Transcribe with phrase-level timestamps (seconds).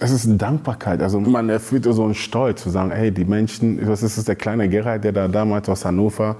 [0.00, 1.02] Es ist eine Dankbarkeit.
[1.02, 4.68] Also man erfüllt so einen Stolz zu sagen, hey, die Menschen, das ist der kleine
[4.68, 6.36] Gerhard, der da damals aus Hannover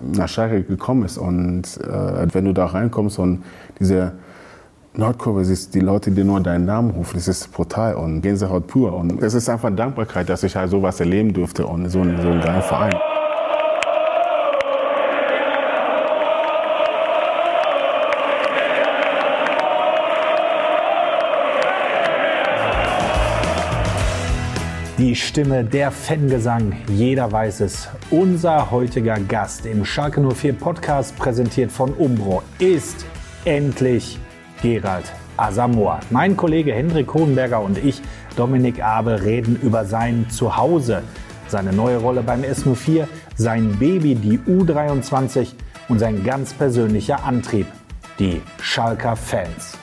[0.00, 1.18] nach Schalke gekommen ist.
[1.18, 3.42] Und äh, wenn du da reinkommst und
[3.80, 4.12] diese
[4.94, 8.92] Nordkurve siehst, die Leute, die nur deinen Namen rufen, das ist brutal und Gänsehaut pur.
[8.92, 12.40] Und es ist einfach Dankbarkeit, dass ich halt sowas erleben durfte und so, so einen
[12.40, 12.94] geilen Verein.
[25.00, 27.88] Die Stimme, der Fangesang, jeder weiß es.
[28.10, 33.06] Unser heutiger Gast im Schalke 04 Podcast, präsentiert von Umbro, ist
[33.46, 34.18] endlich
[34.60, 36.00] Gerald Asamoah.
[36.10, 38.02] Mein Kollege Hendrik Hohenberger und ich,
[38.36, 41.02] Dominik Abe, reden über sein Zuhause,
[41.48, 45.54] seine neue Rolle beim S04, sein Baby, die U23
[45.88, 47.68] und sein ganz persönlicher Antrieb,
[48.18, 49.78] die Schalker Fans.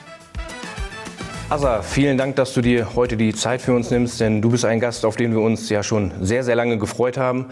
[1.50, 4.66] Asa, vielen Dank, dass du dir heute die Zeit für uns nimmst, denn du bist
[4.66, 7.46] ein Gast, auf den wir uns ja schon sehr, sehr lange gefreut haben,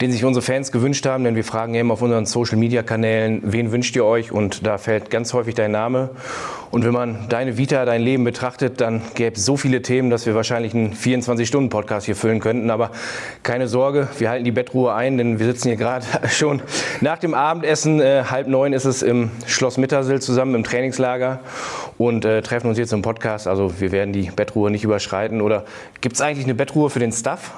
[0.00, 3.96] den sich unsere Fans gewünscht haben, denn wir fragen immer auf unseren Social-Media-Kanälen, wen wünscht
[3.96, 4.30] ihr euch?
[4.30, 6.10] Und da fällt ganz häufig dein Name.
[6.70, 10.26] Und wenn man deine Vita, dein Leben betrachtet, dann gäbe es so viele Themen, dass
[10.26, 12.70] wir wahrscheinlich einen 24-Stunden-Podcast hier füllen könnten.
[12.70, 12.92] Aber
[13.42, 16.62] keine Sorge, wir halten die Bettruhe ein, denn wir sitzen hier gerade schon
[17.00, 18.00] nach dem Abendessen.
[18.00, 21.40] Äh, halb neun ist es im Schloss Mittersill zusammen im Trainingslager
[21.98, 23.39] und äh, treffen uns jetzt im Podcast.
[23.46, 25.40] Also wir werden die Bettruhe nicht überschreiten.
[25.40, 25.64] Oder
[26.00, 27.52] gibt es eigentlich eine Bettruhe für den Staff?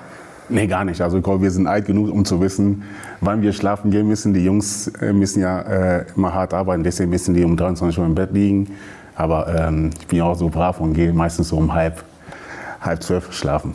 [0.49, 1.01] Nee, gar nicht.
[1.01, 2.83] Also wir sind alt genug, um zu wissen,
[3.21, 4.35] wann wir schlafen gehen müssen.
[4.35, 8.05] Die Jungs äh, müssen ja äh, immer hart arbeiten, deswegen müssen die um 23 Uhr
[8.05, 8.77] im Bett liegen.
[9.15, 12.03] Aber ähm, ich bin auch so brav und gehe meistens so um halb,
[12.81, 13.75] halb zwölf schlafen.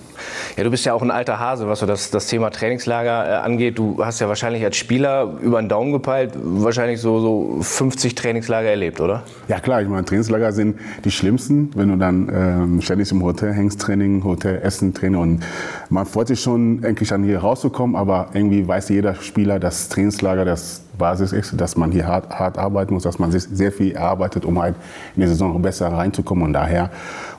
[0.56, 3.34] Ja, du bist ja auch ein alter Hase, was so das, das Thema Trainingslager äh,
[3.36, 3.78] angeht.
[3.78, 8.70] Du hast ja wahrscheinlich als Spieler über den Daumen gepeilt, wahrscheinlich so, so 50 Trainingslager
[8.70, 9.24] erlebt, oder?
[9.48, 13.54] Ja klar, ich meine, Trainingslager sind die schlimmsten, wenn du dann ähm, ständig im Hotel
[13.54, 15.44] hängst, Training, Hotel, Essen, Training und
[15.90, 20.46] man freut sich schon, endlich an hier rauszukommen, aber irgendwie weiß jeder Spieler, dass Trainingslager
[20.46, 23.92] das Basis ist, dass man hier hart, hart arbeiten muss, dass man sich sehr viel
[23.92, 24.76] erarbeitet, um halt
[25.16, 26.44] in die Saison besser reinzukommen.
[26.44, 26.90] Und daher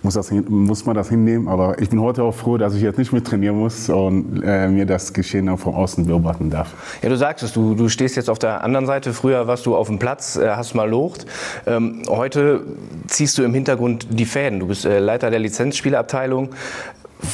[0.03, 1.49] muss, das, muss man das hinnehmen.
[1.49, 4.69] Aber ich bin heute auch froh, dass ich jetzt nicht mit trainieren muss und äh,
[4.69, 6.75] mir das Geschehen auch von außen beobachten darf.
[7.03, 9.13] Ja, du sagst es, du, du stehst jetzt auf der anderen Seite.
[9.13, 11.27] Früher warst du auf dem Platz, äh, hast mal locht.
[11.67, 12.63] Ähm, heute
[13.07, 14.61] ziehst du im Hintergrund die Fäden.
[14.61, 16.51] Du bist äh, Leiter der Lizenzspielerabteilung.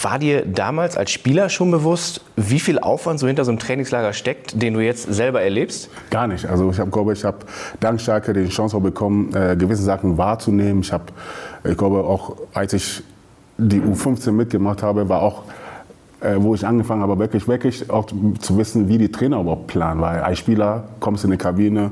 [0.02, 4.14] War dir damals als Spieler schon bewusst, wie viel Aufwand so hinter so einem Trainingslager
[4.14, 5.90] steckt, den du jetzt selber erlebst?
[6.08, 6.46] Gar nicht.
[6.46, 7.38] Also ich habe, glaube ich, habe
[7.80, 10.80] dank Schalke die Chance auch bekommen, äh, gewisse Sachen wahrzunehmen.
[10.80, 11.04] Ich habe,
[11.64, 13.02] ich glaube auch, als ich
[13.58, 15.44] die U15 mitgemacht habe, war auch
[16.24, 20.00] äh, wo ich angefangen habe, wirklich, wirklich auch zu wissen, wie die Trainer überhaupt planen.
[20.00, 21.90] Weil als Spieler kommst in die Kabine,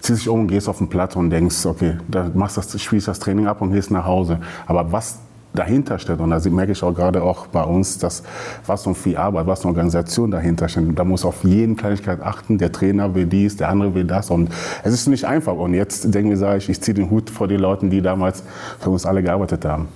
[0.00, 3.20] ziehst dich um, gehst auf den Platz und denkst, okay, dann machst das, spielst das
[3.20, 4.40] Training ab und gehst nach Hause.
[4.66, 5.20] Aber was
[5.54, 6.20] dahinter steht.
[6.20, 8.22] Und da merke ich auch gerade auch bei uns, dass
[8.66, 10.98] was so viel Arbeit, was eine Organisation dahinter steht.
[10.98, 12.58] Da muss auf jeden Kleinigkeit achten.
[12.58, 14.30] Der Trainer will dies, der andere will das.
[14.30, 14.50] Und
[14.84, 15.54] es ist nicht einfach.
[15.54, 18.42] Und jetzt denken wir, sage ich, ich ziehe den Hut vor den Leuten, die damals
[18.78, 19.88] für uns alle gearbeitet haben.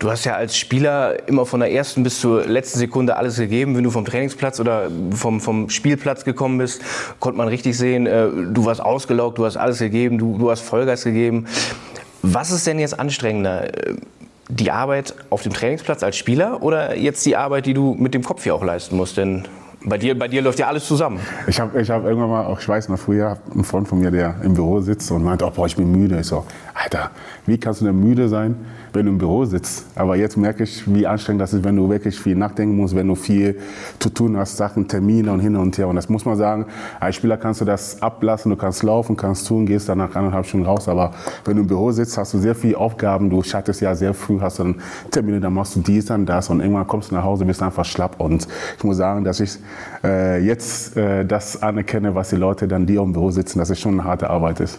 [0.00, 3.76] Du hast ja als Spieler immer von der ersten bis zur letzten Sekunde alles gegeben.
[3.76, 6.80] Wenn du vom Trainingsplatz oder vom, vom Spielplatz gekommen bist,
[7.20, 10.62] konnte man richtig sehen, äh, du warst ausgelaugt, du hast alles gegeben, du, du hast
[10.62, 11.46] Vollgas gegeben.
[12.22, 13.68] Was ist denn jetzt anstrengender?
[14.52, 18.24] die Arbeit auf dem Trainingsplatz als Spieler oder jetzt die Arbeit, die du mit dem
[18.24, 19.16] Kopf hier auch leisten musst?
[19.16, 19.44] Denn
[19.84, 21.20] bei dir, bei dir läuft ja alles zusammen.
[21.46, 24.10] Ich habe ich hab irgendwann mal, auch, ich weiß noch früher, ein Freund von mir,
[24.10, 26.18] der im Büro sitzt und meint, oh, boah, ich bin müde.
[26.20, 26.44] Ich so,
[26.74, 27.10] Alter,
[27.46, 28.56] wie kannst du denn müde sein,
[28.92, 29.86] wenn du im Büro sitzt?
[29.94, 33.08] Aber jetzt merke ich, wie anstrengend das ist, wenn du wirklich viel nachdenken musst, wenn
[33.08, 33.58] du viel
[33.98, 35.88] zu tun hast, Sachen, Termine und hin und her.
[35.88, 36.66] Und das muss man sagen,
[36.98, 40.46] als Spieler kannst du das ablassen, du kannst laufen, kannst tun, gehst dann nach anderthalb
[40.46, 40.88] Stunden raus.
[40.88, 41.12] Aber
[41.44, 43.30] wenn du im Büro sitzt, hast du sehr viele Aufgaben.
[43.30, 44.76] Du schattest ja sehr früh, hast dann
[45.10, 46.50] Termine, dann machst du dies, dann das.
[46.50, 48.20] Und irgendwann kommst du nach Hause, bist einfach schlapp.
[48.20, 48.46] Und
[48.76, 49.58] ich muss sagen, dass ich
[50.02, 53.80] äh, jetzt äh, das anerkenne, was die Leute dann, die im Büro sitzen, dass es
[53.80, 54.78] schon eine harte Arbeit ist.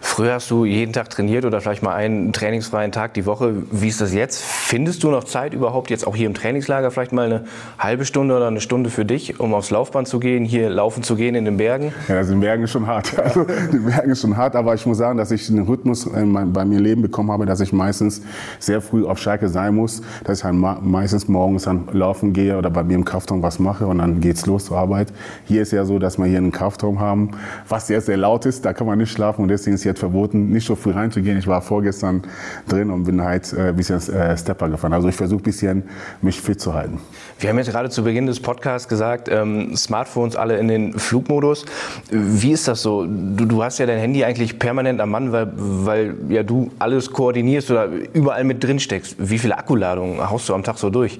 [0.00, 3.51] Früher hast du jeden Tag trainiert oder vielleicht mal einen trainingsfreien Tag die Woche.
[3.70, 4.42] Wie ist das jetzt?
[4.42, 7.44] Findest du noch Zeit überhaupt jetzt auch hier im Trainingslager vielleicht mal eine
[7.78, 11.16] halbe Stunde oder eine Stunde für dich, um aufs Laufband zu gehen, hier laufen zu
[11.16, 11.92] gehen in den Bergen?
[12.08, 13.12] Ja, also in den Bergen ist schon hart.
[13.22, 16.24] Also, die Bergen ist schon hart, aber ich muss sagen, dass ich einen Rhythmus äh,
[16.24, 18.22] bei mir Leben bekommen habe, dass ich meistens
[18.58, 22.68] sehr früh auf Schalke sein muss, dass ich halt meistens morgens dann laufen gehe oder
[22.68, 25.12] bei mir im Kraftraum was mache und dann geht's los zur Arbeit.
[25.44, 27.30] Hier ist ja so, dass wir hier einen Kraftraum haben,
[27.68, 30.50] was sehr, sehr laut ist, da kann man nicht schlafen und deswegen ist jetzt verboten,
[30.50, 31.38] nicht so früh reinzugehen.
[31.38, 32.22] Ich war vorgestern
[32.68, 34.00] drin und bin halt Vergangenheit ein bisschen
[34.36, 34.92] Stepper gefahren.
[34.92, 35.82] Also ich versuche ein bisschen,
[36.20, 37.00] mich fit zu halten.
[37.42, 41.64] Wir haben jetzt gerade zu Beginn des Podcasts gesagt, ähm, Smartphones alle in den Flugmodus.
[42.08, 43.04] Wie ist das so?
[43.04, 47.10] Du, du, hast ja dein Handy eigentlich permanent am Mann, weil, weil ja du alles
[47.10, 49.16] koordinierst oder überall mit drin steckst.
[49.18, 51.18] Wie viele Akkuladungen haust du am Tag so durch?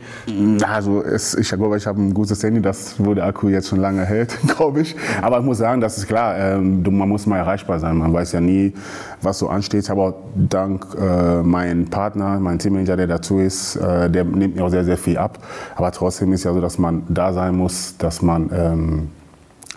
[0.64, 3.80] Also es, ich glaube, ich habe ein gutes Handy, das wo der Akku jetzt schon
[3.80, 4.94] lange hält, glaube ich.
[5.22, 7.96] Aber ich muss sagen, das ist klar, ähm, man muss mal erreichbar sein.
[7.96, 8.72] Man weiß ja nie,
[9.22, 9.90] was so ansteht.
[9.90, 14.70] Aber dank äh, meinem Partner, meinem Teammanager, der dazu ist, äh, der nimmt mir auch
[14.70, 15.40] sehr, sehr viel ab.
[15.74, 19.08] Aber trotzdem trotzdem ist ja so, dass man da sein muss, dass man ähm,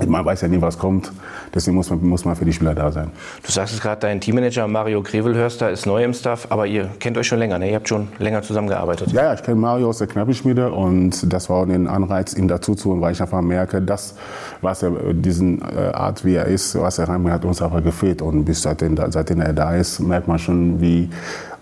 [0.05, 1.11] man weiß ja nie, was kommt.
[1.53, 3.11] Deswegen muss man, muss man für die Spieler da sein.
[3.43, 7.17] Du sagst es gerade, dein Teammanager Mario Grevelhörster ist neu im Staff, aber ihr kennt
[7.17, 7.69] euch schon länger, ne?
[7.69, 9.11] Ihr habt schon länger zusammengearbeitet.
[9.13, 12.75] Ja, ich kenne Mario aus der Knappenschmiede und das war auch ein Anreiz, ihn dazu
[12.75, 14.15] zu holen, weil ich einfach merke, dass
[14.61, 18.21] was er, diesen äh, Art, wie er ist, was er reinbringt, hat uns einfach gefehlt.
[18.21, 21.09] Und bis seitdem, seitdem er da ist, merkt man schon, wie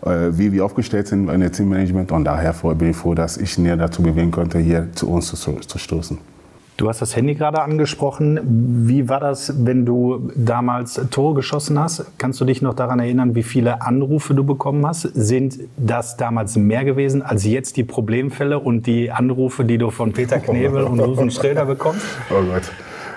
[0.06, 2.12] äh, wie wir aufgestellt sind in der Teammanagement.
[2.12, 5.54] Und daher bin ich froh, dass ich näher dazu bewegen konnte, hier zu uns zu,
[5.54, 6.33] zu stoßen.
[6.76, 8.40] Du hast das Handy gerade angesprochen.
[8.88, 12.06] Wie war das, wenn du damals Tore geschossen hast?
[12.18, 15.04] Kannst du dich noch daran erinnern, wie viele Anrufe du bekommen hast?
[15.04, 20.14] Sind das damals mehr gewesen als jetzt die Problemfälle und die Anrufe, die du von
[20.14, 22.06] Peter Knebel und Rufen Schröder bekommst?
[22.32, 22.72] Oh Gott.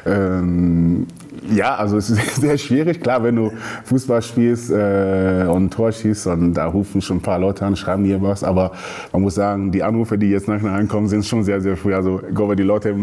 [0.04, 1.06] Ähm,
[1.50, 3.00] ja, also es ist sehr schwierig.
[3.00, 3.52] Klar, wenn du
[3.84, 8.04] Fußball spielst äh, und Tor schießt und da rufen schon ein paar Leute an, schreiben
[8.04, 8.44] dir was.
[8.44, 8.72] Aber
[9.12, 11.94] man muss sagen, die Anrufe, die jetzt nachher reinkommen, sind schon sehr, sehr früh.
[11.94, 12.94] Also ich glaube, die Leute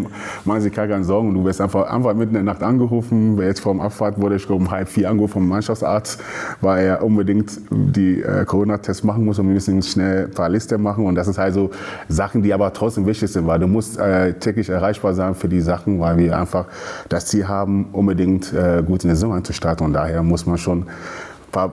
[0.46, 1.34] machen sich gar keine Sorgen.
[1.34, 3.40] Du wirst einfach, einfach mitten in der Nacht angerufen.
[3.40, 6.22] Jetzt vor dem Abfahrt wurde ich um halb vier angerufen vom Mannschaftsarzt,
[6.62, 10.78] weil er unbedingt die äh, Corona-Tests machen muss und wir müssen schnell ein paar Liste
[10.78, 11.06] machen.
[11.06, 11.72] Und das ist halt so
[12.08, 15.62] Sachen, die aber trotzdem wichtig sind, weil du musst äh, täglich erreichbar sein für die
[15.62, 16.66] Sachen, weil wir einfach
[17.10, 19.86] das Ziel haben, unbedingt unbedingt äh, gut in der Saison einzustarten.
[19.86, 20.88] Und daher muss man schon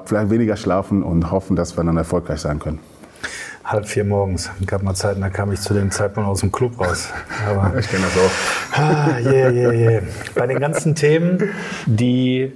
[0.05, 2.81] vielleicht weniger schlafen und hoffen, dass wir dann erfolgreich sein können.
[3.64, 4.50] Halb vier morgens.
[4.67, 7.08] Gab mal Zeiten, da kam ich zu dem Zeitpunkt aus dem Club raus.
[7.49, 8.79] Aber, ich kenne das auch.
[8.79, 10.02] Ah, yeah, yeah, yeah.
[10.35, 11.50] Bei den ganzen Themen,
[11.87, 12.53] die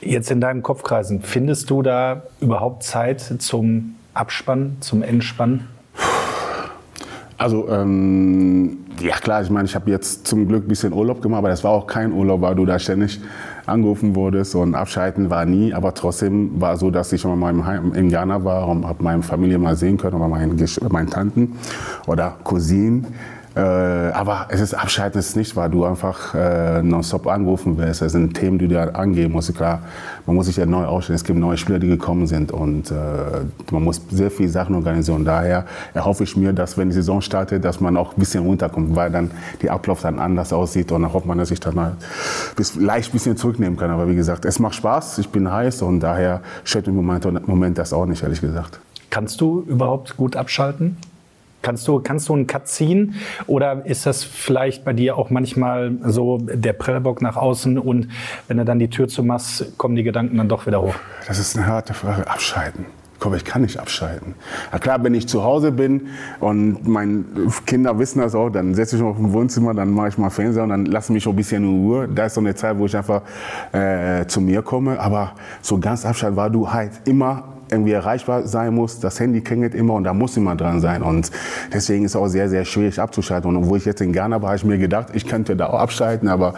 [0.00, 5.68] jetzt in deinem Kopf kreisen, findest du da überhaupt Zeit zum Abspannen, zum Entspannen?
[7.42, 11.38] Also ähm, ja klar, ich meine, ich habe jetzt zum Glück ein bisschen Urlaub gemacht,
[11.38, 13.20] aber das war auch kein Urlaub, weil du da ständig
[13.66, 15.74] angerufen wurdest und abschalten war nie.
[15.74, 17.52] Aber trotzdem war es so, dass ich schon mal
[17.94, 20.56] in Ghana war und habe meine Familie mal sehen können oder meinen,
[20.88, 21.54] meinen Tanten
[22.06, 23.08] oder Cousinen.
[23.54, 28.00] Äh, aber es ist Abschalten ist nicht, weil du einfach äh, nonstop anrufen wirst.
[28.00, 29.54] Es sind Themen, die du angehen musst.
[29.54, 29.80] Klar,
[30.26, 31.16] man muss sich ja neu ausstellen.
[31.16, 32.94] Es gibt neue Spieler, die gekommen sind und äh,
[33.70, 35.24] man muss sehr viele Sachen organisieren.
[35.24, 38.96] Daher erhoffe ich mir, dass wenn die Saison startet, dass man auch ein bisschen runterkommt,
[38.96, 41.96] weil dann die Ablauf dann anders aussieht und dann hofft man, dass ich dann mal
[42.56, 43.90] bis, leicht ein bisschen zurücknehmen kann.
[43.90, 47.76] Aber wie gesagt, es macht Spaß, ich bin heiß und daher stört im Moment, Moment
[47.76, 48.80] das auch nicht, ehrlich gesagt.
[49.10, 50.96] Kannst du überhaupt gut abschalten?
[51.62, 53.14] Kannst du, kannst du einen Cut ziehen?
[53.46, 58.08] Oder ist das vielleicht bei dir auch manchmal so der Prellbock nach außen und
[58.48, 60.94] wenn du dann die Tür zumachst, kommen die Gedanken dann doch wieder hoch?
[61.26, 62.26] Das ist eine harte Frage.
[62.28, 62.86] Abschalten.
[63.22, 64.34] Komm, ich kann nicht abschalten.
[64.72, 66.08] Na klar, wenn ich zu Hause bin
[66.40, 67.22] und meine
[67.66, 70.28] Kinder wissen das auch, dann setze ich mich auf dem Wohnzimmer, dann mache ich mal
[70.28, 72.08] Fernseher und dann lasse mich ein bisschen in Ruhe.
[72.08, 73.22] Da ist so eine Zeit, wo ich einfach
[73.70, 74.98] äh, zu mir komme.
[74.98, 79.00] Aber so ganz abschalten, weil du halt immer irgendwie erreichbar sein muss.
[79.00, 81.02] Das Handy klingelt immer und da muss immer dran sein.
[81.02, 81.30] Und
[81.72, 83.56] deswegen ist es auch sehr, sehr schwierig abzuschalten.
[83.56, 85.78] Und wo ich jetzt in Ghana war, habe ich mir gedacht, ich könnte da auch
[85.78, 86.54] abschalten, aber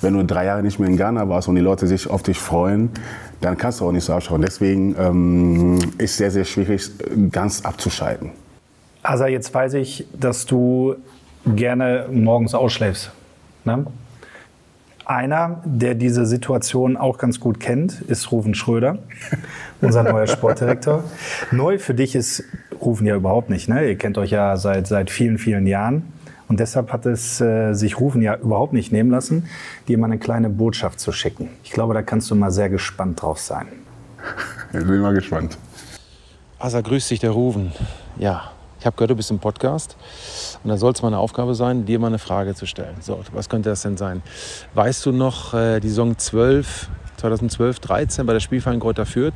[0.00, 2.38] wenn du drei Jahre nicht mehr in Ghana warst und die Leute sich auf dich
[2.38, 2.90] freuen,
[3.40, 4.42] dann kannst du auch nicht so abschauen.
[4.42, 6.90] Deswegen ähm, ist es sehr, sehr schwierig,
[7.30, 8.30] ganz abzuschalten.
[9.02, 10.94] Also jetzt weiß ich, dass du
[11.44, 13.10] gerne morgens ausschläfst.
[13.64, 13.84] Ne?
[15.04, 18.98] Einer, der diese Situation auch ganz gut kennt, ist Rufen Schröder,
[19.80, 21.04] unser neuer Sportdirektor.
[21.50, 22.44] Neu für dich ist
[22.80, 23.68] Rufen ja überhaupt nicht.
[23.68, 23.88] Ne?
[23.88, 26.12] Ihr kennt euch ja seit, seit vielen, vielen Jahren.
[26.48, 29.48] Und deshalb hat es äh, sich Rufen ja überhaupt nicht nehmen lassen,
[29.88, 31.48] dir mal eine kleine Botschaft zu schicken.
[31.64, 33.68] Ich glaube, da kannst du mal sehr gespannt drauf sein.
[34.72, 35.56] Ich bin mal gespannt.
[36.58, 37.72] Asa, grüß dich, der Rufen.
[38.18, 39.96] Ja, ich habe gehört, du bist im Podcast
[40.64, 42.96] und da soll es meine Aufgabe sein, dir mal eine Frage zu stellen.
[42.98, 44.22] So, was könnte das denn sein?
[44.74, 49.34] Weißt du noch äh, die Saison 12, 2012, 13 bei der Spielverein Kräuter Fürth?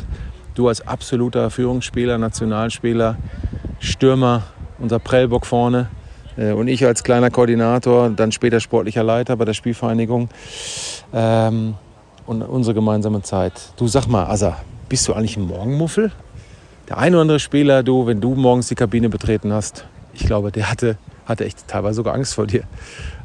[0.57, 3.19] Du als absoluter Führungsspieler, Nationalspieler,
[3.79, 4.43] Stürmer,
[4.81, 5.91] unser Prellbock vorne
[6.37, 10.29] äh, und ich als kleiner Koordinator, dann später sportlicher Leiter bei der Spielvereinigung
[11.15, 11.75] ähm,
[12.27, 13.53] und unsere gemeinsame Zeit.
[13.77, 14.57] Du sag mal, Asa,
[14.89, 16.11] bist du eigentlich ein Morgenmuffel?
[16.89, 20.53] Der eine oder andere Spieler, du, wenn du morgens die Kabine betreten hast, ich glaube,
[20.53, 22.63] der hatte, hatte echt teilweise sogar Angst vor dir.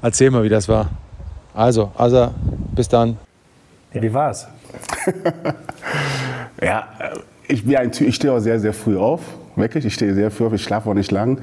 [0.02, 0.90] Erzähl mal, wie das war.
[1.54, 2.34] Also, Asa,
[2.76, 3.18] bis dann.
[3.94, 4.48] Ja, wie war's?
[6.62, 6.88] ja,
[7.48, 9.22] ich, bin ein, ich stehe auch sehr, sehr früh auf.
[9.56, 9.86] wirklich.
[9.86, 11.42] Ich stehe sehr früh auf, ich schlafe auch nicht lang.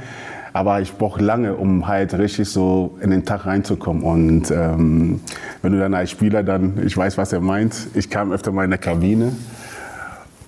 [0.55, 4.03] Aber ich brauche lange, um halt richtig so in den Tag reinzukommen.
[4.03, 5.21] Und ähm,
[5.63, 8.65] wenn du dann als Spieler dann, ich weiß, was er meint, ich kam öfter mal
[8.65, 9.33] in der Kabine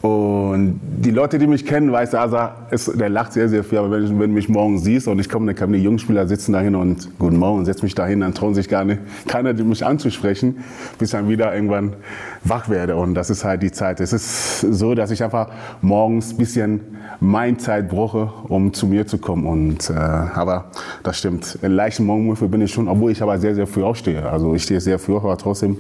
[0.03, 3.79] und die Leute, die mich kennen, weiß Asa, ist, der lacht sehr, sehr viel.
[3.79, 6.55] Aber wenn, wenn du mich morgen siehst und ich komme, dann kommen die Jungspieler sitzen
[6.55, 10.65] dahin und guten Morgen, setz mich dahin, dann trauen sich gar nicht, keiner mich anzusprechen,
[10.99, 11.97] bis dann wieder irgendwann
[12.45, 12.97] wach werde.
[12.97, 14.01] Und das ist halt die Zeit.
[14.01, 15.49] Es ist so, dass ich einfach
[15.83, 16.81] morgens ein bisschen
[17.21, 19.45] mein Zeit brauche, um zu mir zu kommen.
[19.45, 20.71] Und, äh, aber
[21.03, 21.59] das stimmt.
[21.61, 24.27] Leichten Morgenmuffel bin ich schon, obwohl ich aber sehr, sehr früh aufstehe.
[24.27, 25.77] Also ich stehe sehr früh auf, aber trotzdem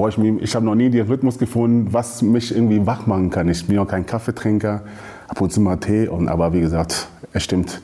[0.00, 3.48] brauche ich ich habe noch nie den Rhythmus gefunden, was mich irgendwie wach machen kann.
[3.50, 4.82] Ich bin auch kein Kaffeetrinker,
[5.28, 7.82] ab und zu mal Tee, und, aber wie gesagt, es stimmt,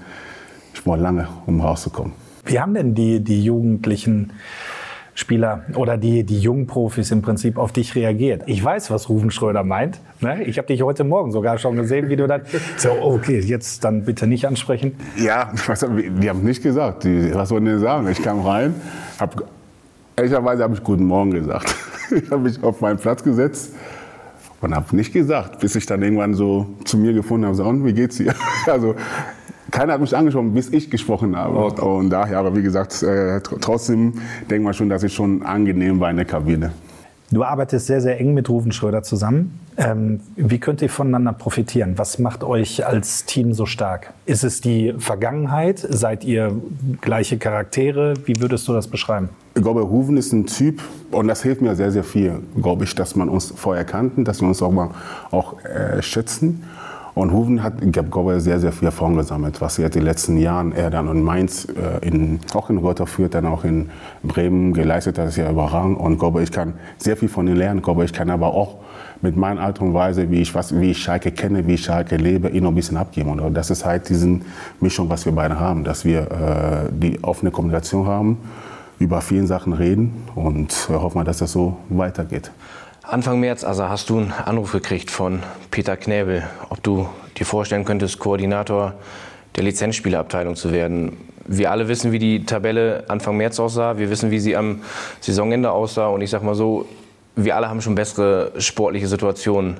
[0.73, 2.15] ich brauche lange, um rauszukommen.
[2.47, 4.33] Wie haben denn die, die Jugendlichen
[5.15, 8.43] Spieler oder die, die jungen Profis im Prinzip auf dich reagiert.
[8.47, 9.99] Ich weiß, was Rufen Schröder meint.
[10.21, 10.43] Ne?
[10.45, 12.43] Ich habe dich heute Morgen sogar schon gesehen, wie du dann
[12.77, 14.95] so, okay, jetzt dann bitte nicht ansprechen.
[15.17, 17.05] Ja, was, die haben nicht gesagt.
[17.05, 18.09] Die, was sollen die sagen?
[18.11, 18.75] Ich kam rein,
[19.19, 19.43] hab,
[20.17, 21.75] ehrlicherweise habe ich Guten Morgen gesagt.
[22.09, 23.73] Ich habe mich auf meinen Platz gesetzt
[24.61, 27.85] und habe nicht gesagt, bis ich dann irgendwann so zu mir gefunden habe, so, und
[27.85, 28.33] wie geht's dir?
[28.69, 28.95] Also
[29.73, 31.59] keiner hat mich angesprochen, bis ich gesprochen habe.
[31.59, 31.83] Okay.
[31.85, 36.11] Und daher, aber wie gesagt, äh, trotzdem denkt man schon, dass ich schon angenehm war
[36.11, 36.71] in der Kabine.
[37.33, 39.59] Du arbeitest sehr, sehr eng mit Rufen Schröder zusammen.
[39.77, 41.95] Ähm, wie könnt ihr voneinander profitieren?
[41.99, 44.13] Was macht euch als Team so stark?
[44.27, 45.85] Ist es die Vergangenheit?
[45.91, 46.55] Seid ihr
[47.01, 48.15] gleiche Charaktere?
[48.27, 49.31] Wie würdest du das beschreiben?
[49.57, 52.95] Ich glaube, Rufen ist ein Typ, und das hilft mir sehr, sehr viel, glaube ich,
[52.95, 54.91] dass man uns vorher kannten, dass wir uns auch mal
[55.31, 56.63] auch, äh, schätzen.
[57.15, 60.73] Und Huven hat, ich glaube, sehr, sehr viel Erfahrung gesammelt, was er die letzten Jahren,
[60.73, 63.89] er dann in Mainz, äh, in, auch in Rotterfürth, dann auch in
[64.23, 65.99] Bremen geleistet hat, ist ja überragend.
[65.99, 67.79] Und ich glaube, ich kann sehr viel von ihm lernen.
[67.79, 68.77] Ich glaube, ich kann aber auch
[69.23, 72.17] mit meiner Art und Weise, wie ich, was, wie ich Schalke kenne, wie ich Schalke
[72.17, 73.41] lebe, ihn noch ein bisschen abgeben.
[73.41, 74.41] Und das ist halt diese
[74.81, 78.37] Mischung, was wir beide haben, dass wir äh, die offene Kommunikation haben,
[78.99, 82.51] über vielen Sachen reden und äh, hoffen wir, dass das so weitergeht.
[83.03, 87.85] Anfang März also hast du einen Anruf gekriegt von Peter Knäbel, ob du dir vorstellen
[87.85, 88.95] könntest, Koordinator
[89.55, 91.17] der Lizenzspielerabteilung zu werden.
[91.47, 93.99] Wir alle wissen, wie die Tabelle Anfang März aussah.
[93.99, 94.81] Wir wissen, wie sie am
[95.21, 96.09] Saisonende aussah.
[96.09, 96.87] Und ich sag mal so,
[97.37, 99.77] wir alle haben schon bessere sportliche Situationen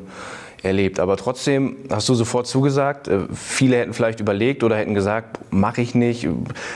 [0.63, 1.01] erlebt.
[1.01, 3.09] Aber trotzdem hast du sofort zugesagt.
[3.09, 6.29] Äh, viele hätten vielleicht überlegt oder hätten gesagt, mache ich nicht.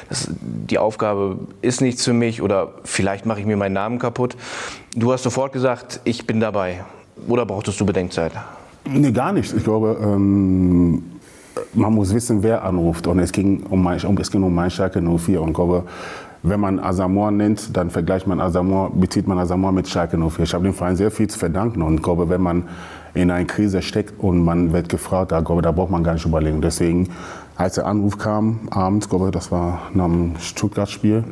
[0.09, 4.37] Das, die Aufgabe ist nichts für mich oder vielleicht mache ich mir meinen Namen kaputt.
[4.95, 6.85] Du hast sofort gesagt, ich bin dabei.
[7.29, 8.33] Oder brauchtest du Bedenkzeit?
[8.89, 9.53] Nee, gar nicht.
[9.55, 11.03] Ich glaube, ähm,
[11.75, 13.07] man muss wissen, wer anruft.
[13.07, 15.41] Und es ging um, mein, es ging um mein Schalke 04.
[15.41, 15.85] Und glaube,
[16.43, 20.45] wenn man Asamoah nennt, dann vergleicht man Asamoah, bezieht man Asamoah mit Schalke 04.
[20.45, 21.83] Ich habe dem Verein sehr viel zu verdanken.
[21.83, 22.65] Und glaube, wenn man
[23.15, 26.27] in einer Krise steckt und man wird gefragt, da, glaube, da braucht man gar nicht
[26.27, 26.61] überlegen.
[26.61, 27.11] Deswegen,
[27.57, 31.25] als der Anruf kam, abends, glaube das war nach dem Stuttgart-Spiel,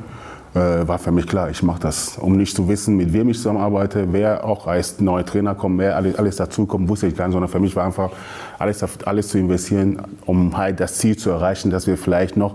[0.55, 2.19] äh, war für mich klar, ich mache das.
[2.19, 5.97] Um nicht zu wissen, mit wem ich zusammenarbeite, wer auch als neuer Trainer kommt, wer
[5.97, 8.11] alles, alles dazukommt, wusste ich gar nicht, sondern für mich war einfach
[8.59, 12.55] alles, alles zu investieren, um halt das Ziel zu erreichen, dass wir vielleicht noch,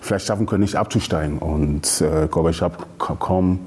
[0.00, 1.38] vielleicht schaffen können, nicht abzusteigen.
[1.38, 3.60] Und äh, glaube, ich habe kaum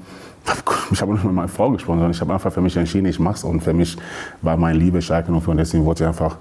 [0.90, 3.18] ich habe nicht mit meiner Frau gesprochen, sondern ich habe einfach für mich entschieden, ich
[3.18, 3.44] mache es.
[3.44, 3.96] Und für mich
[4.42, 6.38] war mein Liebe Schalke und deswegen wollte ich einfach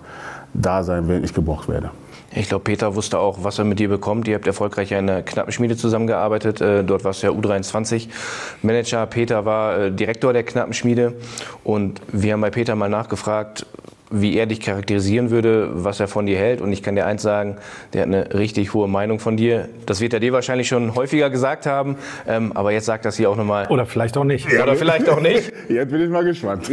[0.53, 1.91] da sein, wenn ich gebraucht werde.
[2.37, 4.27] Ich glaube, Peter wusste auch, was er mit dir bekommt.
[4.27, 6.59] Ihr habt erfolgreich in einer Knappenschmiede zusammengearbeitet.
[6.59, 9.05] Äh, dort warst du ja U23-Manager.
[9.05, 11.13] Peter war äh, Direktor der Knappenschmiede.
[11.63, 13.65] Und wir haben bei Peter mal nachgefragt,
[14.21, 16.61] wie er dich charakterisieren würde, was er von dir hält.
[16.61, 17.57] Und ich kann dir eins sagen,
[17.93, 19.69] der hat eine richtig hohe Meinung von dir.
[19.85, 23.29] Das wird er dir wahrscheinlich schon häufiger gesagt haben, ähm, aber jetzt sagt das hier
[23.29, 23.67] auch nochmal.
[23.67, 24.49] Oder vielleicht auch nicht.
[24.51, 25.51] Ja, Oder vielleicht auch nicht.
[25.69, 26.69] Jetzt bin ich mal gespannt.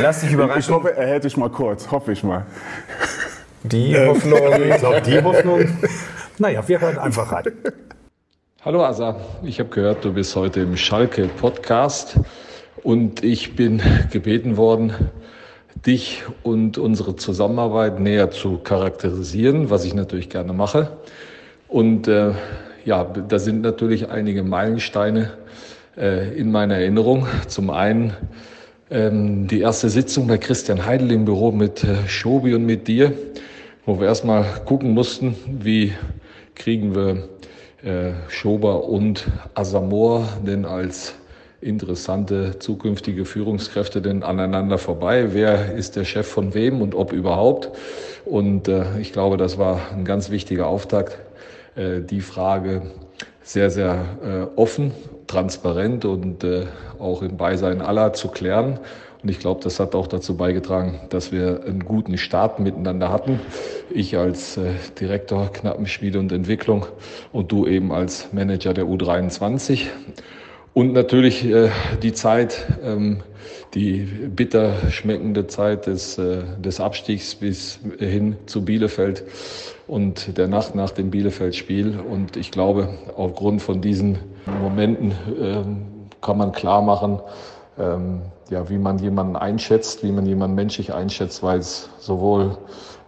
[0.00, 0.60] Lass dich überraschen.
[0.60, 1.90] Ich hoffe, er hält dich mal kurz.
[1.90, 2.46] Hoffe ich mal.
[3.62, 4.40] Die Hoffnung.
[4.70, 5.68] ich glaube, die Hoffnung.
[6.38, 7.52] Naja, wir hören einfach rein.
[8.64, 12.18] Hallo Asa, ich habe gehört, du bist heute im Schalke Podcast
[12.82, 14.94] und ich bin gebeten worden,
[15.86, 20.96] dich und unsere Zusammenarbeit näher zu charakterisieren, was ich natürlich gerne mache.
[21.68, 22.32] Und äh,
[22.84, 25.32] ja, da sind natürlich einige Meilensteine
[25.96, 27.26] äh, in meiner Erinnerung.
[27.48, 28.14] Zum einen
[28.90, 33.12] ähm, die erste Sitzung bei Christian Heidel im Büro mit äh, Schobi und mit dir,
[33.86, 35.92] wo wir erstmal gucken mussten, wie
[36.54, 37.28] kriegen wir
[37.82, 41.14] äh, Schober und Asamor denn als
[41.64, 45.32] interessante zukünftige Führungskräfte denn aneinander vorbei?
[45.32, 47.70] Wer ist der Chef von wem und ob überhaupt?
[48.24, 51.18] Und äh, ich glaube, das war ein ganz wichtiger Auftakt,
[51.74, 52.82] äh, die Frage
[53.42, 54.92] sehr, sehr äh, offen,
[55.26, 56.66] transparent und äh,
[56.98, 58.78] auch im Beisein aller zu klären.
[59.22, 63.40] Und ich glaube, das hat auch dazu beigetragen, dass wir einen guten Start miteinander hatten.
[63.88, 66.84] Ich als äh, Direktor Knappenschmiede und Entwicklung
[67.32, 69.86] und du eben als Manager der U23.
[70.74, 71.70] Und natürlich äh,
[72.02, 73.20] die Zeit, ähm,
[73.74, 79.22] die bitter schmeckende Zeit des, äh, des Abstiegs bis hin zu Bielefeld
[79.86, 82.00] und der Nacht nach dem Bielefeld-Spiel.
[82.00, 84.18] Und ich glaube, aufgrund von diesen
[84.62, 85.86] Momenten ähm,
[86.20, 87.20] kann man klar machen,
[87.78, 92.58] ähm, ja, wie man jemanden einschätzt, wie man jemanden menschlich einschätzt, weil es sowohl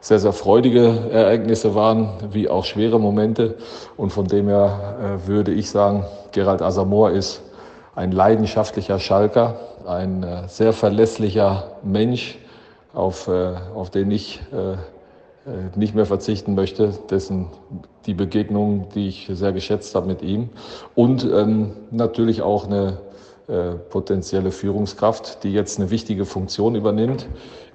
[0.01, 3.57] sehr, sehr freudige Ereignisse waren, wie auch schwere Momente.
[3.97, 7.43] Und von dem her äh, würde ich sagen, Gerald Asamoah ist
[7.97, 12.39] ein leidenschaftlicher Schalker, ein äh, sehr verlässlicher Mensch,
[12.93, 14.77] auf, äh, auf den ich äh, äh,
[15.75, 17.47] nicht mehr verzichten möchte, dessen
[18.07, 20.51] die Begegnung, die ich sehr geschätzt habe mit ihm.
[20.95, 22.99] Und ähm, natürlich auch eine
[23.49, 27.27] äh, potenzielle Führungskraft, die jetzt eine wichtige Funktion übernimmt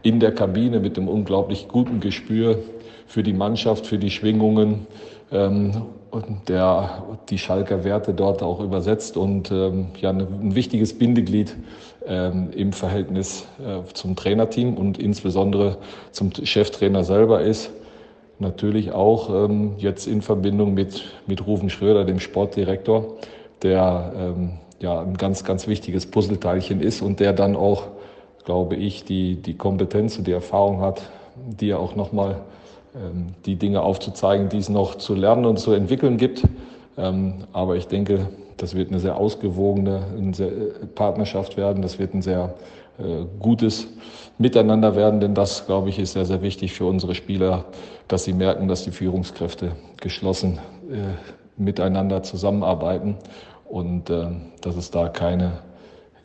[0.03, 2.59] in der Kabine mit dem unglaublich guten Gespür
[3.07, 4.87] für die Mannschaft, für die Schwingungen
[5.31, 11.55] ähm, und der die Schalker Werte dort auch übersetzt und ähm, ja ein wichtiges Bindeglied
[12.05, 15.77] ähm, im Verhältnis äh, zum Trainerteam und insbesondere
[16.11, 17.71] zum Cheftrainer selber ist.
[18.39, 23.15] Natürlich auch ähm, jetzt in Verbindung mit, mit Rufen Schröder, dem Sportdirektor,
[23.61, 27.87] der ähm, ja ein ganz, ganz wichtiges Puzzleteilchen ist und der dann auch,
[28.43, 31.03] glaube ich, die, die Kompetenz und die Erfahrung hat,
[31.35, 32.39] die er auch nochmal ähm,
[33.45, 36.43] die Dinge aufzuzeigen, die es noch zu lernen und zu entwickeln gibt.
[36.97, 40.01] Ähm, aber ich denke, das wird eine sehr ausgewogene
[40.39, 41.81] äh, Partnerschaft werden.
[41.81, 42.53] Das wird ein sehr
[42.99, 43.87] äh, gutes
[44.37, 47.65] Miteinander werden, denn das, glaube ich, ist sehr, sehr wichtig für unsere Spieler,
[48.07, 50.59] dass sie merken, dass die Führungskräfte geschlossen
[50.91, 53.17] äh, miteinander zusammenarbeiten
[53.69, 55.59] und dass es da keine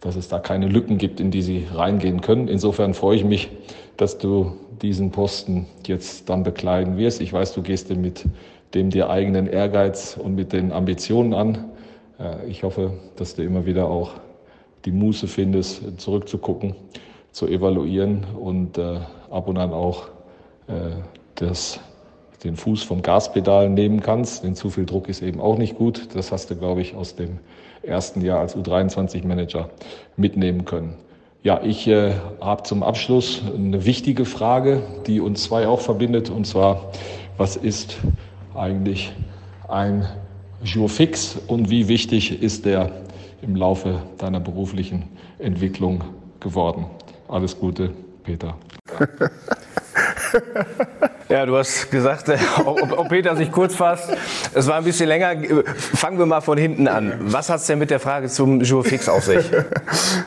[0.01, 2.49] dass es da keine Lücken gibt, in die sie reingehen können.
[2.49, 3.51] Insofern freue ich mich,
[3.97, 4.53] dass du
[4.83, 7.21] diesen Posten jetzt dann bekleiden wirst.
[7.21, 8.25] Ich weiß, du gehst den mit
[8.75, 11.65] dem dir eigenen Ehrgeiz und mit den Ambitionen an.
[12.19, 14.13] Äh, ich hoffe, dass du immer wieder auch
[14.85, 16.75] die Muße findest, zurückzugucken,
[17.33, 20.09] zu evaluieren und äh, ab und an auch
[20.69, 20.91] äh,
[21.35, 21.81] das,
[22.45, 24.45] den Fuß vom Gaspedal nehmen kannst.
[24.45, 26.15] Denn zu viel Druck ist eben auch nicht gut.
[26.15, 27.39] Das hast du, glaube ich, aus dem
[27.83, 29.71] ersten Jahr als U23-Manager
[30.17, 30.97] mitnehmen können.
[31.43, 36.47] Ja, ich äh, habe zum Abschluss eine wichtige Frage, die uns zwei auch verbindet, und
[36.47, 36.91] zwar,
[37.37, 37.99] was ist
[38.55, 39.13] eigentlich
[39.69, 40.09] ein
[40.65, 42.91] Jour fix und wie wichtig ist der
[43.43, 45.05] im Laufe deiner beruflichen
[45.39, 46.03] Entwicklung
[46.41, 46.87] geworden?
[47.29, 47.93] Alles Gute,
[48.25, 48.57] Peter.
[51.29, 54.17] Ja, du hast gesagt, äh, ob, Peter sich kurz fasst.
[54.55, 55.35] Es war ein bisschen länger.
[55.77, 57.15] Fangen wir mal von hinten an.
[57.21, 59.45] Was hat es denn mit der Frage zum Jour fix auf sich?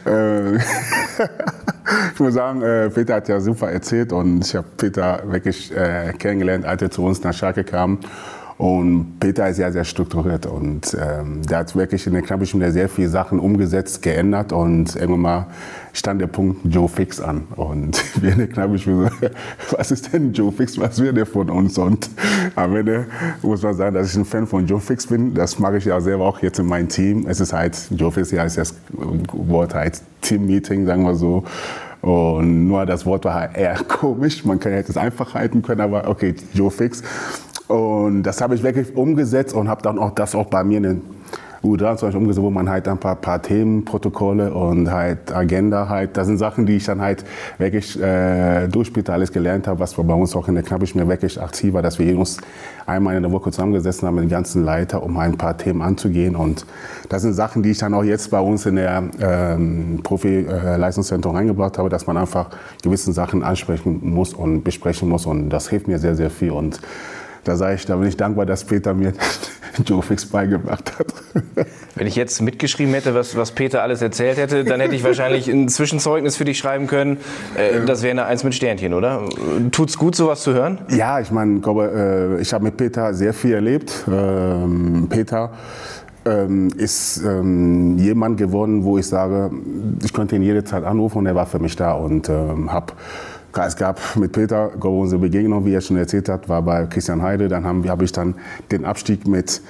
[0.05, 5.73] Äh, ich muss sagen, äh, Peter hat ja super erzählt und ich habe Peter wirklich
[6.17, 7.99] kennengelernt, als er zu uns nach Schalke kam.
[8.59, 12.89] Und Peter ist ja sehr strukturiert und ähm, der hat wirklich in der Knappenschule sehr
[12.89, 15.47] viele Sachen umgesetzt, geändert und irgendwann mal
[15.93, 17.47] stand der Punkt Joe Fix an.
[17.55, 19.11] Und wir in der Knappenschule,
[19.71, 21.77] was ist denn Joe Fix, was will der von uns?
[21.77, 22.09] Und
[22.57, 23.05] am Ende
[23.43, 25.33] muss man sagen, dass ich ein Fan von Joe Fix bin.
[25.33, 27.27] Das mache ich ja selber auch jetzt in meinem Team.
[27.29, 31.45] Es ist halt, Joe Fix ja ist das Wort halt Team-Meeting, sagen wir so.
[32.01, 34.43] Und nur das Wort war halt eher komisch.
[34.43, 37.03] Man kann hätte es einfach halten können, aber okay, Joe Fix.
[37.69, 40.83] Und das habe ich wirklich umgesetzt und habe dann auch das auch bei mir in
[40.83, 41.01] den
[41.63, 46.25] U23 umgesetzt, wo man halt ein paar, paar Themen, Protokolle und halt Agenda halt, das
[46.25, 47.23] sind Sachen, die ich dann halt
[47.59, 51.07] wirklich äh, durch später alles gelernt habe, was bei uns auch in der Knappe mir
[51.07, 52.37] wirklich aktiv war, dass wir uns
[52.87, 56.35] einmal in der Woche zusammengesessen haben mit den ganzen Leiter, um ein paar Themen anzugehen.
[56.35, 56.65] Und
[57.09, 61.77] das sind Sachen, die ich dann auch jetzt bei uns in der ähm, Profi-Leistungszentrum reingebracht
[61.77, 62.49] habe, dass man einfach
[62.81, 65.27] gewisse Sachen ansprechen muss und besprechen muss.
[65.27, 66.49] Und das hilft mir sehr, sehr viel.
[66.51, 66.79] Und
[67.43, 69.13] da sage ich, da bin ich dankbar, dass Peter mir
[69.85, 71.13] Joe Fix beigebracht hat.
[71.95, 75.47] Wenn ich jetzt mitgeschrieben hätte, was, was Peter alles erzählt hätte, dann hätte ich wahrscheinlich
[75.47, 77.17] ein Zwischenzeugnis für dich schreiben können.
[77.55, 79.23] Äh, das wäre eine Eins mit Sternchen, oder?
[79.71, 80.79] Tut's gut, sowas zu hören?
[80.89, 84.05] Ja, ich meine, äh, ich habe mit Peter sehr viel erlebt.
[84.07, 85.51] Ähm, Peter
[86.25, 89.51] ähm, ist ähm, jemand geworden, wo ich sage,
[90.03, 92.93] ich konnte ihn jederzeit anrufen und er war für mich da und ähm, habe
[93.55, 97.47] es gab mit Peter unsere Begegnung, wie er schon erzählt hat, war bei Christian Heide.
[97.47, 98.35] Dann habe hab ich dann
[98.71, 99.61] den Abstieg mit,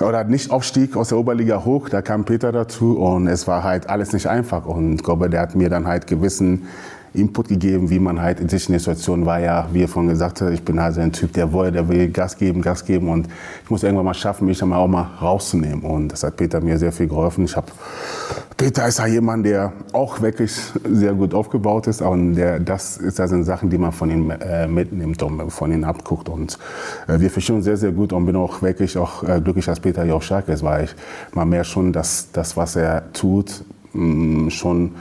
[0.00, 3.88] oder nicht Aufstieg aus der Oberliga hoch, da kam Peter dazu und es war halt
[3.88, 4.66] alles nicht einfach.
[4.66, 6.66] Und glaube, der hat mir dann halt gewissen
[7.14, 9.40] Input gegeben, wie man halt in solchen Situationen war.
[9.40, 11.88] Ja, wie er vorhin gesagt hat, ich bin halt so ein Typ, der will, der
[11.88, 13.28] will Gas geben, Gas geben und
[13.64, 15.82] ich muss irgendwann mal schaffen, mich dann mal auch mal rauszunehmen.
[15.82, 17.44] Und das hat Peter mir sehr viel geholfen.
[17.44, 17.72] Ich habe
[18.60, 20.52] Peter ist ja jemand, der auch wirklich
[20.86, 22.02] sehr gut aufgebaut ist.
[22.02, 25.72] Und der, das, ist, das sind Sachen, die man von ihm äh, mitnimmt und von
[25.72, 26.28] ihm abguckt.
[26.28, 26.58] Und
[27.08, 29.80] äh, wir verstehen uns sehr, sehr gut und bin auch wirklich auch äh, glücklich, dass
[29.80, 30.94] Peter hier auch stark ist, weil ich,
[31.32, 34.92] man merkt schon, dass das, was er tut, mm, schon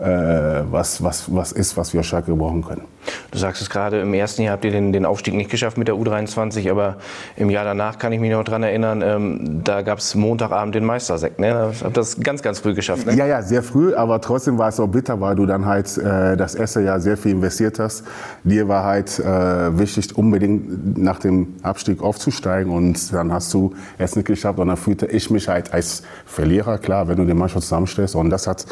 [0.00, 2.84] was, was, was ist, was wir stark gebrauchen können.
[3.30, 5.88] Du sagst es gerade, im ersten Jahr habt ihr den, den Aufstieg nicht geschafft mit
[5.88, 6.96] der U23, aber
[7.36, 10.84] im Jahr danach kann ich mich noch daran erinnern, ähm, da gab es Montagabend den
[10.84, 11.38] Meistersekt.
[11.38, 11.72] Ne?
[11.82, 13.06] Habt das ganz, ganz früh geschafft.
[13.06, 13.14] Ne?
[13.14, 16.36] Ja, ja, sehr früh, aber trotzdem war es auch bitter, weil du dann halt äh,
[16.36, 18.04] das erste Jahr sehr viel investiert hast.
[18.44, 24.16] Dir war halt äh, wichtig, unbedingt nach dem Abstieg aufzusteigen und dann hast du es
[24.16, 27.62] nicht geschafft und dann fühlte ich mich halt als Verlierer, klar, wenn du den Mannschaft
[27.62, 28.66] zusammenstellst und das hat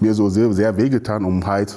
[0.00, 1.76] mir so sehr, sehr wehgetan, um halt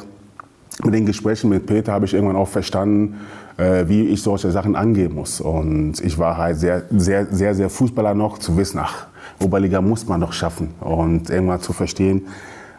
[0.84, 3.16] mit den Gesprächen mit Peter habe ich irgendwann auch verstanden,
[3.58, 5.40] äh, wie ich solche Sachen angehen muss.
[5.40, 9.08] Und ich war halt sehr, sehr, sehr, sehr Fußballer noch, zu wissen, ach,
[9.40, 10.74] Oberliga muss man doch schaffen.
[10.82, 12.24] Und irgendwann zu verstehen,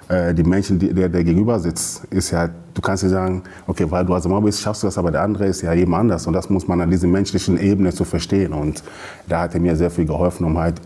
[0.09, 3.91] äh, die Menschen, die, der, der gegenüber sitzt, ist ja, du kannst dir sagen, okay,
[3.91, 6.27] weil du also mal bist, schaffst du das, aber der andere ist ja jedem anders.
[6.27, 8.53] Und das muss man an dieser menschlichen Ebene zu verstehen.
[8.53, 8.83] Und
[9.29, 10.81] da hat er mir sehr viel geholfen, um halt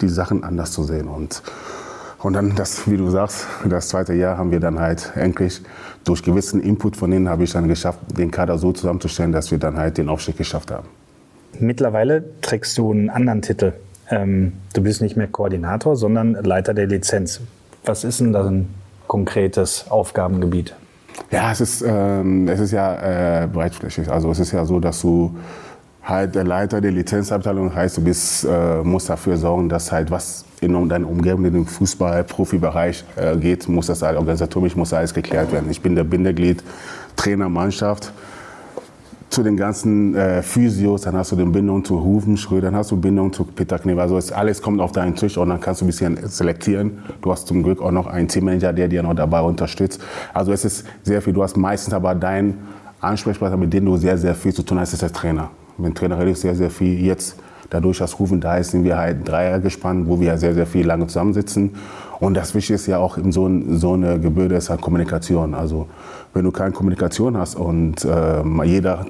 [0.00, 1.08] die Sachen anders zu sehen.
[1.08, 1.42] Und
[2.24, 5.60] und dann, das, wie du sagst, das zweite Jahr haben wir dann halt endlich
[6.04, 9.58] durch gewissen Input von denen habe ich dann geschafft, den Kader so zusammenzustellen, dass wir
[9.58, 10.88] dann halt den Aufstieg geschafft haben.
[11.60, 13.72] Mittlerweile trägst du einen anderen Titel.
[14.10, 17.40] Ähm, du bist nicht mehr Koordinator, sondern Leiter der Lizenz.
[17.84, 18.68] Was ist denn da ein
[19.06, 20.74] konkretes Aufgabengebiet?
[21.30, 24.10] Ja, es ist, ähm, es ist ja äh, breitflächig.
[24.10, 25.36] Also es ist ja so, dass du
[26.04, 30.44] halt der Leiter der Lizenzabteilung heißt, du bist, äh, musst dafür sorgen, dass halt was
[30.60, 35.52] in deiner Umgebung, in den Fußball-Profibereich äh, geht, muss das halt organisatorisch muss alles geklärt
[35.52, 35.70] werden.
[35.70, 36.62] Ich bin der Bindeglied,
[37.16, 38.12] Trainer, Mannschaft.
[39.30, 42.92] Zu den ganzen äh, Physios, dann hast du die Bindung zu Hufen, Schröder, dann hast
[42.92, 44.02] du Bindung zu Peter Kniever.
[44.02, 47.02] Also es, alles kommt auf deinen Tisch und dann kannst du ein bisschen selektieren.
[47.20, 50.00] Du hast zum Glück auch noch einen Teammanager, der dir noch dabei unterstützt.
[50.32, 51.32] Also es ist sehr viel.
[51.32, 52.58] Du hast meistens aber deinen
[53.00, 55.50] Ansprechpartner, mit dem du sehr, sehr viel zu tun hast, ist der Trainer.
[55.78, 57.04] Mit Trainer rede ich sehr, sehr viel.
[57.04, 57.36] Jetzt
[57.74, 60.64] Dadurch, dass Rufen da ist, sind wir halt ein Dreier gespannt, wo wir sehr, sehr
[60.64, 61.72] viel lange zusammensitzen.
[62.20, 65.54] Und das Wichtige ist ja auch in so, so eine Gebürde ist halt Kommunikation.
[65.54, 65.88] Also
[66.32, 69.06] wenn du keine Kommunikation hast und äh, jeder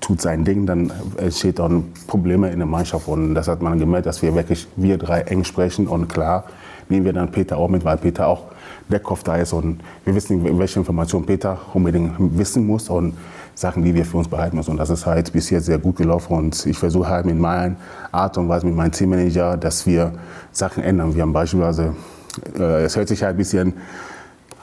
[0.00, 1.70] tut sein Ding, dann entsteht auch
[2.06, 3.08] Probleme in der Mannschaft.
[3.08, 5.86] Und das hat man gemerkt, dass wir wirklich, wir drei eng sprechen.
[5.86, 6.44] Und klar
[6.90, 8.42] nehmen wir dann Peter auch mit, weil Peter auch
[8.90, 9.54] der Kopf da ist.
[9.54, 12.90] Und wir wissen, welche Informationen Peter unbedingt wissen muss.
[12.90, 13.14] Und
[13.54, 14.72] Sachen, die wir für uns behalten müssen.
[14.72, 16.34] Und das ist halt bis jetzt sehr gut gelaufen.
[16.34, 17.76] Und ich versuche halt mit meiner
[18.12, 20.12] Art und Weise, mit meinem Teammanager, dass wir
[20.52, 21.14] Sachen ändern.
[21.14, 21.94] Wir haben beispielsweise,
[22.58, 23.74] äh, es hört sich halt ein bisschen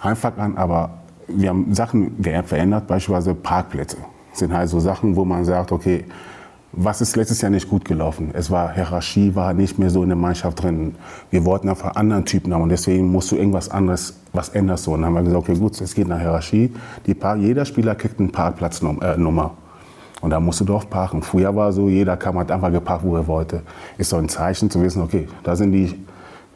[0.02, 0.90] einfach an, aber
[1.28, 3.98] wir haben Sachen verändert, beispielsweise Parkplätze.
[4.32, 6.06] Das sind halt so Sachen, wo man sagt, okay,
[6.74, 8.30] was ist letztes Jahr nicht gut gelaufen?
[8.34, 10.96] Es war Hierarchie, war nicht mehr so in der Mannschaft drin.
[11.30, 14.94] Wir wollten einfach anderen Typen haben und deswegen musst du irgendwas anderes, was änderst du.
[14.94, 16.72] Und dann haben wir gesagt, okay, gut, es geht nach Hierarchie.
[17.20, 19.46] Paar, jeder Spieler kriegt eine Parkplatznummer.
[19.52, 21.22] Äh, und da musst du drauf parken.
[21.22, 23.64] Früher war so, jeder kam hat einfach geparkt, wo er wollte.
[23.98, 25.94] Ist so ein Zeichen zu wissen, okay, da sind die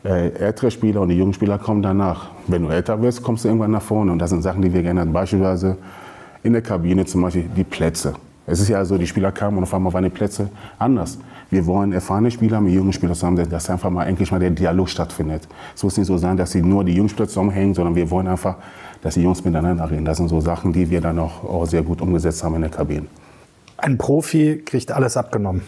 [0.05, 2.29] äh, ältere Spieler und die jungen Spieler kommen danach.
[2.47, 4.11] Wenn du älter wirst, kommst du irgendwann nach vorne.
[4.11, 5.13] Und das sind Sachen, die wir geändert haben.
[5.13, 5.77] Beispielsweise
[6.43, 8.13] in der Kabine zum Beispiel die Plätze.
[8.47, 11.17] Es ist ja so, die Spieler kamen und auf einmal waren die Plätze anders.
[11.49, 14.89] Wir wollen erfahrene Spieler mit jungen Spielern zusammensetzen, dass einfach mal endlich mal der Dialog
[14.89, 15.47] stattfindet.
[15.75, 18.57] Es muss nicht so sein, dass sie nur die Jungspieler zusammenhängen, sondern wir wollen einfach,
[19.01, 20.05] dass die Jungs miteinander reden.
[20.05, 23.05] Das sind so Sachen, die wir dann auch, sehr gut umgesetzt haben in der Kabine.
[23.77, 25.61] Ein Profi kriegt alles abgenommen.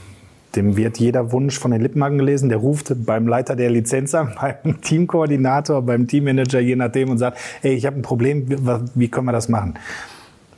[0.55, 2.49] Dem wird jeder Wunsch von den Lippen angelesen.
[2.49, 7.37] Der ruft beim Leiter der Lizenz an, beim Teamkoordinator, beim Teammanager, je nachdem, und sagt,
[7.61, 8.45] hey, ich habe ein Problem,
[8.95, 9.75] wie können wir das machen?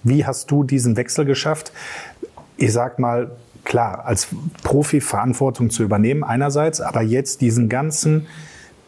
[0.04, 1.74] Wie hast du diesen Wechsel geschafft?
[2.60, 3.32] Ich sag mal,
[3.64, 4.28] klar, als
[4.64, 8.28] Profi Verantwortung zu übernehmen einerseits, aber jetzt diesen ganzen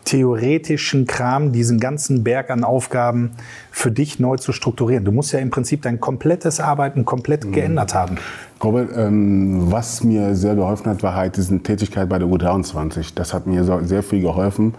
[0.04, 3.32] theoretischen Kram, diesen ganzen Berg an Aufgaben
[3.72, 5.06] für dich neu zu strukturieren.
[5.06, 7.52] Du musst ja im Prinzip dein komplettes Arbeiten komplett mhm.
[7.52, 8.18] geändert haben.
[8.64, 13.14] Robert, ähm, was mir sehr geholfen hat, war halt diese Tätigkeit bei der U23.
[13.16, 14.74] Das hat mir sehr viel geholfen,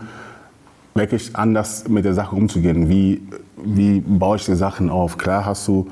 [0.95, 2.89] wirklich anders mit der Sache umzugehen.
[2.89, 3.23] Wie,
[3.65, 5.19] wie baue ich die Sachen auf?
[5.19, 5.89] Klar hast du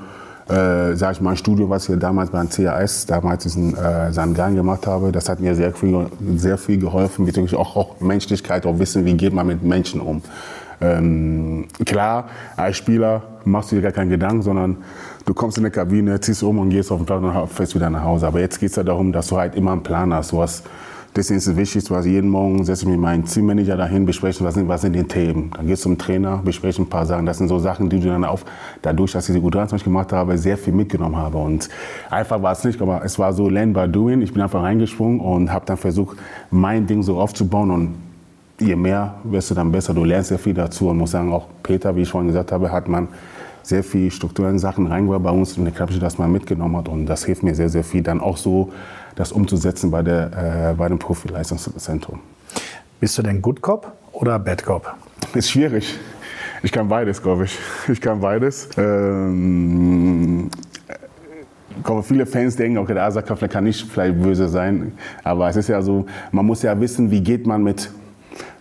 [0.50, 4.34] äh, sag ich mal, ein Studium, was ich damals beim CAS, damals diesen äh, seinen
[4.34, 8.66] Gang gemacht habe, das hat mir sehr viel, sehr viel geholfen, bezüglich auch, auch Menschlichkeit,
[8.66, 10.22] auch Wissen, wie geht man mit Menschen um.
[10.80, 14.78] Ähm, klar, als Spieler machst du dir gar keinen Gedanken, sondern
[15.26, 17.90] du kommst in der Kabine, ziehst um und gehst auf den Platz und fährst wieder
[17.90, 18.26] nach Hause.
[18.26, 20.32] Aber jetzt geht es ja darum, dass du halt immer einen Plan hast.
[20.32, 20.64] Du hast
[21.16, 24.54] Deswegen ist es wichtig, dass jeden Morgen setze ich mit meinem Teammanager dahin, besprechen, was
[24.54, 25.50] sind, was sind die Themen.
[25.56, 27.26] Dann gehst du zum Trainer, besprechen ein paar Sachen.
[27.26, 28.44] Das sind so Sachen, die du dann auf,
[28.80, 31.38] dadurch, dass ich die U23 gemacht habe, sehr viel mitgenommen habe.
[31.38, 31.68] Und
[32.10, 34.22] einfach war es nicht, aber es war so learn by doing.
[34.22, 36.16] Ich bin einfach reingesprungen und habe dann versucht,
[36.52, 37.94] mein Ding so aufzubauen und
[38.60, 39.92] je mehr wirst du dann besser.
[39.92, 42.70] Du lernst sehr viel dazu und muss sagen, auch Peter, wie ich vorhin gesagt habe,
[42.70, 43.08] hat man
[43.62, 47.06] sehr viel strukturellen Sachen reingebracht bei uns in der Klappsche, dass man mitgenommen hat und
[47.06, 48.70] das hilft mir sehr, sehr viel, dann auch so
[49.14, 52.20] das umzusetzen bei, der, äh, bei dem Profileistungszentrum.
[53.00, 54.94] Bist du denn Good Cop oder Bad Cop?
[55.34, 55.98] Ist schwierig.
[56.62, 57.58] Ich kann beides, glaube ich.
[57.88, 58.68] Ich kann beides.
[58.76, 60.50] Ähm,
[61.76, 64.92] ich glaube, viele Fans denken, okay, der Asakaffler kann nicht vielleicht böse sein.
[65.24, 67.90] Aber es ist ja so, man muss ja wissen, wie geht man mit,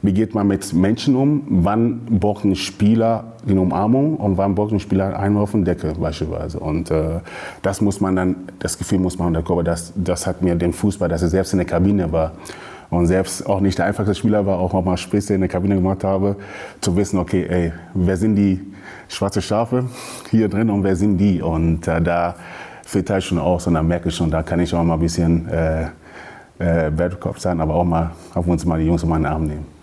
[0.01, 1.43] wie geht man mit Menschen um?
[1.49, 5.93] Wann braucht ein Spieler die Umarmung und wann braucht ein Spieler einen auf den Deckel
[5.95, 6.59] beispielsweise?
[6.59, 7.19] Und äh,
[7.61, 10.73] das muss man dann, das Gefühl muss man, ich glaube, das, das hat mir den
[10.73, 12.33] Fußball, dass er selbst in der Kabine war,
[12.89, 16.03] und selbst auch nicht der einfachste Spieler war, auch mal Späße in der Kabine gemacht
[16.03, 16.35] habe,
[16.81, 18.59] zu wissen, okay, ey, wer sind die
[19.07, 19.85] schwarze Schafe
[20.31, 21.41] hier drin und wer sind die?
[21.41, 22.35] Und äh, da
[22.83, 24.99] fällt halt schon aus und dann merke ich schon, da kann ich auch mal ein
[24.99, 25.87] bisschen äh,
[26.57, 29.78] äh, Cop sein, aber auch mal auf uns mal die Jungs um meinen Arm nehmen.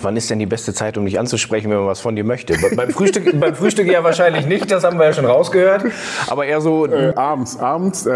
[0.00, 2.54] Wann ist denn die beste Zeit, um dich anzusprechen, wenn man was von dir möchte?
[2.76, 5.84] Beim Frühstück, beim Frühstück ja wahrscheinlich nicht, das haben wir ja schon rausgehört.
[6.28, 6.86] Aber eher so.
[6.86, 8.10] Äh, abends, abends, äh,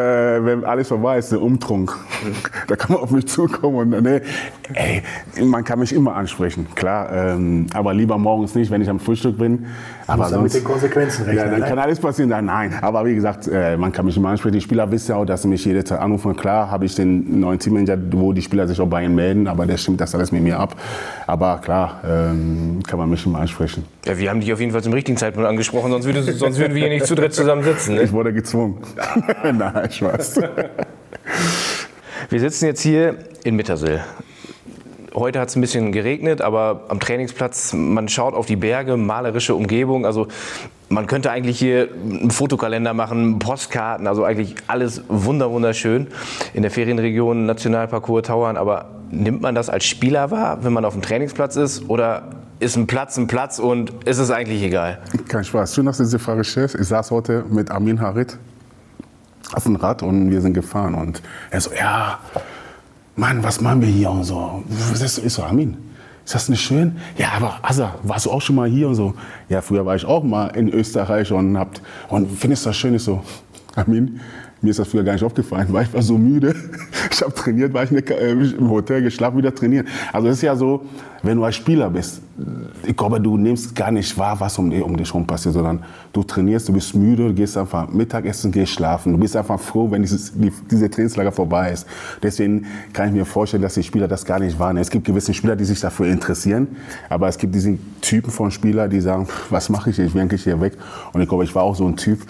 [0.45, 1.97] wenn alles vorbei ist, der Umtrunk.
[2.68, 4.21] da kann man auf mich zukommen und nee,
[4.75, 5.03] ey,
[5.45, 7.11] man kann mich immer ansprechen, klar.
[7.12, 9.66] Ähm, aber lieber morgens nicht, wenn ich am Frühstück bin.
[10.07, 11.45] Aber sonst, mit den Konsequenzen rechnen.
[11.45, 11.66] Ja, dann ne?
[11.66, 12.31] kann alles passieren.
[12.31, 12.79] Nein, nein.
[12.81, 14.55] Aber wie gesagt, äh, man kann mich immer ansprechen.
[14.55, 16.37] Die Spieler wissen ja auch, dass sie mich jede Zeit anrufen.
[16.37, 19.66] Klar habe ich den neuen Teammanager, wo die Spieler sich auch bei ihnen melden, aber
[19.66, 20.77] der stimmt das alles mit mir ab.
[21.27, 21.72] Aber klar,
[22.05, 23.85] ähm, kann man mich immer ansprechen.
[24.05, 26.75] Ja, wir haben dich auf jeden Fall zum richtigen Zeitpunkt angesprochen, sonst, würde, sonst würden
[26.75, 27.95] wir hier nicht zu dritt zusammen sitzen.
[27.95, 28.03] Ne?
[28.03, 28.79] Ich wurde gezwungen.
[29.43, 30.41] nein, Spaß.
[32.29, 34.01] Wir sitzen jetzt hier in Mittersill.
[35.15, 39.55] Heute hat es ein bisschen geregnet, aber am Trainingsplatz, man schaut auf die Berge, malerische
[39.55, 40.07] Umgebung.
[40.07, 40.29] Also
[40.92, 46.09] man könnte eigentlich hier einen Fotokalender machen, Postkarten, also eigentlich alles wunder wunderschön
[46.52, 48.57] in der Ferienregion, Nationalparcours, Tauern.
[48.57, 51.88] Aber nimmt man das als Spieler wahr, wenn man auf dem Trainingsplatz ist?
[51.88, 52.24] Oder
[52.61, 54.98] ist ein Platz ein Platz und ist es eigentlich egal?
[55.28, 55.74] Kein Spaß.
[55.74, 56.74] Schön, dass du diese Frage stellst.
[56.74, 58.38] Ich saß heute mit Armin Harit
[59.55, 60.94] auf dem Rad und wir sind gefahren.
[60.94, 62.18] Und er so, ja,
[63.16, 64.62] Mann, was machen wir hier und so.
[64.68, 65.76] Was ist, so, Armin,
[66.25, 66.97] ist das nicht schön?
[67.19, 69.15] Ja, aber Asa, warst du auch schon mal hier und so?
[69.49, 72.95] Ja, früher war ich auch mal in Österreich und habt, und findest das schön?
[72.95, 73.23] Ich so,
[73.75, 74.21] Armin,
[74.61, 76.55] mir ist das früher gar nicht aufgefallen, weil ich war so müde.
[77.11, 79.87] Ich habe trainiert, war ich im Hotel geschlafen, wieder trainieren.
[80.13, 80.87] Also es ist ja so,
[81.23, 82.21] wenn du als Spieler bist,
[82.85, 86.23] ich glaube, du nimmst gar nicht wahr, was um, um dich herum passiert, sondern du
[86.23, 89.13] trainierst, du bist müde, gehst einfach Mittagessen, gehst schlafen.
[89.13, 91.87] Du bist einfach froh, wenn dieses, die, diese Trainingslager vorbei ist.
[92.23, 94.83] Deswegen kann ich mir vorstellen, dass die Spieler das gar nicht wahrnehmen.
[94.83, 96.69] Es gibt gewisse Spieler, die sich dafür interessieren,
[97.09, 100.43] aber es gibt diesen Typen von Spielern, die sagen, was mache ich, ich will eigentlich
[100.43, 100.77] hier weg.
[101.13, 102.21] Und ich glaube, ich war auch so ein Typ,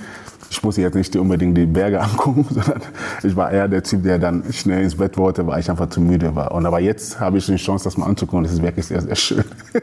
[0.53, 2.83] ich muss jetzt nicht unbedingt die Berge angucken, sondern
[3.23, 6.01] ich war eher der Typ, der dann schnell ins Bett wollte, weil ich einfach zu
[6.01, 6.53] müde war.
[6.53, 8.45] Und aber jetzt habe ich die Chance, das mal anzugucken.
[8.45, 9.45] Das ist wirklich sehr, sehr schön.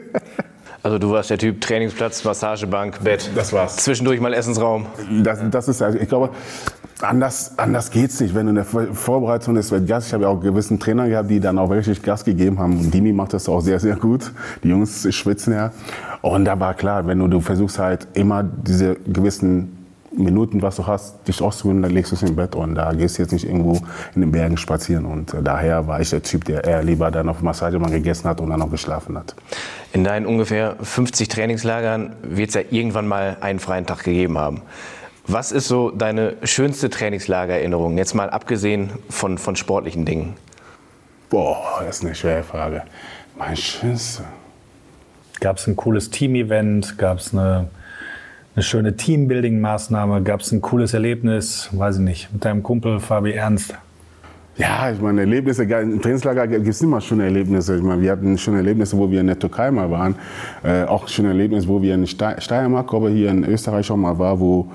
[0.82, 3.30] Also du warst der Typ Trainingsplatz, Massagebank, Bett.
[3.34, 3.76] Das war's.
[3.76, 4.86] Zwischendurch mal Essensraum.
[5.22, 6.30] Das, das ist also, ich glaube,
[7.02, 8.34] anders, anders geht's nicht.
[8.34, 10.06] Wenn du in der Vorbereitung wird Gas.
[10.06, 12.78] Ich habe ja auch gewissen Trainer gehabt, die dann auch wirklich Gas gegeben haben.
[12.78, 14.32] Und Dimi macht das auch sehr, sehr gut.
[14.64, 15.72] Die Jungs schwitzen ja.
[16.22, 19.79] Und da war klar, wenn du, du versuchst halt immer diese gewissen
[20.12, 23.18] Minuten, was du hast, dich auszuruhen, dann legst du es im Bett und da gehst
[23.18, 23.80] du jetzt nicht irgendwo
[24.14, 25.04] in den Bergen spazieren.
[25.04, 28.40] Und äh, daher war ich der Typ, der eher lieber dann auf Massagemann gegessen hat
[28.40, 29.36] und dann auch geschlafen hat.
[29.92, 34.62] In deinen ungefähr 50 Trainingslagern wird es ja irgendwann mal einen freien Tag gegeben haben.
[35.26, 40.34] Was ist so deine schönste Trainingslagererinnerung, jetzt mal abgesehen von, von sportlichen Dingen?
[41.28, 42.82] Boah, das ist eine schwere Frage.
[43.38, 44.24] Mein schönste.
[45.38, 46.98] Gab es ein cooles Team-Event?
[46.98, 47.68] Gab es eine,
[48.54, 50.22] eine schöne Teambuilding-Maßnahme?
[50.22, 51.68] Gab es ein cooles Erlebnis?
[51.72, 52.32] Weiß ich nicht.
[52.32, 53.74] Mit deinem Kumpel Fabi Ernst?
[54.56, 57.76] Ja, ich meine, Erlebnisse, im Trainingslager gibt es immer schöne Erlebnisse.
[57.76, 60.16] Ich meine, wir hatten schöne Erlebnisse, wo wir in der Türkei mal waren.
[60.62, 64.18] Äh, auch schöne Erlebnisse, wo wir in Ste- Steiermark, aber hier in Österreich auch mal
[64.18, 64.70] war, wo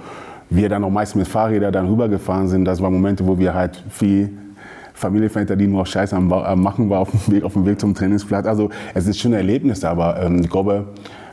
[0.49, 2.65] wir dann auch meist mit Fahrrädern dann rübergefahren sind.
[2.65, 4.29] Das waren Momente, wo wir halt viel
[4.93, 7.93] Familienväter, die nur Scheiße am, am Machen war auf dem, Weg, auf dem Weg zum
[7.93, 8.47] Trainingsplatz.
[8.47, 10.85] Also es ist schöne Erlebnisse, aber ähm, ich glaube,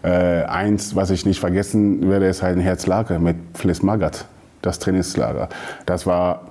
[0.03, 4.27] äh, eins, was ich nicht vergessen werde, ist halt ein Herzlager mit Fliss Magath,
[4.63, 5.49] das Trainingslager.
[5.87, 6.43] Das war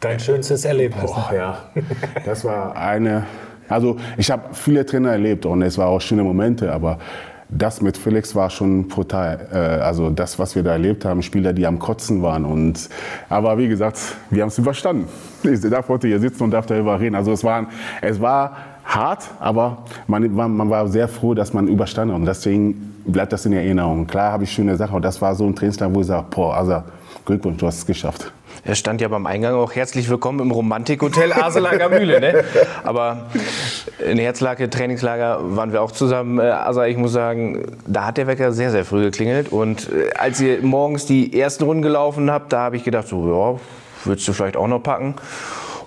[0.00, 1.10] Dein schönstes Erlebnis?
[1.34, 1.58] ja.
[2.24, 3.24] das war eine.
[3.68, 6.98] Also ich habe viele Trainer erlebt und es war auch schöne Momente, aber
[7.48, 9.46] das mit Felix war schon brutal.
[9.52, 12.44] Äh, Also das, was wir da erlebt haben, Spieler, die am Kotzen waren.
[12.44, 12.88] Und,
[13.28, 13.98] aber wie gesagt,
[14.30, 15.06] wir haben es überstanden.
[15.44, 17.14] Ich darf heute hier sitzen und darf darüber reden.
[17.14, 17.66] Also es war,
[18.00, 22.20] es war hart, aber man, war- man war sehr froh, dass man überstanden hat.
[22.20, 24.06] Und deswegen bleibt das in Erinnerung.
[24.06, 26.56] Klar habe ich schöne Sachen, aber das war so ein Trainingslager, wo ich sage, boah,
[26.56, 26.82] also
[27.24, 28.32] Glückwunsch, du hast es geschafft.
[28.64, 32.20] Er stand ja beim Eingang auch herzlich willkommen im Romantikhotel Aselager Mühle.
[32.20, 32.44] Ne?
[32.84, 33.26] Aber
[34.08, 36.38] in Herzlake Trainingslager waren wir auch zusammen.
[36.38, 39.50] Also ich muss sagen, da hat der Wecker sehr, sehr früh geklingelt.
[39.50, 43.26] Und äh, als ihr morgens die ersten Runden gelaufen habt, da habe ich gedacht, so,
[43.26, 43.60] ja,
[44.04, 45.14] würdest du vielleicht auch noch packen.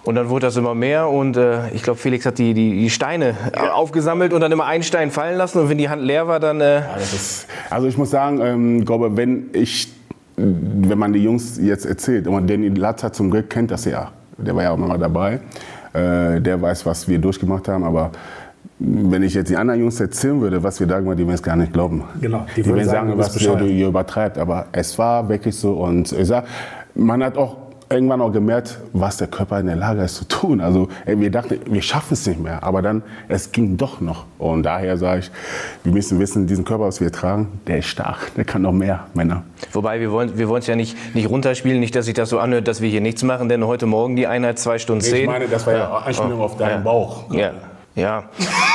[0.05, 2.89] Und dann wurde das immer mehr und äh, ich glaube, Felix hat die, die, die
[2.91, 3.33] Steine
[3.73, 6.61] aufgesammelt und dann immer einen Stein fallen lassen und wenn die Hand leer war, dann...
[6.61, 9.91] Äh, Ja, das ist, also ich muss sagen, ähm, glaube, wenn ich,
[10.37, 14.55] wenn man die Jungs jetzt erzählt, und Danny Latzer zum Glück kennt das ja, der
[14.55, 15.39] war ja auch immer dabei,
[15.93, 18.11] äh, der weiß, was wir durchgemacht haben, aber
[18.77, 21.35] wenn ich jetzt die anderen Jungs erzählen würde, was wir da gemacht haben, die würden
[21.35, 22.03] es gar nicht glauben.
[22.21, 23.63] Genau, die die, würden sagen, sagen, du was bescheuert.
[23.63, 26.45] ihr übertreibt, aber es war wirklich so und ich sag,
[26.93, 30.61] man hat auch irgendwann auch gemerkt, was der Körper in der Lage ist zu tun.
[30.61, 34.25] Also ey, wir dachten, wir schaffen es nicht mehr, aber dann, es ging doch noch.
[34.37, 35.31] Und daher sage ich,
[35.83, 39.07] wir müssen wissen, diesen Körper, was wir tragen, der ist stark, der kann noch mehr,
[39.13, 39.43] Männer.
[39.71, 42.67] Wobei, wir wollen wir es ja nicht, nicht runterspielen, nicht, dass sich das so anhört,
[42.67, 45.21] dass wir hier nichts machen, denn heute Morgen die Einheit zwei Stunden zehn.
[45.21, 47.31] Ich meine, das war ja Anspielung auf deinen Bauch.
[47.31, 47.51] Ja,
[47.95, 48.23] ja.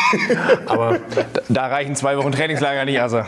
[0.67, 3.19] Aber da, da reichen zwei Wochen Trainingslager nicht, also.
[3.19, 3.25] Ja,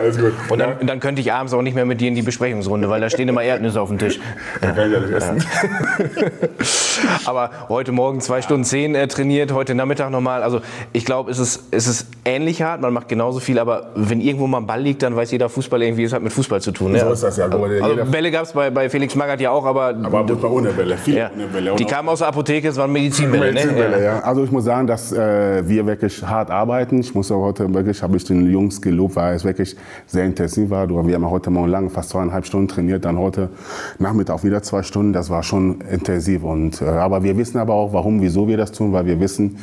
[0.00, 0.32] alles gut.
[0.48, 3.00] Und dann, dann könnte ich abends auch nicht mehr mit dir in die Besprechungsrunde, weil
[3.00, 4.18] da stehen immer Erdnüsse auf dem Tisch.
[4.60, 5.44] Dann kann ich ja nicht essen.
[7.26, 10.42] Aber heute Morgen zwei Stunden zehn äh, trainiert, heute Nachmittag nochmal.
[10.42, 10.60] Also
[10.92, 14.46] ich glaube, es ist, es ist ähnlich hart, man macht genauso viel, aber wenn irgendwo
[14.46, 16.92] mal ein Ball liegt, dann weiß jeder Fußball irgendwie, es hat mit Fußball zu tun.
[16.92, 17.00] ne?
[17.00, 17.46] So ist das ja.
[17.46, 21.16] Also Bälle gab es bei, bei Felix Magath ja auch, aber, Aber ohne Bälle, viel
[21.16, 21.72] ja, ohne Bälle.
[21.72, 23.52] Und die kamen aus der Apotheke, es waren Medizinbälle.
[23.52, 24.04] Medizinbälle, Ne?
[24.04, 24.20] ja.
[24.20, 27.00] Also ich muss sagen, dass äh, wir wirklich hart arbeiten.
[27.00, 29.76] Ich muss auch heute wirklich, habe ich den Jungs gelobt, weil es wirklich
[30.06, 30.88] sehr intensiv war.
[30.88, 33.50] Wir haben heute Morgen lang fast zweieinhalb Stunden trainiert, dann heute
[33.98, 35.12] Nachmittag wieder zwei Stunden.
[35.12, 36.44] Das war schon intensiv.
[36.44, 39.58] Und, äh, aber wir wissen aber auch, warum, wieso wir das tun, weil wir wissen,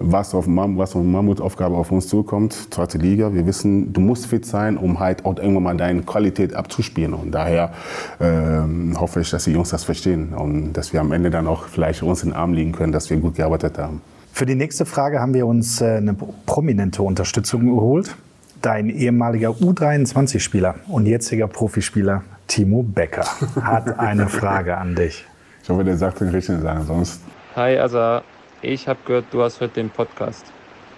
[0.00, 3.34] was auf, Mam was auf Mammutaufgabe auf uns zukommt, zweite Liga.
[3.34, 7.14] Wir wissen, du musst fit sein, um halt auch irgendwann mal deine Qualität abzuspielen.
[7.14, 7.72] Und daher
[8.20, 11.64] ähm, hoffe ich, dass die Jungs das verstehen und dass wir am Ende dann auch
[11.64, 14.00] vielleicht uns in den Arm liegen können, dass wir gut gearbeitet haben.
[14.38, 18.14] Für die nächste Frage haben wir uns äh, eine prominente Unterstützung geholt.
[18.62, 23.24] Dein ehemaliger U23-Spieler und jetziger Profispieler Timo Becker
[23.60, 25.26] hat eine Frage an dich.
[25.64, 27.20] Ich hoffe, der sagt den richtigen Sachen, sonst
[27.56, 28.22] Hi Asa,
[28.62, 30.44] ich habe gehört, du hast heute den Podcast.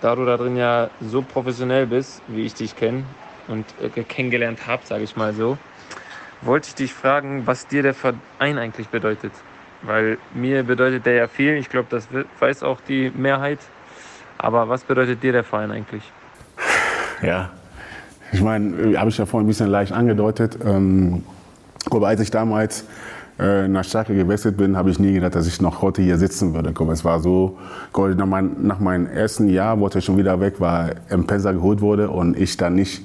[0.02, 3.04] Da du da drin ja so professionell bist, wie ich dich kenne
[3.48, 5.56] und äh, kennengelernt habe, sage ich mal so,
[6.42, 9.32] wollte ich dich fragen, was dir der Verein eigentlich bedeutet.
[9.82, 13.58] Weil mir bedeutet der ja viel, ich glaube, das we- weiß auch die Mehrheit.
[14.38, 16.02] Aber was bedeutet dir der Verein eigentlich?
[17.22, 17.50] Ja.
[18.32, 20.58] Ich meine, habe ich ja vorhin ein bisschen leicht angedeutet.
[20.64, 21.24] Ähm,
[21.90, 22.84] aber als ich damals
[23.40, 26.52] äh, nach Schalke gewechselt bin, habe ich nie gedacht, dass ich noch heute hier sitzen
[26.52, 26.72] würde.
[26.74, 27.56] Guck, es war so,
[27.96, 32.10] nach, mein, nach meinem ersten Jahr, wollte ich schon wieder weg, weil Mpesa geholt wurde
[32.10, 33.02] und ich dann nicht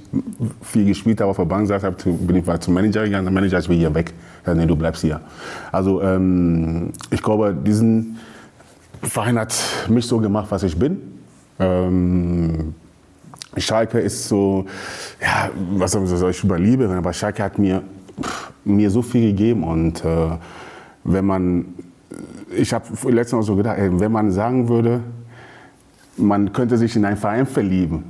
[0.62, 3.26] viel gespielt habe auf der Bank saß, hab, bin ich war zum Manager gegangen.
[3.26, 4.14] Der Manager, ich will hier weg.
[4.46, 5.22] Ja, nee, du bleibst hier.
[5.72, 8.18] Also ähm, ich glaube, diesen
[9.02, 9.56] Verein hat
[9.88, 10.98] mich so gemacht, was ich bin.
[11.60, 12.76] Ähm,
[13.58, 14.66] Schalke ist so,
[15.22, 17.84] ja, was soll ich über Liebe aber Schalke hat mir,
[18.64, 20.30] mir so viel gegeben und äh,
[21.04, 21.66] wenn man,
[22.56, 25.02] ich habe letztens auch so gedacht, ey, wenn man sagen würde,
[26.18, 28.04] man könnte sich in einen Verein verlieben,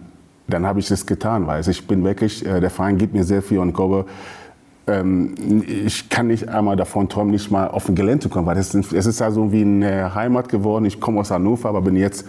[0.47, 3.41] dann habe ich das getan, weil ich bin wirklich, äh, der Verein gibt mir sehr
[3.41, 4.05] viel und ich glaube,
[4.87, 5.33] ähm,
[5.67, 8.73] ich kann nicht einmal davon träumen, nicht mal auf ein Gelände zu kommen, weil es
[8.73, 10.85] ist, es ist ja so wie eine Heimat geworden.
[10.85, 12.25] Ich komme aus Hannover, aber bin jetzt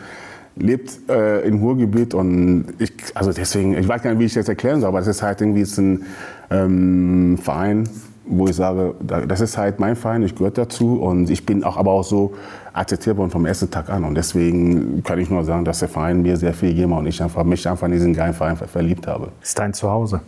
[0.57, 4.49] lebt äh, im Ruhrgebiet und ich, also deswegen, ich weiß gar nicht, wie ich das
[4.49, 6.05] erklären soll, aber es ist halt irgendwie ist ein
[6.51, 7.88] ähm, Verein,
[8.27, 11.62] wo ich sage, da- das ist halt mein Verein, ich gehöre dazu und ich bin
[11.62, 12.33] auch aber auch so
[12.73, 16.23] akzeptiert worden vom ersten Tag an und deswegen kann ich nur sagen, dass der Verein
[16.23, 18.66] mir sehr viel gegeben hat und ich einfach, mich einfach in diesen geilen Verein ver-
[18.69, 19.29] verliebt habe.
[19.42, 20.21] Ist dein Zuhause.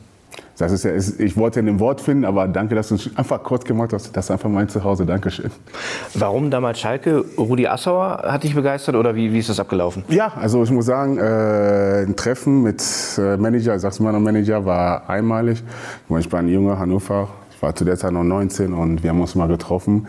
[0.59, 3.65] Das ist ja, ich wollte ein Wort finden, aber danke, dass du es einfach kurz
[3.65, 4.17] gemacht hast.
[4.17, 5.07] Das ist einfach mein Zuhause.
[5.07, 5.51] Dankeschön.
[6.15, 7.25] Warum damals Schalke?
[7.39, 10.05] Rudi Assauer hat dich begeistert oder wie, wie ist das abgelaufen?
[10.09, 12.83] Ja, also ich muss sagen, äh, ein Treffen mit
[13.19, 15.63] äh, Manager, ich sag's mal noch Manager, war einmalig.
[16.05, 19.03] Ich meine, Ich war ein junger Hannover, ich war zu der Zeit noch 19 und
[19.03, 20.07] wir haben uns mal getroffen.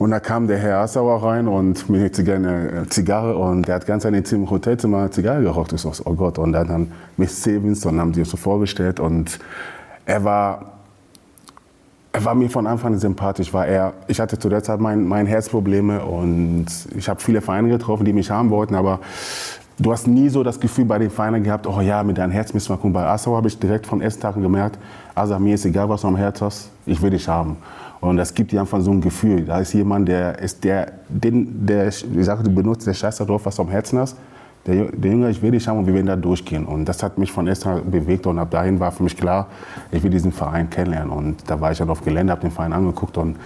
[0.00, 3.74] Und da kam der Herr Assauer rein und mir hätte gerne eine Zigarre und der
[3.74, 5.74] hat ganz an dem Hotelzimmer Zigarre geraucht.
[5.74, 6.38] Ich so, oh Gott.
[6.38, 9.38] Und dann haben Miss Stevens und haben sie uns so vorgestellt und
[10.06, 10.72] er war
[12.12, 15.06] er war mir von Anfang an sympathisch, weil er, ich hatte zu der Zeit mein,
[15.06, 16.64] mein Herzprobleme und
[16.96, 19.00] ich habe viele Vereine getroffen, die mich haben wollten, aber
[19.78, 22.54] du hast nie so das Gefühl bei den Vereinen gehabt, oh ja, mit deinem Herz
[22.54, 22.94] müssen wir gucken.
[22.94, 24.78] Bei Assau habe ich direkt von ersten Tag gemerkt,
[25.14, 27.58] also mir ist egal, was du am Herz hast, ich will dich haben.
[28.00, 29.44] Und das gibt dir einfach so ein Gefühl.
[29.44, 33.44] Da ist jemand, der ist der, den, der, ich sage, du benutzt, der scheiß drauf,
[33.44, 34.16] was du am Herzen hast.
[34.66, 36.64] Der, der Junge, ich will dich haben und wir werden da durchgehen.
[36.64, 39.48] Und das hat mich von an bewegt und ab dahin war für mich klar,
[39.90, 41.10] ich will diesen Verein kennenlernen.
[41.10, 43.36] Und da war ich dann auf Gelände, habe den Verein angeguckt und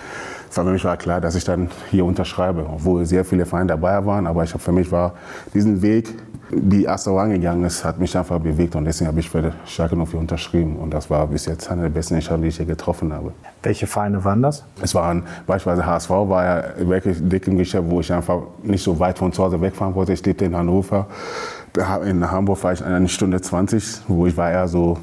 [0.63, 4.27] für mich war klar, dass ich dann hier unterschreibe, obwohl sehr viele Vereine dabei waren.
[4.27, 5.15] Aber ich habe für mich war
[5.53, 6.15] diesen Weg,
[6.51, 10.21] wie Assau angegangen ist, hat mich einfach bewegt und deswegen habe ich für Schalke 04
[10.21, 10.77] unterschrieben.
[10.77, 13.33] Und das war bis jetzt eine der besten Entscheidungen, die ich hier getroffen habe.
[13.63, 14.65] Welche Vereine waren das?
[14.81, 18.99] Es waren beispielsweise HSV, war ja wirklich dick im Geschäft, wo ich einfach nicht so
[19.01, 20.13] weit von zu Hause wegfahren wollte.
[20.13, 21.07] Ich lebte in Hannover.
[22.05, 24.99] In Hamburg war ich eine Stunde 20, wo ich war eher so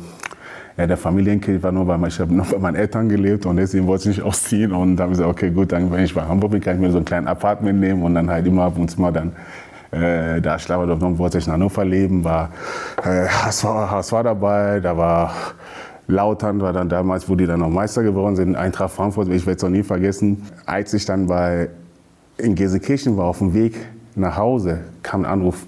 [0.78, 4.10] ja, der Familienkind war nur, weil ich habe bei meinen Eltern gelebt und deswegen wollte
[4.10, 4.72] ich nicht ausziehen.
[4.72, 6.82] Und dann habe ich gesagt, okay, gut, dann, wenn ich bei Hamburg bin, kann ich
[6.82, 9.34] mir so ein kleines Apartment nehmen und dann halt immer ab und zu mal dann
[9.92, 10.88] äh, da schlafen.
[10.88, 12.52] Dann wollte ich in Hannover leben, war
[13.04, 15.34] äh, HSV, HSV dabei, da war
[16.08, 19.58] Lautern war dann damals, wo die dann noch Meister geworden sind, Eintracht Frankfurt, ich werde
[19.58, 20.44] es noch nie vergessen.
[20.66, 21.70] Als ich dann bei,
[22.38, 23.76] in Gelsenkirchen war, auf dem Weg
[24.16, 25.66] nach Hause, kam ein Anruf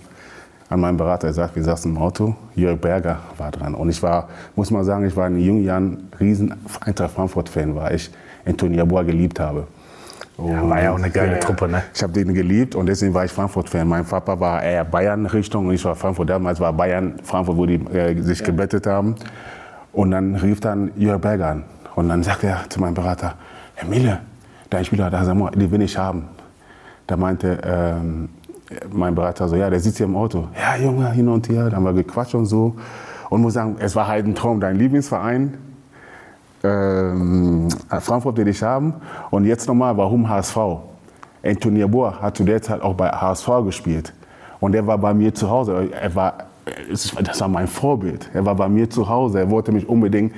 [0.69, 1.27] an meinen Berater.
[1.27, 3.73] Er sagt, wir saßen im Auto, Jörg Berger war dran.
[3.75, 7.95] Und ich war, muss man sagen, ich war in jungen Jahren riesen Eintracht Frankfurt-Fan, weil
[7.95, 8.11] ich
[8.45, 9.67] Antonio Yeboah geliebt habe.
[10.37, 11.83] Ja, war ja auch eine geile Truppe, ne?
[11.93, 13.87] Ich habe den geliebt und deswegen war ich Frankfurt-Fan.
[13.87, 16.29] Mein Papa war eher Bayern-Richtung und ich war Frankfurt.
[16.29, 18.45] Damals war Bayern, Frankfurt, wo die äh, sich ja.
[18.47, 19.15] gebettet haben.
[19.91, 21.63] Und dann rief dann Jörg Berger an.
[21.95, 23.35] Und dann sagte er zu meinem Berater,
[23.75, 24.19] Herr Mille,
[24.71, 26.29] dein Spieler, den will ich haben.
[27.05, 28.29] Da meinte ähm,
[28.91, 30.47] mein Berater so, ja, der sitzt hier im Auto.
[30.59, 31.65] Ja, Junge, hin und her.
[31.65, 32.75] Dann haben wir gequatscht und so.
[33.29, 35.57] Und muss sagen, es war halt ein Traum, dein Lieblingsverein.
[36.63, 37.67] Ähm,
[37.99, 38.93] Frankfurt will dich haben.
[39.31, 40.57] Und jetzt nochmal, warum HSV?
[41.43, 44.13] Anthony Boer hat zu der Zeit auch bei HSV gespielt.
[44.59, 45.89] Und er war bei mir zu Hause.
[45.91, 46.37] Er war,
[46.89, 48.29] das war mein Vorbild.
[48.33, 49.39] Er war bei mir zu Hause.
[49.39, 50.33] Er wollte mich unbedingt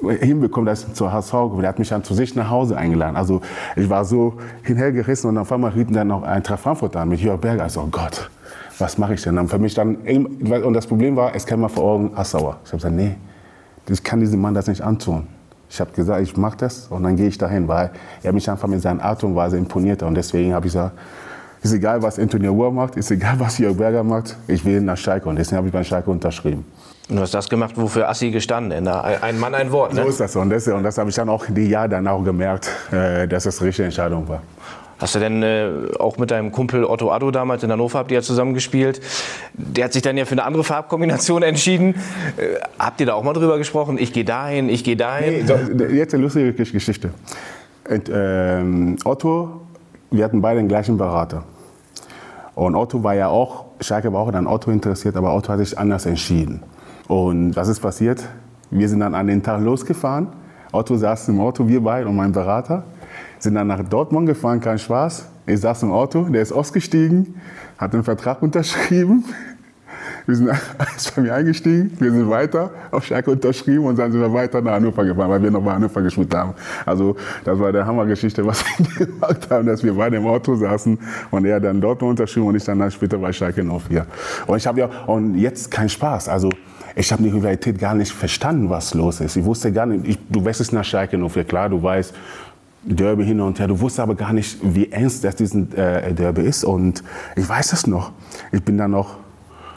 [0.00, 1.60] hinbekommen, dass ich zur HSV komme.
[1.60, 3.16] Der hat mich dann zu sich nach Hause eingeladen.
[3.16, 3.40] Also
[3.76, 7.40] ich war so hinhergerissen und auf einmal riefen dann noch Eintracht Frankfurt an mit Jörg
[7.40, 7.62] Berger.
[7.62, 8.30] Also, oh Gott,
[8.78, 9.36] was mache ich denn?
[9.36, 12.58] Dann für mich dann, und das Problem war, es kam mal vor Augen Assauer.
[12.64, 13.14] Ich habe gesagt, nee,
[13.88, 15.26] ich kann diesem Mann das nicht antun.
[15.70, 17.90] Ich habe gesagt, ich mache das und dann gehe ich dahin, weil
[18.22, 20.02] er mich einfach mit seiner Art und Weise imponiert.
[20.02, 20.96] Und deswegen habe ich gesagt,
[21.62, 24.98] ist egal, was Antonio Uhr macht, ist egal, was Jörg Berger macht, ich will nach
[24.98, 25.28] Schalke.
[25.28, 26.64] Und deswegen habe ich bei Schalke unterschrieben.
[27.08, 28.88] Du hast das gemacht, wofür Assi gestanden ist.
[28.88, 29.92] Ein Mann, ein Wort.
[29.92, 30.02] Ne?
[30.02, 30.36] So ist das.
[30.36, 33.44] Und das, und das habe ich dann auch die Jahre dann auch gemerkt, äh, dass
[33.44, 34.42] das die richtige Entscheidung war.
[34.98, 38.16] Hast du denn äh, auch mit deinem Kumpel Otto Addo damals in Hannover, habt ihr
[38.16, 39.02] ja zusammen gespielt?
[39.52, 41.94] Der hat sich dann ja für eine andere Farbkombination entschieden.
[42.36, 43.98] Äh, habt ihr da auch mal drüber gesprochen?
[43.98, 45.44] Ich gehe dahin, ich gehe dahin?
[45.74, 47.10] Nee, jetzt eine lustige Geschichte.
[47.86, 49.60] Und, ähm, Otto,
[50.10, 51.44] wir hatten beide den gleichen Berater.
[52.54, 55.76] Und Otto war ja auch, Schalke war auch an Otto interessiert, aber Otto hat sich
[55.76, 56.62] anders entschieden.
[57.08, 58.24] Und was ist passiert?
[58.70, 60.28] Wir sind dann an den Tag losgefahren.
[60.72, 62.84] Otto saß im Auto, wir beide und mein Berater.
[63.38, 65.28] Sind dann nach Dortmund gefahren, kein Spaß.
[65.46, 67.34] Ich saß im Auto, der ist ausgestiegen,
[67.76, 69.24] hat den Vertrag unterschrieben.
[70.26, 70.50] Wir sind
[71.16, 74.72] bei mir eingestiegen, wir sind weiter, auf Schalke unterschrieben und dann sind wir weiter nach
[74.72, 76.54] Hannover gefahren, weil wir noch bei Hannover gespielt haben.
[76.86, 80.98] Also das war der Hammergeschichte, was wir gemacht haben, dass wir beide im Auto saßen
[81.30, 84.06] und er dann dort unterschrieben und ich dann später bei Schalke 04.
[84.46, 86.48] Und ich habe ja, und jetzt kein Spaß, also
[86.96, 89.36] ich habe die Rivalität gar nicht verstanden, was los ist.
[89.36, 92.14] Ich wusste gar nicht, ich, du wechselst nach Schalke 04, klar, du weißt,
[92.84, 93.66] Derby hin und her.
[93.66, 96.64] Du wusstest aber gar nicht, wie ernst das diesen äh, Derby ist.
[96.64, 97.02] Und
[97.34, 98.12] ich weiß es noch.
[98.52, 99.16] Ich bin dann noch,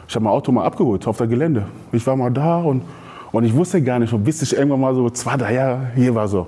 [0.06, 1.66] ich habe mein Auto mal abgeholt auf der Gelände.
[1.90, 2.82] Ich war mal da und,
[3.32, 6.28] und ich wusste gar nicht, bis ich irgendwann mal so zwei, drei Jahre hier war
[6.28, 6.46] so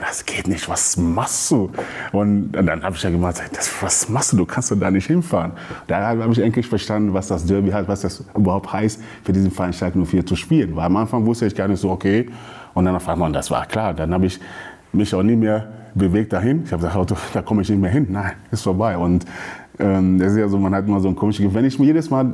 [0.00, 1.70] das geht nicht, was machst du?
[2.12, 3.40] Und dann habe ich ja gemacht,
[3.80, 5.52] was machst du, du kannst doch da nicht hinfahren.
[5.86, 9.52] Da habe ich endlich verstanden, was das Derby hat, was das überhaupt heißt, für diesen
[9.72, 10.74] Schalke 04 zu spielen.
[10.76, 12.28] Weil am Anfang wusste ich gar nicht so, okay.
[12.74, 13.94] Und dann auf einmal, das war klar.
[13.94, 14.40] Dann habe ich
[14.92, 16.62] mich auch nie mehr bewegt dahin.
[16.64, 18.06] Ich habe gesagt, da komme ich nicht mehr hin.
[18.10, 18.96] Nein, ist vorbei.
[18.96, 19.24] Und
[19.78, 21.54] ähm, das ist ja so, man hat immer so ein komisches Gefühl.
[21.54, 22.32] Wenn ich mir jedes Mal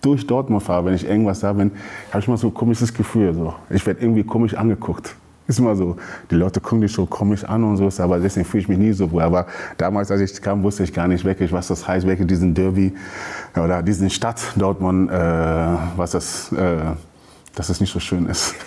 [0.00, 1.70] durch Dortmund fahre, wenn ich irgendwas da bin,
[2.10, 3.32] habe ich immer so ein komisches Gefühl.
[3.34, 3.54] So.
[3.70, 5.14] Ich werde irgendwie komisch angeguckt.
[5.52, 5.96] Ist immer so,
[6.30, 8.92] die Leute gucken dich so komisch an und so, aber deswegen fühle ich mich nie
[8.94, 9.20] so wohl.
[9.20, 9.46] Aber
[9.76, 12.94] damals, als ich kam, wusste ich gar nicht wirklich, was das heißt, wirklich diesen Derby
[13.54, 15.14] oder diesen Stadt Dortmund, äh,
[15.94, 16.78] was das, äh,
[17.54, 18.54] dass es nicht so schön ist.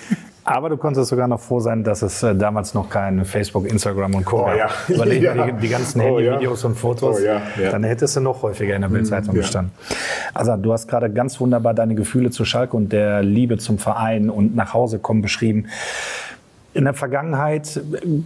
[0.47, 4.13] Aber du konntest sogar noch froh sein, dass es äh, damals noch kein Facebook, Instagram
[4.13, 4.45] und Co.
[4.45, 4.69] Oh, ja.
[4.87, 5.33] Überleg ja.
[5.33, 6.69] die, die, ganzen oh, Handyvideos ja.
[6.69, 7.17] und Fotos.
[7.19, 7.41] Oh, ja.
[7.59, 7.71] Ja.
[7.71, 9.39] Dann hättest du noch häufiger in der Bildzeitung mhm.
[9.39, 9.71] gestanden.
[10.35, 14.29] Also du hast gerade ganz wunderbar deine Gefühle zu Schalke und der Liebe zum Verein
[14.29, 15.65] und nach Hause kommen beschrieben.
[16.75, 17.81] In der Vergangenheit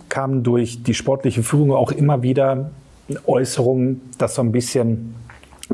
[0.09, 2.71] kamen durch die sportliche Führung auch immer wieder
[3.27, 5.13] Äußerungen, dass so ein bisschen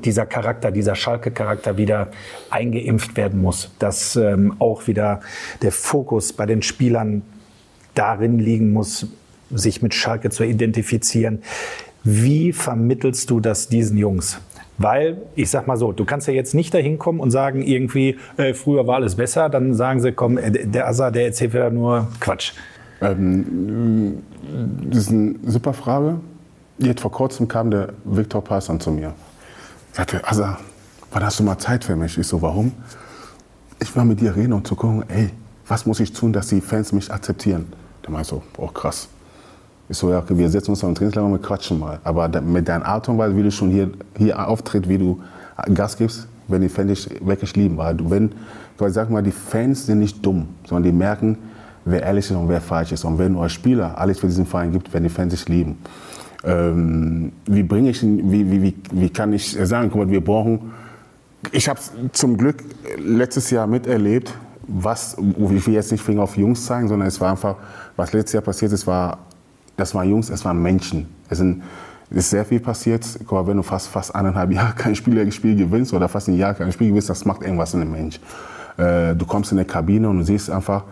[0.04, 2.10] dieser Charakter, dieser Schalke-Charakter wieder
[2.50, 3.72] eingeimpft werden muss.
[3.80, 5.22] Dass ähm, auch wieder
[5.62, 7.22] der Fokus bei den Spielern
[7.94, 9.08] darin liegen muss,
[9.52, 11.44] sich mit Schalke zu identifizieren.
[12.04, 14.38] Wie vermittelst du das diesen Jungs?
[14.78, 18.18] Weil, ich sag mal so, du kannst ja jetzt nicht dahin kommen und sagen, irgendwie,
[18.38, 21.70] äh, früher war alles besser, dann sagen sie, komm, äh, der Asa, der erzählt wieder
[21.70, 22.54] nur Quatsch.
[23.02, 24.22] Ähm,
[24.90, 26.20] das ist eine super Frage.
[26.78, 29.14] Jetzt vor kurzem kam der Viktor Passan zu mir.
[29.94, 30.44] Sagte, also,
[31.12, 32.18] wann hast du mal Zeit für mich?
[32.18, 32.74] Ich so, warum?
[33.80, 35.30] Ich will mit dir reden, um zu gucken, ey,
[35.68, 37.68] was muss ich tun, dass die Fans mich akzeptieren?
[38.04, 39.08] Der meinte so, oh krass.
[39.88, 42.00] Ich so, ja, okay, wir setzen uns auf den Trainingslager und wir quatschen mal.
[42.04, 45.20] Aber mit deiner Art und Weise, wie du schon hier, hier auftritt, wie du
[45.74, 47.78] Gas gibst, wenn die Fans dich wirklich lieben.
[47.78, 48.32] Weil du, wenn,
[48.80, 51.38] ich sag mal, die Fans sind nicht dumm, sondern die merken,
[51.86, 53.06] wer ehrlich ist und wer falsch ist.
[53.06, 55.78] Und wenn als Spieler alles für diesen Verein gibt, werden die Fans dich lieben.
[56.44, 60.72] Ähm, wie bringe ich, wie, wie, wie, wie kann ich sagen, guck mal, wir brauchen,
[61.52, 61.80] ich habe
[62.12, 62.64] zum Glück
[62.98, 64.34] letztes Jahr miterlebt,
[64.68, 67.56] was, ich will jetzt nicht Finger auf Jungs zeigen, sondern es war einfach,
[67.96, 69.20] was letztes Jahr passiert ist, war,
[69.78, 71.08] das waren Jungs, es waren Menschen.
[71.30, 71.64] Es sind,
[72.10, 73.06] ist sehr viel passiert.
[73.30, 76.72] Mal, wenn du fast, fast eineinhalb Jahre kein Spiel, gewinnst oder fast ein Jahr kein
[76.72, 78.20] Spiel gewinnst, das macht irgendwas in einem Mensch.
[78.78, 80.84] Äh, du kommst in eine Kabine und du siehst einfach,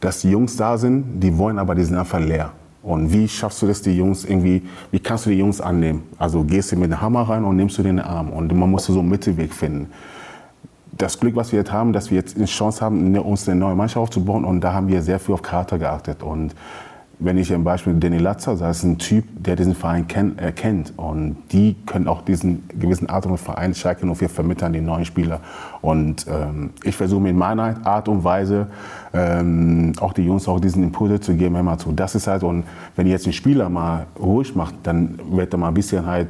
[0.00, 2.52] dass die Jungs da sind, die wollen aber, die sind einfach leer.
[2.82, 6.02] Und wie schaffst du das, die Jungs irgendwie, wie kannst du die Jungs annehmen?
[6.18, 8.28] Also gehst du mit dem Hammer rein und nimmst du den Arm.
[8.28, 9.90] Und man muss so einen Mittelweg finden.
[10.92, 13.74] Das Glück, was wir jetzt haben, dass wir jetzt eine Chance haben, uns eine neue
[13.74, 14.44] Mannschaft aufzubauen.
[14.44, 16.22] Und da haben wir sehr viel auf Charakter geachtet.
[16.22, 16.54] Und
[17.24, 20.52] wenn ich ein Beispiel Danny Latzer, das ist ein Typ, der diesen Verein kenn, äh,
[20.52, 20.92] kennt.
[20.96, 25.40] Und die können auch diesen gewissen Art und Verein Schalke 04 vermitteln, die neuen Spieler.
[25.80, 28.66] Und ähm, ich versuche mit meiner Art und Weise
[29.14, 31.92] ähm, auch die Jungs auch diesen Impulse zu geben, immer zu.
[31.92, 32.64] Das ist halt, und
[32.94, 36.28] wenn ihr jetzt einen Spieler mal ruhig macht, dann wird er mal ein bisschen halt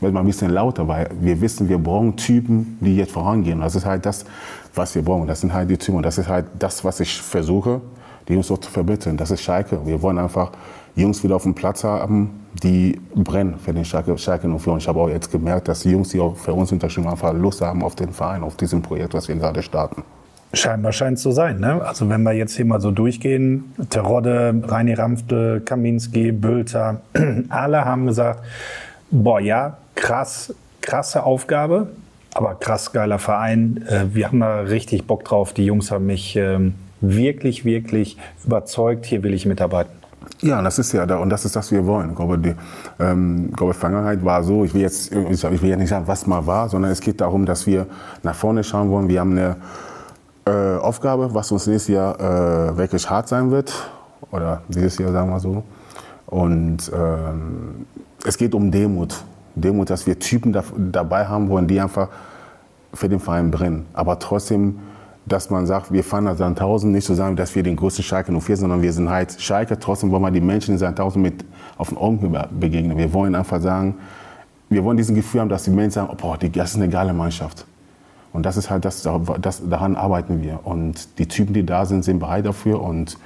[0.00, 3.60] wird mal ein bisschen lauter, weil wir wissen, wir brauchen Typen, die jetzt vorangehen.
[3.60, 4.26] Das ist halt das,
[4.74, 5.26] was wir brauchen.
[5.26, 5.96] Das sind halt die Typen.
[5.96, 7.80] Und das ist halt das, was ich versuche,
[8.28, 9.16] die Jungs so zu vermitteln.
[9.16, 9.84] Das ist Schalke.
[9.84, 10.52] Wir wollen einfach
[10.96, 14.72] Jungs wieder auf dem Platz haben, die brennen für den Schalke, Schalke 04.
[14.72, 17.32] Und ich habe auch jetzt gemerkt, dass die Jungs, die auch für uns unterschreiben, einfach
[17.32, 20.04] Lust haben auf den Verein, auf diesem Projekt, was wir gerade starten.
[20.52, 21.58] Scheinbar scheint es so sein.
[21.58, 21.82] Ne?
[21.84, 27.00] Also wenn wir jetzt hier mal so durchgehen, Terodde, Reini Ramfte, Kaminski, Bülter,
[27.48, 28.44] alle haben gesagt,
[29.10, 31.88] boah ja, krass, krasse Aufgabe,
[32.34, 33.84] aber krass geiler Verein.
[33.88, 35.52] Äh, wir haben da richtig Bock drauf.
[35.52, 36.74] Die Jungs haben mich ähm,
[37.10, 39.92] wirklich, wirklich überzeugt, hier will ich mitarbeiten.
[40.40, 42.10] Ja, das ist ja da und das ist das, was wir wollen.
[42.10, 42.54] Ich glaube, die
[42.98, 46.26] ähm, ich glaube, Vergangenheit war so, ich will, jetzt, ich will ja nicht sagen, was
[46.26, 47.86] mal war, sondern es geht darum, dass wir
[48.22, 49.08] nach vorne schauen wollen.
[49.08, 49.56] Wir haben eine
[50.46, 53.72] äh, Aufgabe, was uns nächstes Jahr äh, wirklich hart sein wird.
[54.30, 55.62] Oder dieses Jahr, sagen wir so.
[56.26, 57.86] Und ähm,
[58.24, 59.24] es geht um Demut.
[59.54, 62.08] Demut, dass wir Typen da, dabei haben wollen, die einfach
[62.92, 63.86] für den Verein brennen.
[63.92, 64.78] Aber trotzdem
[65.26, 68.30] dass man sagt, wir fahren nach Sandhausen nicht so sagen, dass wir den größten Schalke
[68.30, 69.78] 04 sind, sondern wir sind halt Schalke.
[69.78, 71.44] Trotzdem wollen wir die Menschen in Sandhausen mit
[71.78, 72.98] auf den Augenhöhe begegnen.
[72.98, 73.94] Wir wollen einfach sagen,
[74.68, 77.14] wir wollen diesen Gefühl haben, dass die Menschen sagen, oh, boah, das ist eine geile
[77.14, 77.66] Mannschaft.
[78.32, 79.08] Und das ist halt das,
[79.40, 80.60] das, daran arbeiten wir.
[80.64, 83.16] Und die Typen, die da sind, sind bereit dafür und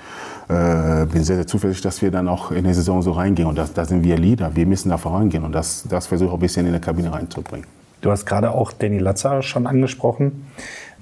[0.49, 3.49] äh, bin sehr, sehr zuversichtlich, dass wir dann auch in die Saison so reingehen.
[3.49, 5.45] Und da sind wir Leader, wir müssen da vorangehen.
[5.45, 7.78] Und das, das versuche ich auch ein bisschen in der Kabine reinzubringen.
[8.01, 10.47] Du hast gerade auch Danny Latzer schon angesprochen.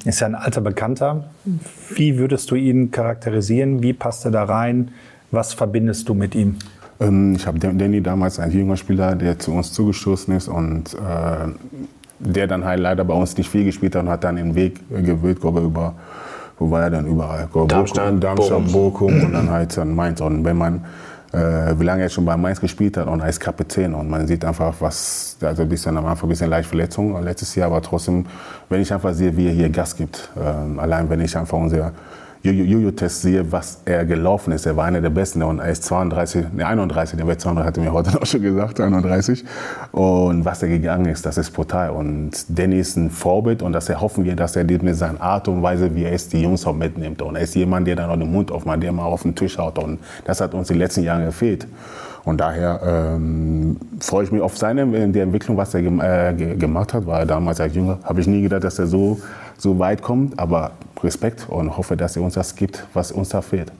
[0.05, 1.25] Ist ja ein alter Bekannter.
[1.95, 3.83] Wie würdest du ihn charakterisieren?
[3.83, 4.93] Wie passt er da rein?
[5.31, 6.57] Was verbindest du mit ihm?
[7.01, 11.49] Ähm, ich habe Danny damals als junger Spieler, der zu uns zugestoßen ist und äh,
[12.19, 14.81] der dann halt leider bei uns nicht viel gespielt hat und hat dann den Weg
[14.89, 15.95] gewählt, glaube über
[16.59, 17.49] wo war er dann überall?
[17.69, 20.21] Darmstadt, Bochum, Darmstadt, Bochum und dann halt dann Mainz.
[20.21, 20.85] Und wenn man
[21.79, 23.95] wie lange er schon bei Mainz gespielt hat und als Kapitän.
[23.95, 27.55] Und man sieht einfach, was, also ein bisschen am Anfang ein bisschen leicht Verletzung letztes
[27.55, 28.27] Jahr, aber trotzdem,
[28.69, 31.93] wenn ich einfach sehe, wie er hier Gas gibt, äh, allein wenn ich einfach unser
[32.53, 34.67] Jojo-Test sehe, was er gelaufen ist.
[34.67, 37.77] Er war einer der Besten und er ist 32, ne, 31, der wird 32, hat
[37.79, 39.45] er mir heute auch schon gesagt, 31.
[39.93, 41.91] Und was er gegangen ist, das ist brutal.
[41.91, 45.63] Und Danny ist ein Vorbild und das hoffen wir, dass er mit seiner Art und
[45.63, 47.23] Weise, wie er ist, die Jungs auch mitnimmt.
[47.23, 49.59] Und er ist jemand, der dann auch den Mund aufmacht, der mal auf den Tisch
[49.59, 49.79] haut.
[49.79, 51.67] Und das hat uns die letzten Jahre gefehlt.
[52.25, 57.07] Und daher ähm, freue ich mich auf seine die Entwicklung, was er äh, gemacht hat.
[57.07, 59.21] Weil damals als Jünger habe ich nie gedacht, dass er so,
[59.57, 60.37] so weit kommt.
[60.39, 60.73] Aber
[61.03, 63.73] Respekt und hoffe, dass er uns das gibt, was uns da fehlt.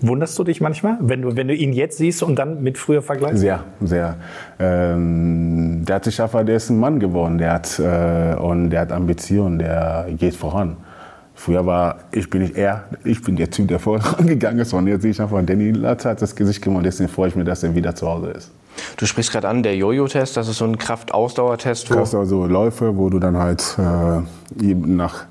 [0.00, 3.02] Wunderst du dich manchmal, wenn du, wenn du ihn jetzt siehst und dann mit früher
[3.02, 3.38] vergleichst?
[3.38, 4.16] Sehr, sehr.
[4.58, 8.80] Ähm, der hat sich einfach, der ist ein Mann geworden, der hat, äh, und der
[8.80, 10.76] hat Ambitionen, der geht voran.
[11.34, 14.72] Früher war ich bin nicht er, ich bin der Typ, der vorangegangen ist.
[14.72, 16.86] Und jetzt sehe ich einfach, Danny Latz hat das Gesicht gemacht.
[16.86, 18.50] Deswegen freue ich mich, dass er wieder zu Hause ist.
[18.96, 21.88] Du sprichst gerade an, der Jojo-Test, das ist so ein Kraftausdauertest.
[21.88, 25.26] Kraft, also Läufe, wo du dann halt äh, nach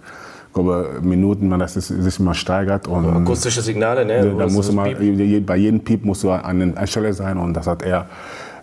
[0.53, 2.87] glaube, Minuten, man das sich immer steigert.
[2.87, 4.35] Und Akustische Signale, ne?
[4.37, 7.83] Da muss immer, bei jedem Piep musst du an der Stelle sein und das hat
[7.83, 8.07] er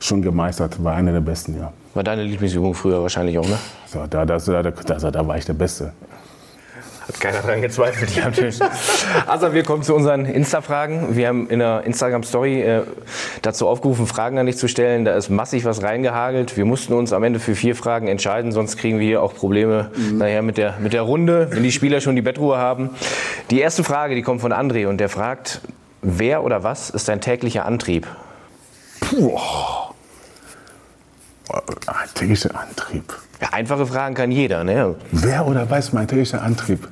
[0.01, 1.73] schon gemeistert, war einer der Besten, ja.
[1.95, 3.59] War deine Lieblingsübung früher wahrscheinlich auch, ne?
[3.87, 5.93] So, da, das, da, da, da war ich der Beste.
[7.09, 8.59] Hat keiner dran gezweifelt hier am Tisch.
[9.27, 11.17] Also wir kommen zu unseren Insta-Fragen.
[11.17, 12.83] Wir haben in der Instagram-Story äh,
[13.41, 15.07] dazu aufgerufen, Fragen an dich zu stellen.
[15.07, 16.59] Da ist massig was reingehagelt.
[16.59, 19.91] Wir mussten uns am Ende für vier Fragen entscheiden, sonst kriegen wir hier auch Probleme
[19.97, 20.19] mhm.
[20.19, 22.91] nachher mit der, mit der Runde, wenn die Spieler schon die Bettruhe haben.
[23.51, 25.63] Die erste Frage, die kommt von André und der fragt,
[26.03, 28.07] wer oder was ist dein täglicher Antrieb?
[29.01, 29.39] Puh.
[32.13, 33.15] Täglicher Antrieb.
[33.41, 34.97] Ja, einfache Fragen kann jeder, ne?
[35.11, 36.87] Wer oder was ist mein täglicher Antrieb?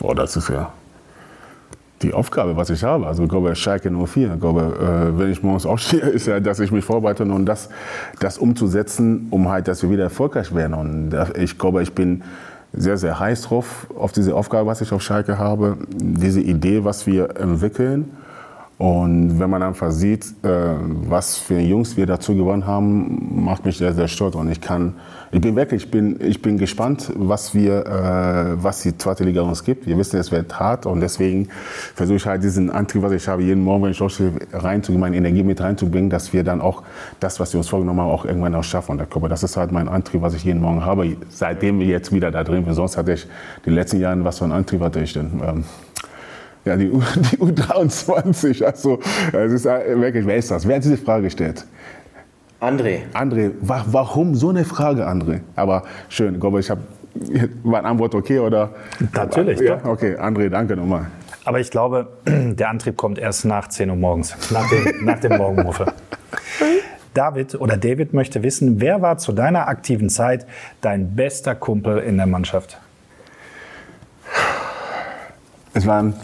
[0.00, 0.72] Boah, das ist ja
[2.00, 3.06] die Aufgabe, was ich habe.
[3.06, 4.34] Also ich glaube, Schalke 04.
[4.34, 7.68] Ich glaube, äh, wenn ich morgens aufstehe, ist ja, dass ich mich vorbereite und das,
[8.18, 10.74] das umzusetzen, um halt, dass wir wieder erfolgreich werden.
[10.74, 12.22] Und ich glaube, ich bin
[12.72, 17.06] sehr, sehr heiß drauf, auf diese Aufgabe, was ich auf Schalke habe, diese Idee, was
[17.06, 18.10] wir entwickeln.
[18.78, 20.76] Und wenn man einfach sieht, äh,
[21.06, 24.34] was für Jungs wir dazu gewonnen haben, macht mich sehr, sehr stolz.
[24.34, 24.94] Und ich kann,
[25.32, 29.42] ich bin wirklich, ich bin, ich bin gespannt, was wir, äh, was die zweite Liga
[29.42, 29.86] uns gibt.
[29.86, 31.48] Wir wissen, es wird hart und deswegen
[31.94, 35.16] versuche ich halt diesen Antrieb, was ich habe, jeden Morgen, wenn ich aufstehe, reinzugehen, meine
[35.16, 36.82] Energie mit reinzubringen, dass wir dann auch
[37.20, 38.98] das, was wir uns vorgenommen haben, auch irgendwann auch schaffen.
[38.98, 42.32] Und das ist halt mein Antrieb, was ich jeden Morgen habe, seitdem wir jetzt wieder
[42.32, 42.74] da drin sind.
[42.74, 43.26] Sonst hatte ich
[43.64, 45.40] die letzten Jahre, was für einen Antrieb hatte ich denn?
[45.46, 45.64] Ähm,
[46.64, 48.64] ja, die, U, die U23.
[48.64, 48.98] Also,
[49.32, 50.66] es ist wirklich, wer ist das?
[50.66, 51.64] Wer hat diese Frage gestellt?
[52.60, 53.00] André.
[53.14, 55.40] André, wa warum so eine Frage, André?
[55.56, 56.82] Aber schön, ich glaube, ich habe,
[57.62, 58.70] war eine Antwort okay oder?
[59.14, 59.78] Natürlich, ja.
[59.84, 61.06] Okay, André, danke nochmal.
[61.44, 65.38] Aber ich glaube, der Antrieb kommt erst nach 10 Uhr morgens, nach dem, nach dem
[65.38, 65.86] Morgenrufe.
[67.14, 70.46] David oder David möchte wissen, wer war zu deiner aktiven Zeit
[70.82, 72.78] dein bester Kumpel in der Mannschaft?
[75.72, 76.14] Es waren,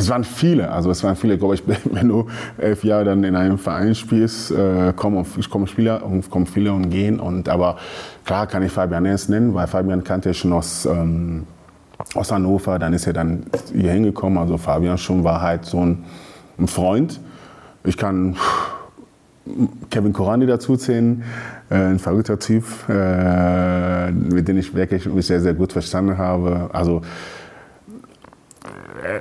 [0.00, 2.26] es waren viele, also es waren viele, glaube ich, wenn du
[2.58, 6.90] elf Jahre dann in einem Verein spielst, äh, kommen, kommen Spieler und kommen viele und
[6.90, 7.20] gehen.
[7.20, 7.76] Und, aber
[8.24, 11.46] klar kann ich Fabian Ernst nennen, weil Fabian kannte ich schon aus, ähm,
[12.14, 14.38] aus Hannover, dann ist er dann hier hingekommen.
[14.38, 16.04] Also Fabian schon war halt so ein,
[16.58, 17.20] ein Freund.
[17.84, 18.36] Ich kann
[19.90, 21.22] Kevin Korani dazuzählen,
[21.70, 26.70] äh, ein verrückter Typ, äh, mit dem ich wirklich sehr, sehr gut verstanden habe.
[26.72, 27.02] Also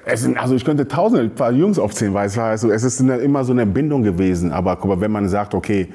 [0.05, 2.99] es sind, also ich könnte tausende ein paar Jungs aufzählen, weil es also, es ist
[2.99, 4.51] immer so eine Bindung gewesen.
[4.51, 5.89] Aber mal, wenn man sagt, okay,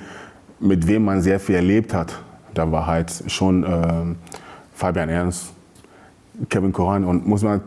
[0.60, 2.18] mit wem man sehr viel erlebt hat,
[2.54, 3.68] da war halt schon äh,
[4.72, 5.52] Fabian Ernst,
[6.48, 7.62] Kevin Koran und muss man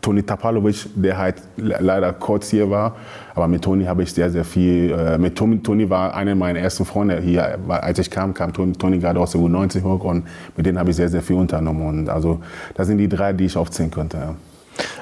[0.00, 2.96] Toni Tapalovic, der halt leider kurz hier war.
[3.34, 4.92] Aber mit Toni habe ich sehr, sehr viel.
[4.92, 7.58] Äh, mit Toni, Toni war einer meiner ersten Freunde hier.
[7.68, 10.90] Als ich kam, kam Toni, Toni gerade aus der U90 hoch und mit denen habe
[10.90, 11.86] ich sehr, sehr viel unternommen.
[11.86, 12.40] Und also
[12.74, 14.18] das sind die drei, die ich aufzählen könnte.
[14.18, 14.34] Ja.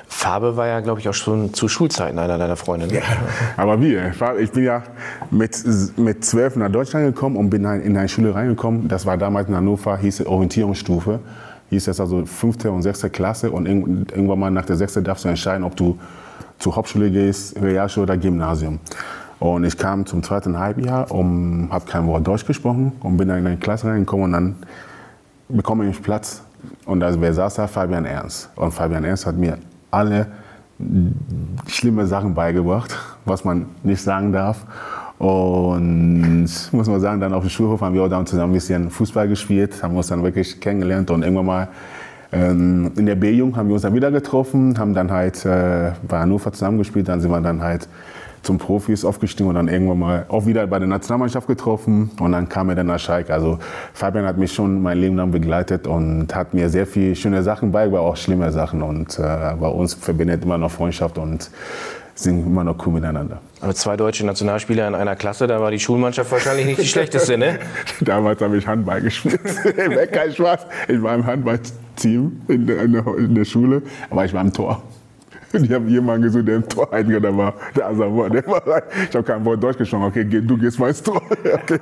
[0.09, 2.87] Farbe war ja, glaube ich, auch schon zu Schulzeiten einer deiner Freunde.
[2.87, 2.95] Ne?
[2.95, 3.03] Ja,
[3.57, 3.99] aber wie?
[4.41, 4.83] Ich bin ja
[5.31, 5.65] mit,
[5.97, 8.87] mit zwölf nach Deutschland gekommen und bin in eine Schule reingekommen.
[8.89, 11.19] Das war damals in Hannover, hieß es Orientierungsstufe.
[11.71, 13.51] Hieß es also fünfte und sechste Klasse.
[13.51, 15.99] Und irgendwann mal nach der sechste darfst du entscheiden, ob du
[16.59, 18.79] zur Hauptschule gehst, Realschule oder Gymnasium.
[19.41, 23.39] Und ich kam zum zweiten Halbjahr und habe kein Wort Deutsch gesprochen und bin dann
[23.39, 24.57] in eine Klasse reingekommen und dann
[25.49, 26.43] bekomme ich Platz.
[26.87, 27.67] Und da wer saß da?
[27.67, 28.51] Fabian Ernst.
[28.57, 29.59] Und Fabian Ernst hat mir
[29.91, 30.27] alle
[31.67, 34.67] schlimme Sachen beigebracht, was man nicht sagen darf.
[35.19, 38.91] Und muss man sagen, dann auf dem Schulhof haben wir auch dann zusammen ein bisschen
[38.91, 41.69] Fußball gespielt, haben uns dann wirklich kennengelernt und irgendwann mal
[42.33, 46.19] ähm, in der B-Jung haben wir uns dann wieder getroffen, haben dann halt äh, bei
[46.19, 47.89] Hannover zusammengespielt, dann sind wir dann halt
[48.43, 52.49] zum Profis aufgestiegen und dann irgendwann mal auch wieder bei der Nationalmannschaft getroffen und dann
[52.49, 53.33] kam er dann nach Schalke.
[53.33, 53.59] Also
[53.95, 57.73] Fabian hat mich schon mein Leben lang begleitet und hat mir sehr viele schöne Sachen
[57.73, 59.23] beigebracht, auch schlimme Sachen und äh,
[59.59, 61.51] bei uns verbindet immer noch Freundschaft und
[62.15, 63.41] sind immer noch cool miteinander.
[63.61, 67.39] Aber zwei deutsche Nationalspieler in einer Klasse, da war die Schulmannschaft wahrscheinlich nicht die schlechteste,
[67.39, 67.59] ne?
[68.01, 69.41] Damals habe ich Handball gespielt.
[70.13, 70.67] Kein Spaß.
[70.89, 74.83] Ich war im Handballteam in der, in der Schule, aber ich war im Tor.
[75.53, 77.55] Und ich habe jemanden gesucht, der im Tor eingegangen war.
[77.77, 80.05] Der Asamoah, der war Ich habe kein Wort Deutsch gesprochen.
[80.05, 81.23] Okay, du gehst mal ins Tor.
[81.53, 81.79] Okay.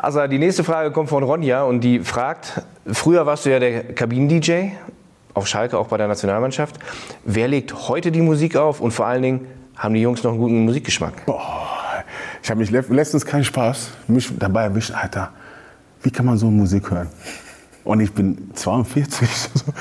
[0.00, 3.82] Also die nächste Frage kommt von Ronja und die fragt, früher warst du ja der
[3.92, 4.70] Kabinen-DJ
[5.34, 6.78] auf Schalke, auch bei der Nationalmannschaft.
[7.24, 10.40] Wer legt heute die Musik auf und vor allen Dingen, haben die Jungs noch einen
[10.40, 11.26] guten Musikgeschmack?
[11.26, 12.04] Boah,
[12.42, 15.32] ich habe mich letztens keinen Spaß mich dabei erwischt, Alter.
[16.02, 17.08] Wie kann man so Musik hören?
[17.84, 19.28] Und ich bin 42,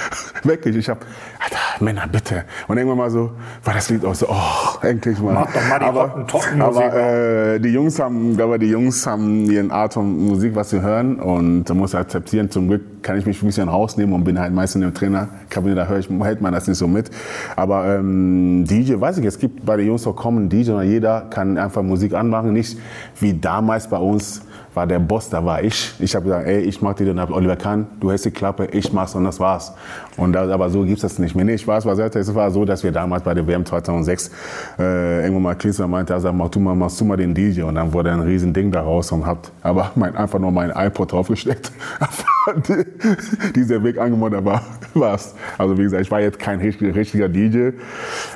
[0.43, 0.75] wirklich.
[0.75, 0.99] Ich habe,
[1.39, 2.43] Alter, Männer, bitte.
[2.67, 3.31] Und irgendwann mal so,
[3.63, 5.33] war das Lied auch so, oh, endlich mal.
[5.33, 6.27] Mach doch mal die aber,
[6.59, 10.81] aber äh, die Jungs haben, glaube die Jungs haben ihren Art von Musik, was sie
[10.81, 11.17] hören.
[11.17, 12.51] Und da muss akzeptieren.
[12.51, 15.87] Zum Glück kann ich mich ein bisschen rausnehmen und bin halt meistens im Trainerkabine, da
[15.87, 17.09] höre ich, hält man das nicht so mit.
[17.55, 21.21] Aber ähm, DJ, weiß ich, es gibt bei den Jungs auch kommen DJ und jeder
[21.29, 22.51] kann einfach Musik anmachen.
[22.51, 22.77] Nicht
[23.21, 24.41] wie damals bei uns,
[24.75, 25.93] war der Boss, da war ich.
[25.99, 28.67] Ich habe gesagt, ey, ich mach die, dann hab Oliver Kahn, du hältst die Klappe,
[28.71, 29.73] ich mach's und das war's.
[30.17, 31.45] Und das, aber so gibt's das nicht mehr.
[31.45, 32.19] Nee, Spaß beiseite.
[32.19, 34.31] Es war so, dass wir damals bei der WM 2006
[34.79, 37.75] äh, irgendwann mal Klinsmann meinte, also mach du mal, machst du mal den DJ und
[37.75, 41.71] dann wurde ein riesen Ding daraus und hab aber mein, einfach nur mein iPod draufgesteckt.
[43.55, 44.61] Dieser Weg angemacht, aber
[44.93, 45.35] war's.
[45.57, 47.69] Also wie gesagt, ich war jetzt kein richtiger, richtiger DJ,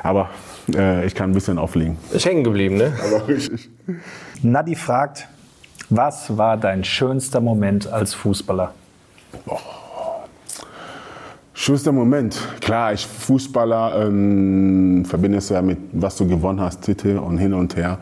[0.03, 0.29] aber
[0.75, 1.97] äh, ich kann ein bisschen auflegen.
[2.11, 2.93] Ist hängen geblieben, ne?
[3.05, 3.69] Aber richtig.
[4.41, 5.27] Nadi fragt,
[5.89, 8.73] was war dein schönster Moment als Fußballer?
[11.53, 12.39] Schönster Moment.
[12.61, 17.53] Klar, ich Fußballer ähm, verbinde es ja mit, was du gewonnen hast, Titel und hin
[17.53, 17.97] und her.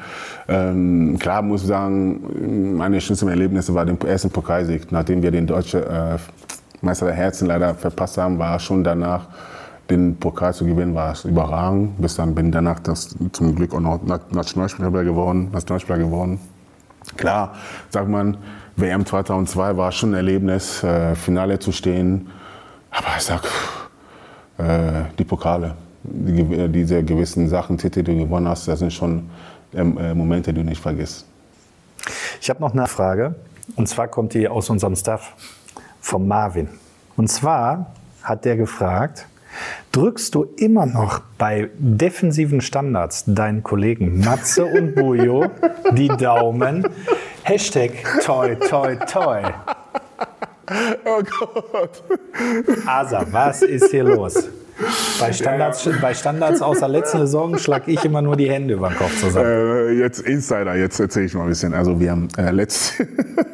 [0.48, 4.92] Ähm, klar muss ich sagen, meine schönsten Erlebnisse war der erste Pokalsieg.
[4.92, 6.18] Nachdem wir den deutschen äh,
[6.82, 9.28] Meister der Herzen leider verpasst haben, war schon danach
[9.90, 12.00] den Pokal zu gewinnen, war es überragend.
[12.02, 16.40] Bis dann bin danach das zum Glück auch noch Nationalspieler geworden, Nationalspieler geworden.
[17.18, 17.56] Klar,
[17.90, 18.38] sagt man,
[18.76, 22.30] WM 2002 war schon ein Erlebnis, äh, Finale zu stehen.
[22.92, 23.44] Aber ich sag,
[24.58, 28.92] äh, die Pokale, die, äh, diese gewissen Sachen, Titel, die du gewonnen hast, das sind
[28.92, 29.30] schon
[29.74, 31.26] ähm, äh, Momente, die du nicht vergisst.
[32.42, 33.36] Ich habe noch eine Frage.
[33.76, 35.34] Und zwar kommt die aus unserem Staff,
[36.00, 36.70] vom Marvin.
[37.18, 39.26] Und zwar hat der gefragt,
[39.92, 45.46] drückst du immer noch bei defensiven Standards deinen Kollegen Matze und Bujo
[45.92, 46.88] die Daumen?
[47.44, 47.92] Hashtag
[48.24, 49.42] toi toi toi.
[51.06, 52.04] Oh Gott.
[52.86, 54.50] Asa, was ist hier los?
[55.20, 58.90] Bei Standards, bei Standards aus der letzten Saison schlag ich immer nur die Hände über
[58.90, 59.48] den Kopf zusammen.
[59.48, 61.74] Äh, jetzt Insider, jetzt erzähle ich mal ein bisschen.
[61.74, 62.96] Also wir haben äh, letzt,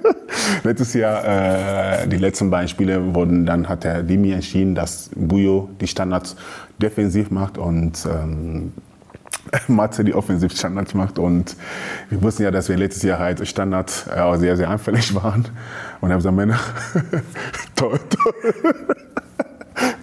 [0.64, 5.70] letztes Jahr, äh, die letzten beiden Spiele wurden, dann hat der Dimi entschieden, dass Bujo
[5.80, 6.36] die Standards
[6.82, 8.74] defensiv macht und ähm,
[9.68, 11.56] Matze die Offensivstandards macht und
[12.10, 15.48] wir wussten ja, dass wir letztes Jahr halt Standard äh, sehr, sehr anfällig waren
[16.00, 16.60] und haben gesagt, Männer,
[17.76, 18.96] toll, toll.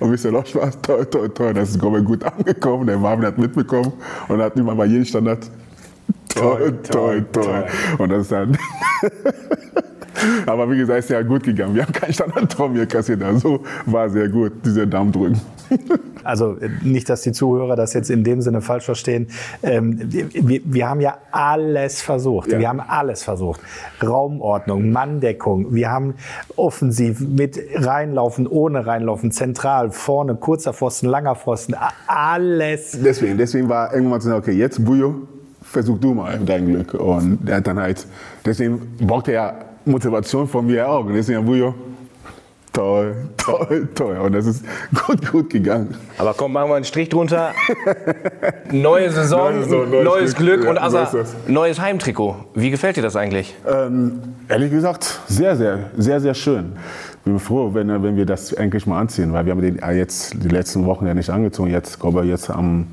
[0.00, 1.54] Und wir sind auch Spaß, toll, toll, toll.
[1.54, 2.86] Das ist ich, gut angekommen.
[2.86, 3.92] Der Marvin hat mitbekommen
[4.28, 5.50] und hat immer bei jedem Standard
[6.28, 7.64] toll, toll, toll.
[7.98, 8.56] Und das ist dann.
[10.46, 11.74] Aber wie gesagt, ist ja gut gegangen.
[11.74, 13.22] Wir haben keinen Standardtraum hier kassiert.
[13.22, 15.40] Also war sehr gut, diese Daumen drücken.
[16.24, 19.28] Also nicht, dass die Zuhörer das jetzt in dem Sinne falsch verstehen.
[19.62, 22.52] Ähm, wir, wir, haben ja alles versucht.
[22.52, 22.58] Ja.
[22.58, 23.60] Wir haben alles versucht.
[24.02, 25.74] Raumordnung, Manndeckung.
[25.74, 26.14] Wir haben
[26.56, 31.74] offensiv mit reinlaufen, ohne reinlaufen, zentral, vorne, kurzer Pfosten, langer Pfosten.
[32.06, 32.98] Alles.
[33.02, 35.14] Deswegen, deswegen war irgendwann zu sagen, okay, jetzt Bujo,
[35.62, 36.94] versuch du mal dein Glück.
[36.94, 38.06] Und er hat dann halt,
[38.44, 39.54] deswegen braucht er ja
[39.84, 41.06] Motivation von mir auch.
[41.06, 41.74] Und deswegen, Bujo,
[42.72, 44.16] toll, toll, toll.
[44.18, 44.64] Und das ist
[45.06, 45.94] gut, gut gegangen.
[46.18, 47.52] Aber komm, machen wir einen Strich drunter.
[48.70, 51.10] Neue Saison, neues, Saison, neues, neues Glück, Glück und Asa,
[51.46, 52.36] neues Heimtrikot.
[52.54, 53.54] Wie gefällt dir das eigentlich?
[53.66, 56.72] Ähm, ehrlich gesagt, sehr, sehr, sehr, sehr schön.
[57.12, 60.34] Ich bin froh, wenn, wenn wir das endlich mal anziehen, weil wir haben den jetzt
[60.42, 61.70] die letzten Wochen ja nicht angezogen.
[61.70, 62.86] Jetzt, glaube ich, jetzt am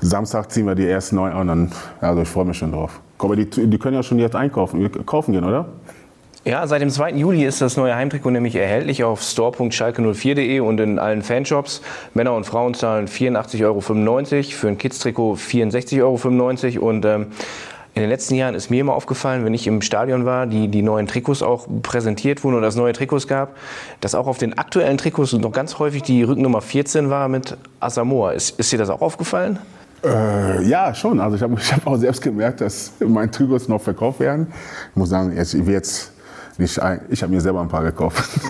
[0.00, 1.70] Samstag ziehen wir die ersten neu an.
[2.00, 3.00] also ich freue mich schon drauf.
[3.18, 5.66] Aber die, die können ja schon jetzt einkaufen, kaufen gehen, oder?
[6.46, 7.14] Ja, seit dem 2.
[7.14, 11.82] Juli ist das neue Heimtrikot nämlich erhältlich auf store.schalke04.de und in allen Fanshops.
[12.14, 17.26] Männer und Frauen zahlen 84,95 Euro, für ein Kids-Trikot 64,95 Euro und ähm,
[17.94, 20.82] in den letzten Jahren ist mir immer aufgefallen, wenn ich im Stadion war, die, die
[20.82, 23.56] neuen Trikots auch präsentiert wurden oder es neue Trikots gab,
[24.00, 28.34] dass auch auf den aktuellen Trikots noch ganz häufig die Rückennummer 14 war mit Asamoah.
[28.34, 29.58] Ist, ist dir das auch aufgefallen?
[30.04, 31.18] Äh, ja, schon.
[31.18, 34.46] Also ich habe ich hab auch selbst gemerkt, dass meine Trikots noch verkauft werden.
[34.90, 36.12] Ich muss sagen, jetzt, ich will jetzt
[36.58, 38.22] nicht ein, ich habe mir selber ein paar gekauft.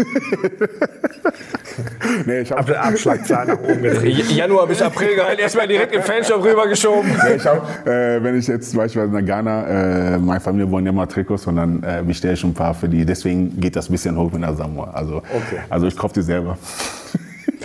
[2.26, 4.30] nee, ich habe Abschlagzahl nach oben getrieben.
[4.30, 7.11] Januar bis April gehalten, erstmal direkt im Fanshop rübergeschoben.
[7.11, 9.66] Nee, ich hab, äh, wenn ich jetzt zum Beispiel in Ghana,
[10.14, 12.88] äh, meine Familie wollen ja mal Trikots und dann äh, bestelle ich ein paar für
[12.88, 13.04] die.
[13.04, 14.90] Deswegen geht das ein bisschen hoch mit der Samoa.
[14.90, 15.61] Also, okay.
[15.68, 16.57] also ich kaufe die selber.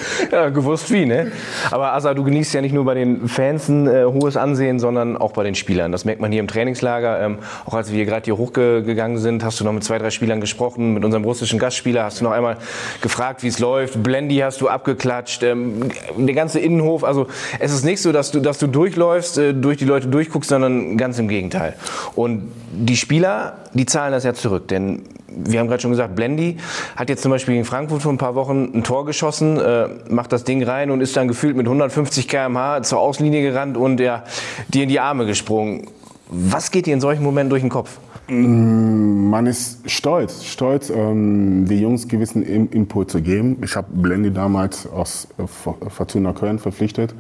[0.32, 1.32] ja, gewusst wie, ne?
[1.70, 5.18] Aber Asa, du genießt ja nicht nur bei den Fans ein äh, hohes Ansehen, sondern
[5.18, 5.91] auch bei den Spielern.
[5.91, 7.22] Das merkt man hier im Trainingslager.
[7.22, 10.10] Ähm, auch als wir hier gerade hier hochgegangen sind, hast du noch mit zwei, drei
[10.10, 10.93] Spielern gesprochen.
[10.93, 12.58] Mit unserem russischen Gastspieler hast du noch einmal
[13.02, 14.02] gefragt, wie es läuft.
[14.02, 15.43] Blendy hast du abgeklatscht.
[15.43, 17.04] Ähm, der ganze Innenhof.
[17.04, 17.28] Also
[17.60, 20.97] es ist nicht so, dass du, dass du durchläufst, äh, durch die Leute durchguckst, sondern
[20.97, 21.76] ganz im Gegenteil.
[22.16, 24.68] Und die Spieler, die zahlen das ja zurück.
[24.68, 25.04] Denn
[25.36, 26.58] wir haben gerade schon gesagt, Blendy
[26.96, 30.32] hat jetzt zum Beispiel gegen Frankfurt vor ein paar Wochen ein Tor geschossen, äh, macht
[30.32, 34.24] das Ding rein und ist dann gefühlt mit 150 km/h zur Auslinie gerannt und ja,
[34.70, 35.88] dir in die Arme gesprungen.
[36.30, 38.00] Was geht dir in solchen Momenten durch den Kopf?
[38.30, 43.58] Mm, man ist stolz, stolz, ähm, die Jungs gewissen Input zu geben.
[43.64, 45.44] Ich habe Blendy damals aus äh,
[45.90, 47.14] Fortuna Köln verpflichtet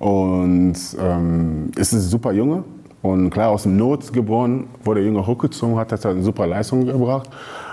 [0.00, 2.64] und ähm, ist ein super Junge,
[3.02, 6.84] Und klar, aus dem Not geboren, wurde der Junge hochgezogen, hat das eine super Leistung
[6.84, 7.30] gebracht.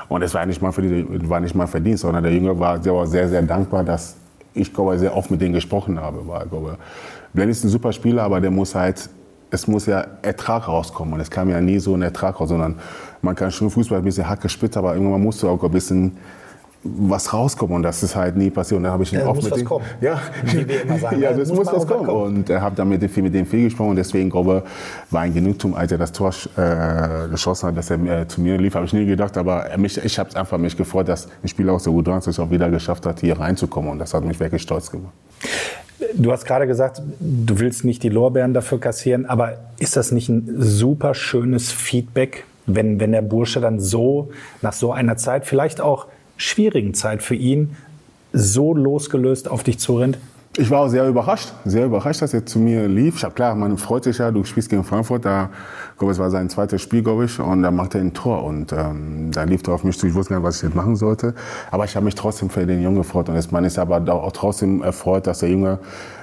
[0.08, 3.06] Und es war nicht mal, die, war nicht mal verdient, sondern der Junge war sehr,
[3.08, 4.16] sehr, sehr dankbar, dass
[4.54, 6.26] ich glaube, sehr oft mit denen gesprochen habe.
[6.28, 6.78] Weil, glaube,
[7.34, 9.10] Glenn ist ein super Spieler, aber der muss halt,
[9.52, 11.14] es muss ja Ertrag rauskommen.
[11.14, 12.76] Und es kam ja nie so ein Ertrag raus, sondern
[13.22, 16.18] man kann schon Fußball ein bisschen hart gespitzt, aber irgendwann musst du auch ein bisschen
[16.98, 18.78] was rauskommen und das ist halt nie passiert.
[18.78, 19.86] Und dann habe ich ihn muss mit dem, kommen.
[20.02, 21.22] ja, Wie wir immer sagen.
[21.22, 22.06] ja, Ja, das muss muss was kommen.
[22.06, 22.38] kommen.
[22.38, 25.34] Und er hat damit viel mit dem viel gesprochen und deswegen glaube ich, war ein
[25.34, 28.76] Genugtuung, als er das Tor äh, geschossen hat, dass er äh, zu mir lief.
[28.76, 31.48] Habe ich nie gedacht, aber er mich, ich habe es einfach mich gefreut, dass ein
[31.48, 34.40] Spieler aus der U23 es auch wieder geschafft hat, hier reinzukommen und das hat mich
[34.40, 35.14] wirklich stolz gemacht.
[36.14, 40.30] Du hast gerade gesagt, du willst nicht die Lorbeeren dafür kassieren, aber ist das nicht
[40.30, 44.30] ein super schönes Feedback, wenn, wenn der Bursche dann so
[44.62, 46.08] nach so einer Zeit, vielleicht auch
[46.38, 47.76] schwierigen Zeit für ihn,
[48.34, 50.18] so losgelöst auf dich zurennt?
[50.60, 53.18] Ich war auch sehr überrascht, sehr überrascht, dass er zu mir lief.
[53.18, 55.52] Ich hab, klar, man freut sich ja, du spielst gegen Frankfurt, da,
[55.94, 58.44] ich glaube, es war sein zweites Spiel, glaube ich, und da macht er ein Tor
[58.44, 60.08] und ähm, da lief er auf mich zu.
[60.08, 61.36] Ich wusste nicht, was ich jetzt machen sollte,
[61.70, 64.82] aber ich habe mich trotzdem für den Jungen gefreut und man ist aber auch trotzdem
[64.82, 65.78] erfreut, dass der Junge,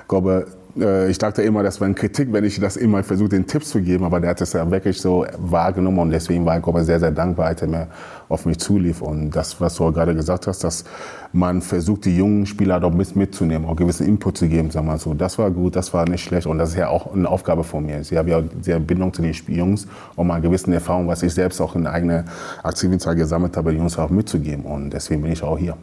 [0.09, 3.47] glaube äh, ich dachte immer, das war eine Kritik, wenn ich das immer versuche, den
[3.47, 6.65] Tipps zu geben, aber der hat es ja wirklich so wahrgenommen und deswegen war ich
[6.65, 7.87] glaube, sehr, sehr dankbar, als er mir
[8.29, 9.01] auf mich zulief.
[9.01, 10.85] Und das, was du gerade gesagt hast, dass
[11.33, 14.99] man versucht, die jungen Spieler doch mit mitzunehmen, auch gewissen Input zu geben, wir mal
[14.99, 15.15] so.
[15.15, 17.87] Das war gut, das war nicht schlecht und das ist ja auch eine Aufgabe von
[17.87, 18.01] mir.
[18.01, 21.61] Ich habe ja sehr Bindung zu den Jungs, um mal gewissen Erfahrungen, was ich selbst
[21.61, 22.25] auch in eigener
[22.65, 25.77] aktiven Zeit gesammelt habe, den Jungs auch mitzugeben und deswegen bin ich auch hier.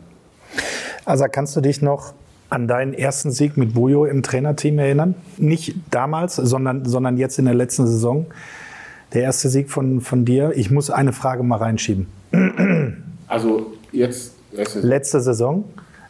[1.06, 2.14] Also kannst du dich noch
[2.52, 5.16] an deinen ersten Sieg mit Bujo im Trainerteam erinnern?
[5.38, 8.28] Nicht damals, sondern, sondern jetzt in der letzten Saison.
[9.14, 10.52] Der erste Sieg von, von dir.
[10.56, 12.08] Ich muss eine Frage mal reinschieben.
[13.28, 15.64] Also jetzt, jetzt Letzte Saison,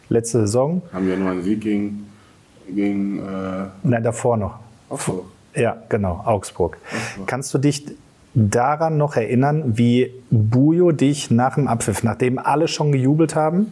[0.10, 2.08] letzte Saison, haben wir nur einen Sieg gegen,
[2.68, 4.60] gegen äh, nein, davor noch.
[4.90, 5.26] Augsburg.
[5.56, 6.78] Ja, genau, Augsburg.
[7.28, 7.86] Kannst du dich
[8.34, 13.68] daran noch erinnern, wie Bujo dich nach dem Abpfiff, nachdem alle schon gejubelt haben,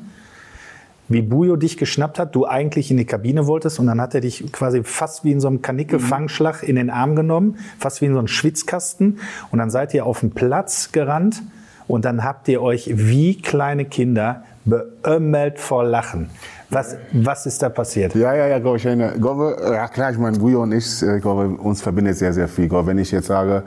[1.10, 4.22] wie Bujo dich geschnappt hat, du eigentlich in die Kabine wolltest und dann hat er
[4.22, 8.14] dich quasi fast wie in so einem Kanickel-Fangschlag in den Arm genommen, fast wie in
[8.14, 9.20] so einem Schwitzkasten
[9.51, 11.41] und dann seid ihr auf den Platz gerannt
[11.88, 16.30] und dann habt ihr euch wie kleine Kinder beömmelt vor Lachen.
[16.70, 18.14] Was, was ist da passiert?
[18.14, 18.88] Ja, ja, ja, glaube ich.
[18.88, 22.47] Eine, glaube, ja klar, ich meine, Bujo und ich, äh, glaube, uns verbindet sehr, sehr
[22.47, 22.70] viel.
[22.70, 23.64] Glaube, wenn ich jetzt sage,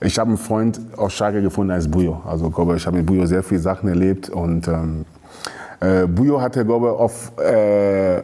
[0.00, 2.20] ich habe einen Freund aus Schalke gefunden als Bujo.
[2.26, 5.06] Also glaube, ich habe mit Bujo sehr viele Sachen erlebt und ähm,
[5.84, 8.22] äh, Bujo hatte, glaube ich, auf, äh,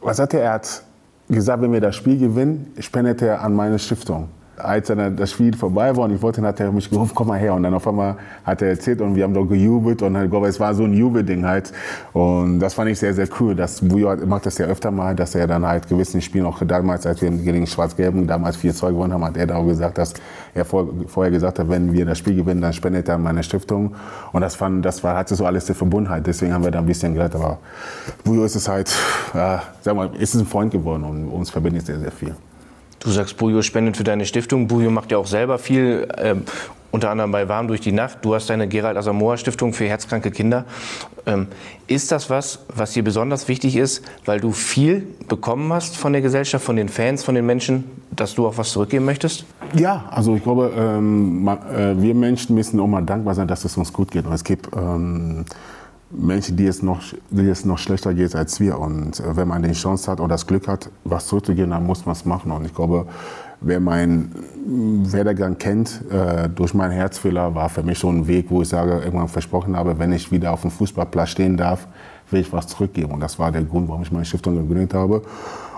[0.00, 0.42] was hat er?
[0.42, 0.82] Er hat
[1.28, 4.28] gesagt, wenn wir das Spiel gewinnen, spendet er an meine Stiftung.
[4.56, 7.38] Als dann das Spiel vorbei war und ich wollte, hat er mich gerufen, komm mal
[7.38, 7.54] her.
[7.54, 10.48] Und dann auf einmal hat er erzählt und wir haben doch gejubelt und ich glaube,
[10.48, 11.72] es war so ein Jubelding halt.
[12.12, 13.54] Und das fand ich sehr, sehr cool.
[13.54, 17.06] Das Bujo macht das ja öfter mal, dass er dann halt gewissen Spielen, auch damals,
[17.06, 20.14] als wir gegen Schwarz-Gelben damals 4-2 gewonnen haben, hat er auch gesagt, dass
[20.54, 23.94] er vor, vorher gesagt hat, wenn wir das Spiel gewinnen, dann spendet er meine Stiftung.
[24.32, 26.26] Und das fand, das war, hatte so alles die Verbundenheit.
[26.26, 27.34] Deswegen haben wir da ein bisschen gehört.
[27.34, 27.58] Aber
[28.24, 28.94] Bujo ist es halt,
[29.34, 32.34] ja, sag mal, ist ein Freund geworden und uns verbindet sehr, sehr viel.
[33.02, 34.68] Du sagst, Bujo spendet für deine Stiftung.
[34.68, 36.42] Bujo macht ja auch selber viel, ähm,
[36.92, 38.18] unter anderem bei Warm durch die Nacht.
[38.22, 40.66] Du hast deine Gerald Asamoah Stiftung für herzkranke Kinder.
[41.26, 41.48] Ähm,
[41.88, 46.22] ist das was, was dir besonders wichtig ist, weil du viel bekommen hast von der
[46.22, 49.46] Gesellschaft, von den Fans, von den Menschen, dass du auch was zurückgeben möchtest?
[49.74, 53.76] Ja, also ich glaube, ähm, äh, wir Menschen müssen auch mal dankbar sein, dass es
[53.76, 54.26] uns gut geht.
[54.26, 55.44] Und es gibt ähm,
[56.14, 57.00] Menschen, die es, noch,
[57.30, 58.78] die es noch schlechter geht als wir.
[58.78, 62.04] Und äh, wenn man die Chance hat oder das Glück hat, was zurückzugeben, dann muss
[62.04, 62.52] man es machen.
[62.52, 63.06] Und ich glaube,
[63.60, 64.32] wer meinen
[65.10, 69.00] Werdegang kennt, äh, durch meinen Herzfehler, war für mich so ein Weg, wo ich sage,
[69.04, 71.86] irgendwann versprochen habe, wenn ich wieder auf dem Fußballplatz stehen darf,
[72.30, 73.12] will ich was zurückgeben.
[73.12, 75.22] Und das war der Grund, warum ich meine Stiftung gegründet habe.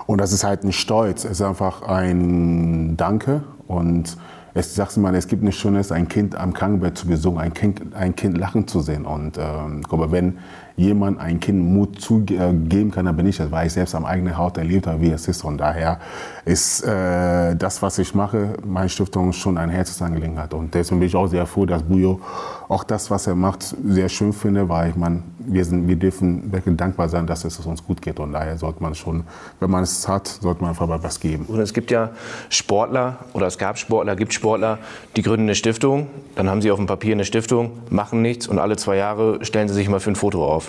[0.07, 3.43] Und das ist halt ein Stolz, es ist einfach ein Danke.
[3.67, 4.17] Und
[4.57, 7.53] es sagst du mal, es gibt nichts Schönes, ein Kind am Krankenbett zu besuchen, ein
[7.53, 9.05] Kind, ein Kind lachen zu sehen.
[9.05, 10.39] Und ähm, glaube, wenn
[10.77, 14.37] jemand ein Kind Mut zugeben kann, dann bin ich das, weil ich selbst am eigenen
[14.37, 15.43] Haut erlebt habe, wie es ist.
[15.43, 15.99] Und daher
[16.43, 20.53] ist äh, das, was ich mache, meine Stiftung schon ein Herzensangelegenheit.
[20.53, 22.19] Und deswegen bin ich auch sehr froh, dass Bujo
[22.67, 26.51] auch das, was er macht, sehr schön finde, weil ich meine, wir, sind, wir dürfen
[26.51, 28.19] wirklich dankbar sein, dass es uns gut geht.
[28.19, 29.23] Und daher sollte man schon,
[29.59, 31.45] wenn man es hat, sollte man einfach mal was geben.
[31.47, 32.11] Und es gibt ja
[32.49, 34.79] Sportler oder es gab Sportler, gibt Sportler,
[35.15, 38.59] die gründen eine Stiftung, dann haben sie auf dem Papier eine Stiftung, machen nichts und
[38.59, 40.64] alle zwei Jahre stellen sie sich mal für ein Foto auf.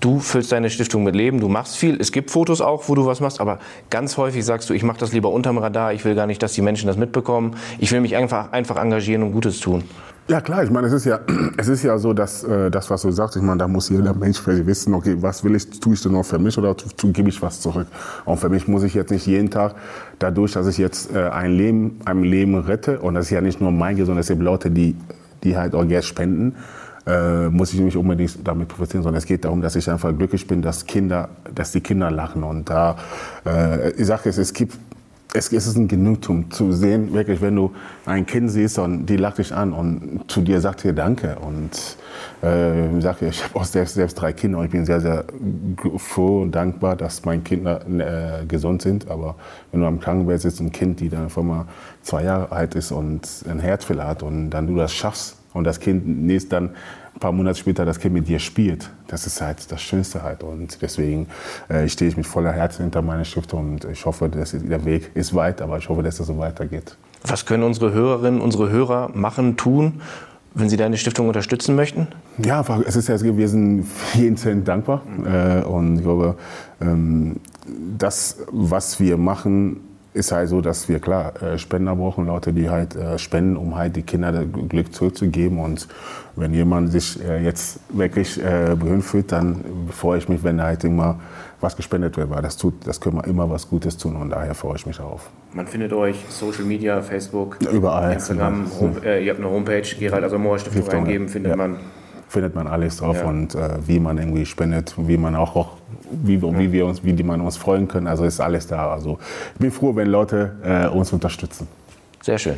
[0.00, 2.00] Du füllst deine Stiftung mit Leben, du machst viel.
[2.00, 3.58] Es gibt Fotos auch, wo du was machst, aber
[3.90, 6.52] ganz häufig sagst du, ich mache das lieber unterm Radar, ich will gar nicht, dass
[6.52, 7.56] die Menschen das mitbekommen.
[7.78, 9.84] Ich will mich einfach, einfach engagieren und Gutes tun.
[10.28, 11.20] Ja klar, ich meine, es ist ja,
[11.56, 14.12] es ist ja so, dass äh, das, was du sagst, ich meine, da muss jeder
[14.12, 17.40] Mensch wissen, okay, was will ich, tue ich denn noch für mich oder gebe ich
[17.40, 17.86] was zurück?
[18.26, 19.74] Und für mich muss ich jetzt nicht jeden Tag,
[20.18, 23.62] dadurch, dass ich jetzt äh, ein Leben, ein Leben rette, und das ist ja nicht
[23.62, 24.96] nur mein Geld, sondern es gibt Leute, die,
[25.44, 26.56] die halt auch Geld spenden,
[27.08, 30.46] äh, muss ich nicht unbedingt damit profitieren, sondern es geht darum, dass ich einfach glücklich
[30.46, 32.42] bin, dass Kinder, dass die Kinder lachen.
[32.42, 32.96] Und da,
[33.46, 34.76] äh, ich sage es, es gibt
[35.34, 37.72] es, es ist ein Genugtuung zu sehen, wirklich, wenn du
[38.06, 41.36] ein Kind siehst und die lacht dich an und zu dir sagt dir Danke.
[41.36, 41.96] Und
[42.42, 45.24] äh, sag, ich habe auch selbst, selbst drei Kinder und ich bin sehr, sehr
[45.96, 49.10] froh und dankbar, dass meine Kinder äh, gesund sind.
[49.10, 49.36] Aber
[49.70, 51.66] wenn du am Krankenbett sitzt, ein Kind, die dann einfach mal
[52.02, 55.80] zwei Jahre alt ist und ein Herzfehler hat und dann du das schaffst und das
[55.80, 56.70] Kind nächst dann
[57.14, 60.42] ein paar Monate später das Kind mit dir spielt, das ist halt das Schönste halt.
[60.42, 61.26] Und deswegen
[61.68, 65.10] äh, stehe ich mit voller Herz hinter meiner Stiftung und ich hoffe, dass der Weg
[65.14, 66.96] ist weit, aber ich hoffe, dass es so weitergeht.
[67.26, 70.00] Was können unsere Hörerinnen, unsere Hörer machen, tun,
[70.54, 72.06] wenn Sie deine Stiftung unterstützen möchten?
[72.38, 75.02] Ja, es ist ja gewesen, jeden Cent dankbar.
[75.24, 76.36] Äh, und ich glaube,
[76.80, 77.36] ähm,
[77.98, 79.80] das, was wir machen,
[80.14, 83.76] ist halt so, dass wir klar äh, Spender brauchen, Leute, die halt äh, spenden, um
[83.76, 85.58] halt die Kinder das Glück zurückzugeben.
[85.58, 85.88] Und
[86.36, 90.84] wenn jemand sich äh, jetzt wirklich behüllt fühlt, dann freue ich mich, wenn da halt
[90.84, 91.18] immer
[91.60, 94.54] was gespendet wird, weil das tut, das können wir immer was Gutes tun und daher
[94.54, 95.28] freue ich mich darauf.
[95.52, 98.80] Man findet euch Social Media, Facebook, überall, Instagram, genau.
[98.80, 101.56] Home, äh, ihr habt eine Homepage, Gerald Asamoah Stiftung Stiftung, eingeben, findet ja.
[101.56, 101.76] man
[102.28, 103.26] findet man alles drauf Ja.
[103.26, 105.77] und äh, wie man irgendwie spendet, wie man auch, auch
[106.10, 108.06] wie, wie wir uns, wie die man uns freuen können.
[108.06, 108.90] Also ist alles da.
[108.90, 109.18] Also
[109.54, 111.68] ich bin froh, wenn Leute äh, uns unterstützen.
[112.22, 112.56] Sehr schön.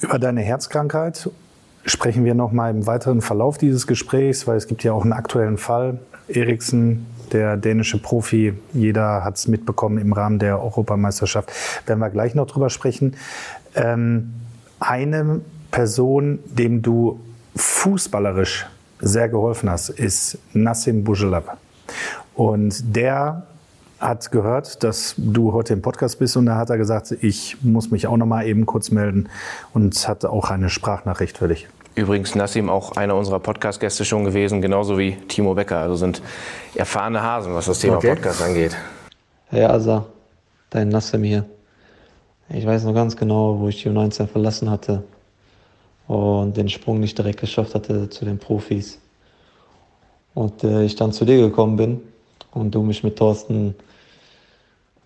[0.00, 1.30] Über deine Herzkrankheit
[1.84, 5.12] sprechen wir noch mal im weiteren Verlauf dieses Gesprächs, weil es gibt ja auch einen
[5.12, 5.98] aktuellen Fall.
[6.28, 11.50] Eriksen, der dänische Profi, jeder hat es mitbekommen im Rahmen der Europameisterschaft.
[11.86, 13.16] Werden wir gleich noch drüber sprechen.
[13.74, 14.34] Ähm,
[14.80, 17.20] eine Person, dem du
[17.56, 18.66] fußballerisch
[19.00, 21.58] sehr geholfen hast, ist Nassim Bujelab.
[22.34, 23.46] Und der
[24.02, 27.90] hat gehört, dass du heute im Podcast bist und da hat er gesagt, ich muss
[27.90, 29.28] mich auch noch mal eben kurz melden
[29.74, 31.68] und hat auch eine Sprachnachricht für dich.
[31.94, 35.78] Übrigens Nassim auch einer unserer Podcast-Gäste schon gewesen, genauso wie Timo Becker.
[35.78, 36.22] Also sind
[36.74, 38.14] erfahrene Hasen, was das Thema Okay.
[38.14, 38.76] Podcast angeht.
[39.50, 40.06] Hey Asa,
[40.70, 41.44] dein Nassim hier.
[42.48, 45.04] Ich weiß noch ganz genau, wo ich die U19 verlassen hatte
[46.08, 48.98] und den Sprung nicht direkt geschafft hatte zu den Profis.
[50.34, 52.00] Und äh, ich dann zu dir gekommen bin
[52.52, 53.74] und du mich mit Thorsten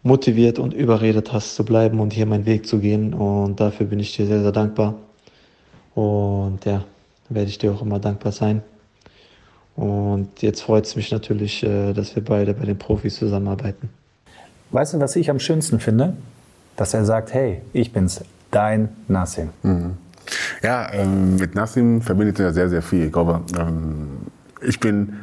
[0.03, 3.13] motiviert und überredet hast zu bleiben und hier meinen Weg zu gehen.
[3.13, 4.95] Und dafür bin ich dir sehr, sehr dankbar.
[5.95, 6.85] Und ja,
[7.29, 8.63] werde ich dir auch immer dankbar sein.
[9.75, 13.91] Und jetzt freut es mich natürlich, äh, dass wir beide bei den Profis zusammenarbeiten.
[14.71, 16.17] Weißt du, was ich am schönsten finde?
[16.77, 19.51] Dass er sagt, hey, ich bin's, dein Nassim.
[20.63, 23.07] Ja, ähm, mit Nassim verbindet er sehr, sehr viel.
[23.07, 24.09] Ich glaube, ähm,
[24.63, 25.15] ich bin.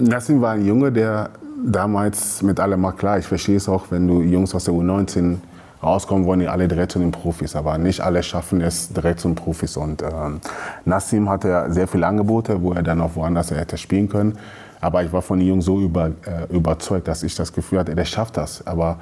[0.00, 1.30] Nassim war ein Junge, der
[1.64, 5.36] damals mit allem mal klar, ich verstehe es auch, wenn du Jungs aus der U19
[5.82, 7.56] rauskommen, wollen die alle direkt zu den Profis.
[7.56, 9.76] Aber nicht alle schaffen es direkt zu den Profis.
[9.76, 10.40] Und ähm,
[10.84, 14.36] Nassim hatte sehr viele Angebote, wo er dann auch woanders hätte spielen können.
[14.80, 17.94] Aber ich war von den Jungs so über, äh, überzeugt, dass ich das Gefühl hatte,
[17.94, 18.66] der schafft das.
[18.66, 18.98] Aber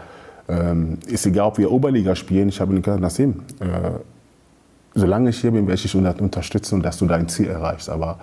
[0.48, 3.90] ähm, ist egal, ob wir Oberliga spielen, ich habe ihm gesagt, Nassim, äh,
[4.94, 7.88] solange ich hier bin, werde ich dich unter- unterstützen, dass du dein Ziel erreichst.
[7.88, 8.18] Aber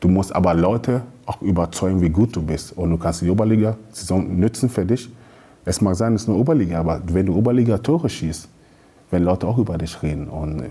[0.00, 2.76] du musst aber Leute auch überzeugen, wie gut du bist.
[2.76, 5.10] Und du kannst die Oberliga-Saison nützen für dich.
[5.64, 8.48] Es mag sein, es ist eine Oberliga, aber wenn du Oberliga-Tore schießt,
[9.10, 10.28] werden Leute auch über dich reden.
[10.28, 10.70] Und äh,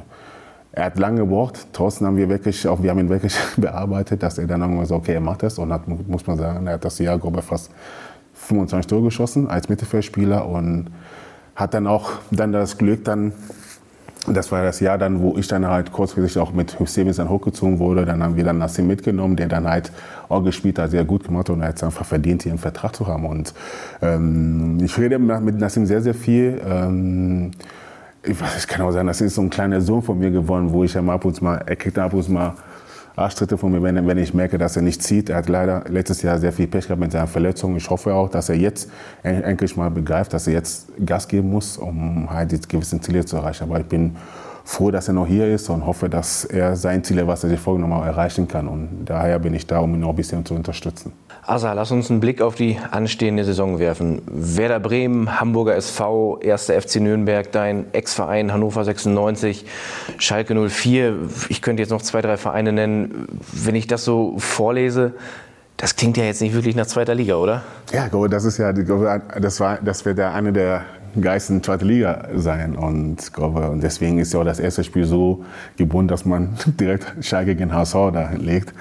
[0.72, 1.68] er hat lange gebraucht.
[1.74, 4.96] Thorsten haben wir wirklich, auch wir haben ihn wirklich bearbeitet, dass er dann irgendwann so,
[4.96, 5.58] okay, er macht das.
[5.60, 7.72] Und hat, muss man sagen, er hat das Jahr, glaube ich, fast
[8.34, 10.88] 25 Tore geschossen als Mittelfeldspieler und
[11.56, 13.34] hat dann auch dann das Glück, dann
[14.28, 17.80] das war das Jahr dann, wo ich dann halt kurzfristig auch mit Hüseyin dann hochgezogen
[17.80, 18.06] wurde.
[18.06, 19.92] Dann haben wir dann Nassim mitgenommen, der dann halt
[20.28, 23.08] auch gespielt hat, sehr gut gemacht und hat es einfach verdient, hier einen Vertrag zu
[23.08, 23.26] haben.
[23.26, 23.54] Und
[24.02, 26.62] ähm, ich rede mit Nassim sehr, sehr viel.
[26.68, 27.52] Ähm,
[28.24, 30.72] ich weiß, es kann auch sein, das ist so ein kleiner Sohn von mir geworden,
[30.74, 32.54] wo ich ja ab und zu mal, er kriegt ab und zu mal
[33.20, 35.30] Arschtritte von mir, wenn, wenn ich merke, dass er nicht zieht.
[35.30, 37.76] Er hat leider letztes Jahr sehr viel Pech gehabt mit seiner Verletzung.
[37.76, 38.90] Ich hoffe auch, dass er jetzt
[39.24, 43.26] en- endlich mal begreift, dass er jetzt Gas geben muss, um halt die gewissen Ziele
[43.26, 43.64] zu erreichen.
[43.64, 44.16] Aber ich bin
[44.64, 47.60] froh, dass er noch hier ist und hoffe, dass er sein Ziel, was er sich
[47.60, 48.68] vorgenommen hat, erreichen kann.
[48.68, 51.12] Und daher bin ich da, um ihn noch ein bisschen zu unterstützen.
[51.46, 54.22] Asa, lass uns einen Blick auf die anstehende Saison werfen.
[54.28, 56.66] Werder Bremen, Hamburger SV, 1.
[56.66, 59.66] FC Nürnberg, dein Ex-Verein Hannover 96,
[60.18, 61.16] Schalke 04.
[61.50, 63.28] Ich könnte jetzt noch zwei, drei Vereine nennen.
[63.52, 65.14] Wenn ich das so vorlese,
[65.78, 67.64] das klingt ja jetzt nicht wirklich nach zweiter Liga, oder?
[67.94, 70.84] Ja, das ist ja, das war, das wäre der eine der
[71.20, 72.76] Geist in zweite Liga sein.
[72.76, 75.44] Und, glaube, und deswegen ist ja auch das erste Spiel so
[75.78, 78.74] gebunden, dass man direkt Schalke gegen HSV da legt.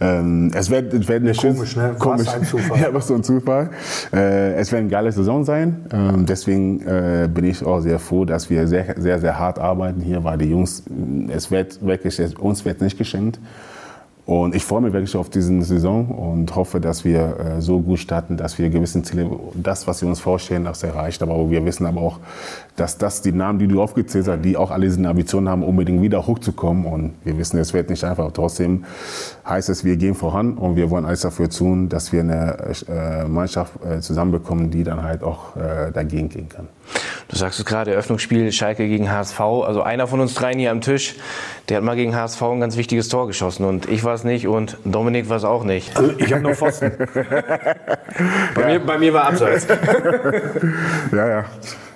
[0.00, 1.94] Ähm, es wird, es wird eine Komisch, ne?
[1.98, 2.28] Komisch.
[2.28, 2.80] Ein Zufall.
[2.82, 3.70] ja, was so ein Zufall.
[4.12, 5.86] Äh, es wird eine geile Saison sein.
[5.92, 10.00] Ähm, deswegen äh, bin ich auch sehr froh, dass wir sehr, sehr, sehr hart arbeiten
[10.00, 10.82] hier, weil die Jungs,
[11.28, 13.38] es wird wirklich, es, uns wird nicht geschenkt.
[14.24, 17.98] Und ich freue mich wirklich auf diese Saison und hoffe, dass wir äh, so gut
[17.98, 21.22] starten, dass wir gewissen Ziele, das, was wir uns vorstellen, das erreicht.
[21.22, 22.20] Aber wir wissen aber auch,
[22.76, 26.00] dass das die Namen, die du aufgezählt hast, die auch alle diese Ambitionen haben, unbedingt
[26.02, 26.86] wieder hochzukommen.
[26.86, 28.30] Und wir wissen, es wird nicht einfach.
[28.32, 28.84] Trotzdem
[29.46, 33.24] heißt es, wir gehen voran und wir wollen alles dafür tun, dass wir eine äh,
[33.28, 36.68] Mannschaft äh, zusammenbekommen, die dann halt auch äh, dagegen gehen kann.
[37.28, 39.40] Du sagst es gerade, Eröffnungsspiel Schalke gegen HSV.
[39.40, 41.16] Also einer von uns dreien hier am Tisch,
[41.68, 43.64] der hat mal gegen HSV ein ganz wichtiges Tor geschossen.
[43.64, 45.96] Und ich war es nicht und Dominik war es auch nicht.
[45.96, 46.92] Also ich habe noch Pfosten.
[48.54, 49.66] Bei, mir, bei mir war Abseits.
[51.12, 51.44] Ja, ja.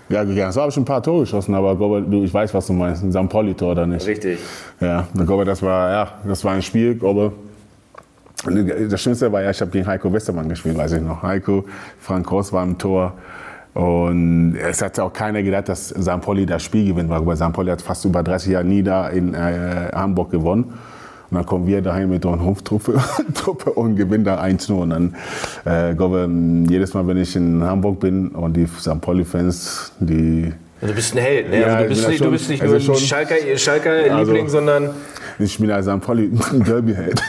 [0.08, 2.54] Ja, ja, so habe ich ein paar Tore geschossen, aber ich glaube, du, ich weiß,
[2.54, 3.02] was du meinst.
[3.02, 3.28] Ein St.
[3.28, 4.06] Pauli-Tor oder nicht?
[4.06, 4.38] Richtig.
[4.80, 7.32] Ja, glaube, das war, ja, das war ein Spiel, glaube.
[8.88, 11.22] Das Schönste war ja, ich habe gegen Heiko Westermann gespielt, weiß ich noch.
[11.22, 11.64] Heiko,
[11.98, 13.14] Frank Ross war im Tor.
[13.74, 16.20] Und es hatte auch keiner gedacht, dass St.
[16.20, 17.52] Pauli das Spiel gewinnt, weil St.
[17.52, 20.72] Pauli hat fast über 30 Jahre nie da in äh, Hamburg gewonnen.
[21.30, 23.00] Und dann kommen wir dahin mit unserer Rumpftruppe
[23.34, 24.72] Truppe und gewinnen da 1-0.
[24.72, 25.16] Und dann,
[25.64, 26.28] äh, glaube,
[26.68, 29.00] jedes Mal, wenn ich in Hamburg bin und die St.
[29.00, 30.52] Pauli-Fans, die
[30.82, 31.48] Du bist ein Held.
[31.50, 31.62] Ne?
[31.62, 32.96] Ja, also du, bist nicht, da du schon- bist nicht also nur ein schon-
[33.58, 34.90] Schalker, Also- Liebling, sondern
[35.38, 36.00] Ich bin als St.
[36.02, 37.20] Pauli Derby-Held.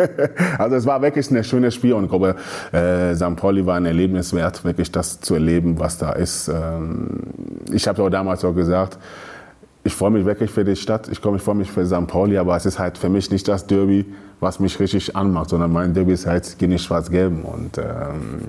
[0.58, 2.34] also es war wirklich ein schönes Spiel und ich glaube,
[2.72, 3.36] äh, St.
[3.36, 6.48] Pauli war ein Erlebnis wert, wirklich das zu erleben, was da ist.
[6.48, 7.20] Ähm,
[7.72, 8.98] ich habe auch damals auch gesagt,
[9.84, 12.06] ich freue mich wirklich für die Stadt, ich komme, ich freue mich für St.
[12.06, 14.04] Pauli, aber es ist halt für mich nicht das Derby,
[14.40, 18.48] was mich richtig anmacht, sondern mein Derby ist halt gegen Schwarz-Gelben und ähm,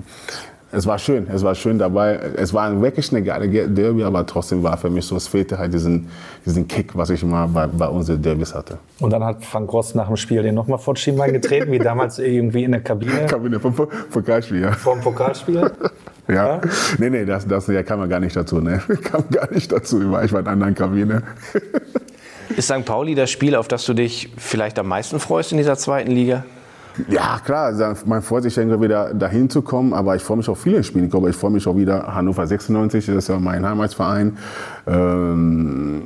[0.72, 2.18] es war schön, es war schön dabei.
[2.36, 5.72] Es war wirklich eine geile Derby, aber trotzdem war für mich so, es fehlte halt
[5.72, 6.08] diesen,
[6.44, 8.76] diesen Kick, was ich immer bei, bei unseren Derbys hatte.
[8.98, 12.18] Und dann hat Frank Ross nach dem Spiel den nochmal vor Schienbein getreten, wie damals
[12.18, 14.72] irgendwie in der Kabine Kabine vom Po- Pokalspiel, ja.
[14.72, 15.70] vor dem Pokalspiel.
[16.28, 16.60] ja.
[16.98, 18.60] Nee, nee, das, das ja, kam man gar nicht dazu.
[18.60, 18.82] Ne?
[19.04, 20.00] Kam gar nicht dazu.
[20.00, 21.22] Ich war in einer anderen Kabine.
[22.56, 22.84] ist St.
[22.84, 26.44] Pauli das Spiel, auf das du dich vielleicht am meisten freust in dieser zweiten Liga?
[27.08, 27.72] Ja, klar,
[28.06, 31.06] man freut sich irgendwie wieder dahin zu kommen, aber ich freue mich auf viele Spiele.
[31.06, 34.36] Ich ich freue mich auch wieder Hannover 96, das ist ja mein Heimatsverein.
[34.86, 36.02] Ähm,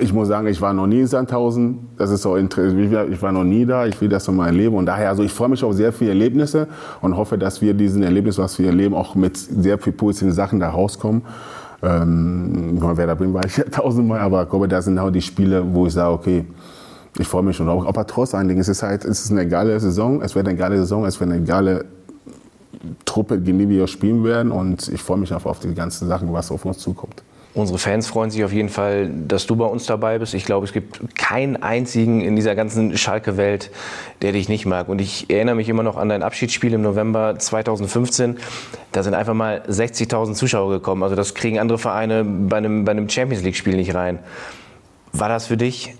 [0.00, 1.88] ich muss sagen, ich war noch nie in Sandhausen.
[1.96, 3.10] Das ist so interessant.
[3.10, 3.86] Ich war noch nie da.
[3.86, 4.76] Ich will das noch mal erleben.
[4.76, 6.68] Und daher, also ich freue mich auf sehr viele Erlebnisse
[7.00, 10.60] und hoffe, dass wir diesen Erlebnis, was wir erleben, auch mit sehr viel positiven Sachen
[10.60, 11.22] da rauskommen.
[11.80, 15.22] Ähm, wer da bin, war ich ja tausendmal, aber ich glaube, das sind auch die
[15.22, 16.44] Spiele, wo ich sage, okay,
[17.18, 17.68] ich freue mich schon.
[17.68, 17.86] auch.
[17.86, 20.22] Aber trotz allen Dingen, es ist halt, es ist eine geile Saison.
[20.22, 21.04] Es wird eine geile Saison.
[21.04, 21.84] Es wird eine geile
[23.04, 24.52] Truppe, gegen die wir spielen werden.
[24.52, 27.22] Und ich freue mich einfach auf die ganzen Sachen, was auf uns zukommt.
[27.54, 30.34] Unsere Fans freuen sich auf jeden Fall, dass du bei uns dabei bist.
[30.34, 33.70] Ich glaube, es gibt keinen einzigen in dieser ganzen Schalke-Welt,
[34.22, 34.88] der dich nicht mag.
[34.88, 38.36] Und ich erinnere mich immer noch an dein Abschiedsspiel im November 2015.
[38.92, 41.02] Da sind einfach mal 60.000 Zuschauer gekommen.
[41.02, 44.20] Also das kriegen andere Vereine bei einem, bei einem Champions League-Spiel nicht rein.
[45.12, 45.94] War das für dich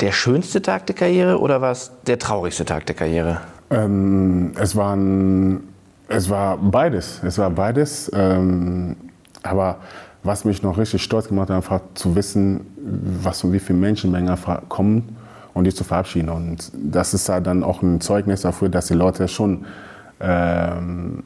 [0.00, 3.40] der schönste Tag der Karriere oder war es der traurigste Tag der Karriere?
[3.70, 5.68] Ähm, es, waren,
[6.08, 7.20] es war beides.
[7.24, 8.10] Es war beides.
[8.14, 8.96] Ähm,
[9.42, 9.78] aber
[10.22, 12.66] was mich noch richtig stolz gemacht hat, einfach zu wissen,
[13.22, 14.36] was und wie viele Menschenmengen
[14.68, 15.16] kommen
[15.52, 16.30] und die zu verabschieden.
[16.30, 19.66] Und das ist halt dann auch ein Zeugnis dafür, dass die Leute schon
[20.20, 21.24] ähm,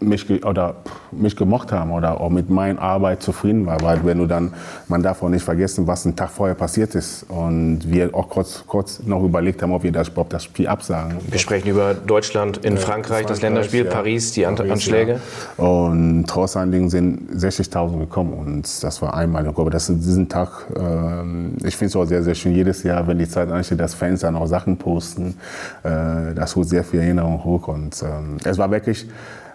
[0.00, 0.76] mich, ge- oder
[1.10, 3.80] mich gemocht haben oder auch mit meiner Arbeit zufrieden war.
[3.80, 4.52] Weil wenn du dann,
[4.88, 7.24] man darf auch nicht vergessen, was einen Tag vorher passiert ist.
[7.28, 11.16] Und wir auch kurz, kurz noch überlegt haben, ob wir das, überhaupt das Spiel absagen.
[11.28, 13.90] Wir sprechen über Deutschland in Frankreich, das Frankreich, Länderspiel, ja.
[13.90, 15.20] Paris, die Paris, Anschläge.
[15.58, 15.64] Ja.
[15.64, 19.46] Und trotz allen Dingen sind 60.000 gekommen und das war einmal.
[19.46, 22.82] Ich glaube, das ist diesen Tag, ähm, ich finde es auch sehr, sehr schön, jedes
[22.82, 25.36] Jahr, wenn die Zeit ansteht, dass Fans dann auch Sachen posten.
[25.82, 29.06] Äh, das holt sehr viel Erinnerung hoch und ähm, es war wirklich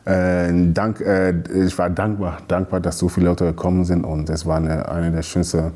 [0.06, 1.34] äh, Dank, äh,
[1.66, 5.12] ich war dankbar, dankbar, dass so viele Leute gekommen sind und es war eine, eine
[5.12, 5.72] der schönsten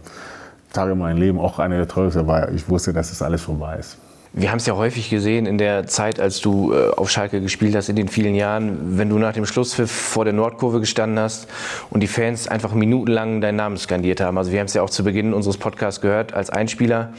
[0.73, 3.77] Tage in meinem Leben, auch eine der traurigsten, weil ich wusste, dass das alles vorbei
[3.77, 3.97] ist.
[4.37, 7.73] Wir haben es ja häufig gesehen in der Zeit, als du äh, auf Schalke gespielt
[7.73, 11.47] hast, in den vielen Jahren, wenn du nach dem Schlusspfiff vor der Nordkurve gestanden hast
[11.89, 14.37] und die Fans einfach minutenlang deinen Namen skandiert haben.
[14.37, 17.13] Also wir haben es ja auch zu Beginn unseres Podcasts gehört als Einspieler.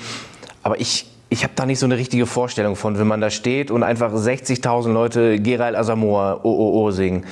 [0.62, 3.71] Aber ich, ich habe da nicht so eine richtige Vorstellung von, wenn man da steht
[3.71, 7.25] und einfach 60.000 Leute Gerald Asamoah OOO singen.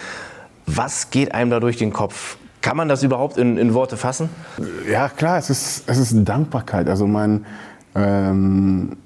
[0.67, 2.37] Was geht einem da durch den Kopf?
[2.61, 4.29] Kann man das überhaupt in, in Worte fassen?
[4.91, 6.87] Ja, klar, es ist, es ist eine Dankbarkeit.
[6.87, 7.47] Also man,
[7.95, 8.99] ähm,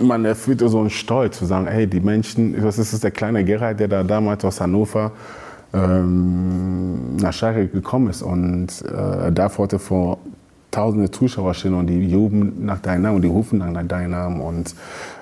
[0.00, 3.80] man erfüllt so einen Stolz zu sagen, hey, die Menschen, das ist der kleine Gerhard,
[3.80, 5.12] der da damals aus Hannover
[5.72, 10.18] ähm, nach Schalke gekommen ist und äh, da heute vor
[10.70, 14.40] tausende Zuschauer stehen und die jubeln nach deinem Namen und die rufen nach deinem Namen
[14.40, 14.74] und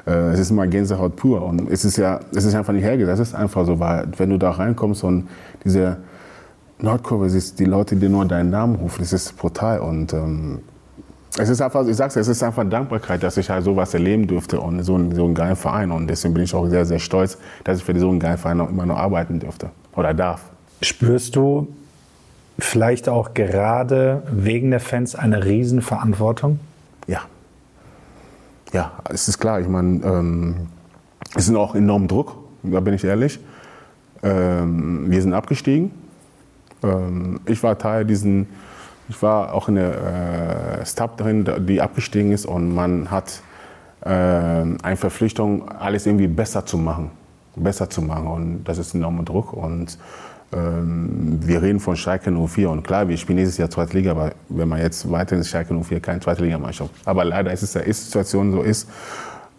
[0.07, 3.21] äh, es ist immer Gänsehaut pur und es ist ja, es ist einfach nicht hergesetzt,
[3.21, 5.29] es ist einfach so, weil wenn du da reinkommst und
[5.65, 5.99] diese
[6.79, 10.61] Nordkurve siehst, die Leute, die nur deinen Namen rufen, das ist brutal und ähm,
[11.37, 14.61] es ist einfach, ich sag's, es ist einfach Dankbarkeit, dass ich halt sowas erleben durfte
[14.61, 15.91] und so, einen, so einen geilen Verein.
[15.91, 18.61] Und deswegen bin ich auch sehr, sehr stolz, dass ich für so einen geilen Verein
[18.61, 20.43] auch immer noch arbeiten dürfte oder darf.
[20.81, 21.69] Spürst du
[22.59, 26.61] vielleicht auch gerade wegen der Fans eine Riesenverantwortung?
[27.07, 27.23] Ja.
[28.73, 29.61] Ja, es ist klar.
[29.61, 30.69] Ich meine, ähm,
[31.35, 33.39] es ist auch enorm Druck, da bin ich ehrlich.
[34.23, 35.91] Ähm, wir sind abgestiegen.
[36.83, 38.49] Ähm, ich war Teil diesen
[39.09, 43.43] ich war auch in der äh, Stab drin, die abgestiegen ist und man hat
[44.01, 47.11] äh, eine Verpflichtung, alles irgendwie besser zu machen.
[47.57, 49.99] Besser zu machen und das ist enormer Druck und
[50.57, 54.69] wir reden von Schalke 04 und klar, wir spielen dieses Jahr zweite Liga, aber wenn
[54.69, 56.91] man jetzt weiterhin Schalke 04 keine zweite Liga-Mannschaft.
[57.05, 58.89] Aber leider ist es ja, ist die Situation so ist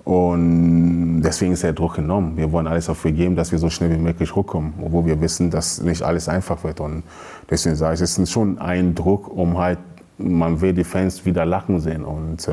[0.05, 2.37] und deswegen ist der Druck enorm.
[2.37, 5.49] Wir wollen alles dafür geben, dass wir so schnell wie möglich hochkommen, obwohl wir wissen,
[5.49, 6.79] dass nicht alles einfach wird.
[6.79, 7.01] Und
[7.49, 9.79] deswegen sage ich, es ist schon ein Druck, um halt,
[10.19, 12.05] man will die Fans wieder lachen sehen.
[12.05, 12.51] Und äh,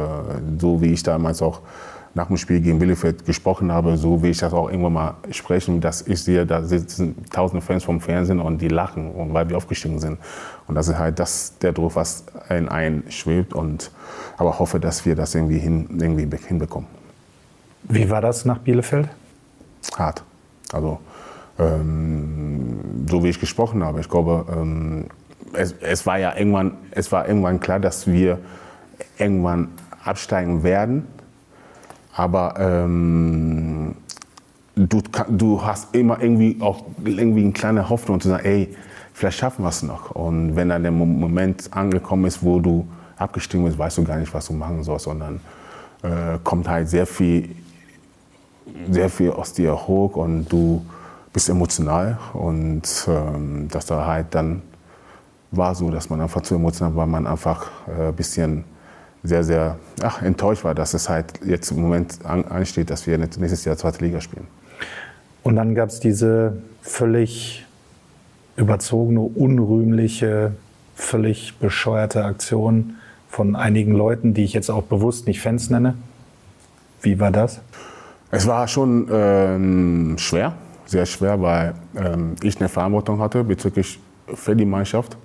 [0.59, 1.61] so wie ich damals auch
[2.15, 5.81] nach dem Spiel gegen Bielefeld gesprochen habe, so will ich das auch irgendwann mal sprechen,
[5.81, 9.57] dass ich sehe, da sitzen tausende Fans vom Fernsehen und die lachen, und weil wir
[9.57, 10.19] aufgestiegen sind.
[10.67, 13.55] Und das ist halt das, der Druck, was in einen schwebt.
[13.55, 13.91] Und,
[14.37, 16.89] aber hoffe, dass wir das irgendwie, hin, irgendwie hinbekommen.
[17.85, 19.09] Wie war das nach Bielefeld?
[19.97, 20.23] Hart.
[20.73, 21.01] Also,
[21.59, 25.07] ähm, so wie ich gesprochen habe, ich glaube, ähm,
[25.55, 28.39] es, es, war ja irgendwann, es war irgendwann klar, dass wir
[29.19, 29.69] irgendwann
[30.05, 31.07] absteigen werden.
[32.15, 33.95] Aber ähm,
[34.75, 38.77] du, du hast immer irgendwie auch irgendwie eine kleine Hoffnung zu sagen, ey,
[39.13, 40.11] vielleicht schaffen wir es noch.
[40.11, 42.87] Und wenn dann der Moment angekommen ist, wo du
[43.17, 45.41] abgestiegen bist, weißt du gar nicht, was du machen sollst, sondern
[46.03, 47.55] äh, kommt halt sehr viel
[48.91, 50.85] sehr viel aus dir hoch und du
[51.33, 54.63] bist emotional und ähm, dass da halt dann
[55.51, 58.65] war so, dass man einfach zu emotional war, man einfach ein äh, bisschen
[59.25, 63.19] sehr, sehr ach, enttäuscht war, dass es halt jetzt im Moment an, ansteht, dass wir
[63.19, 64.47] nächstes Jahr zweite Liga spielen.
[65.43, 67.67] Und dann gab es diese völlig
[68.57, 70.53] überzogene, unrühmliche,
[70.95, 72.97] völlig bescheuerte Aktion
[73.29, 75.95] von einigen Leuten, die ich jetzt auch bewusst nicht Fans nenne.
[77.01, 77.61] Wie war das?
[78.31, 80.55] Es war schon ähm, schwer,
[80.87, 83.99] sehr schwer, weil ähm, ich eine Verantwortung hatte bezüglich
[84.35, 85.17] für die Mannschaft.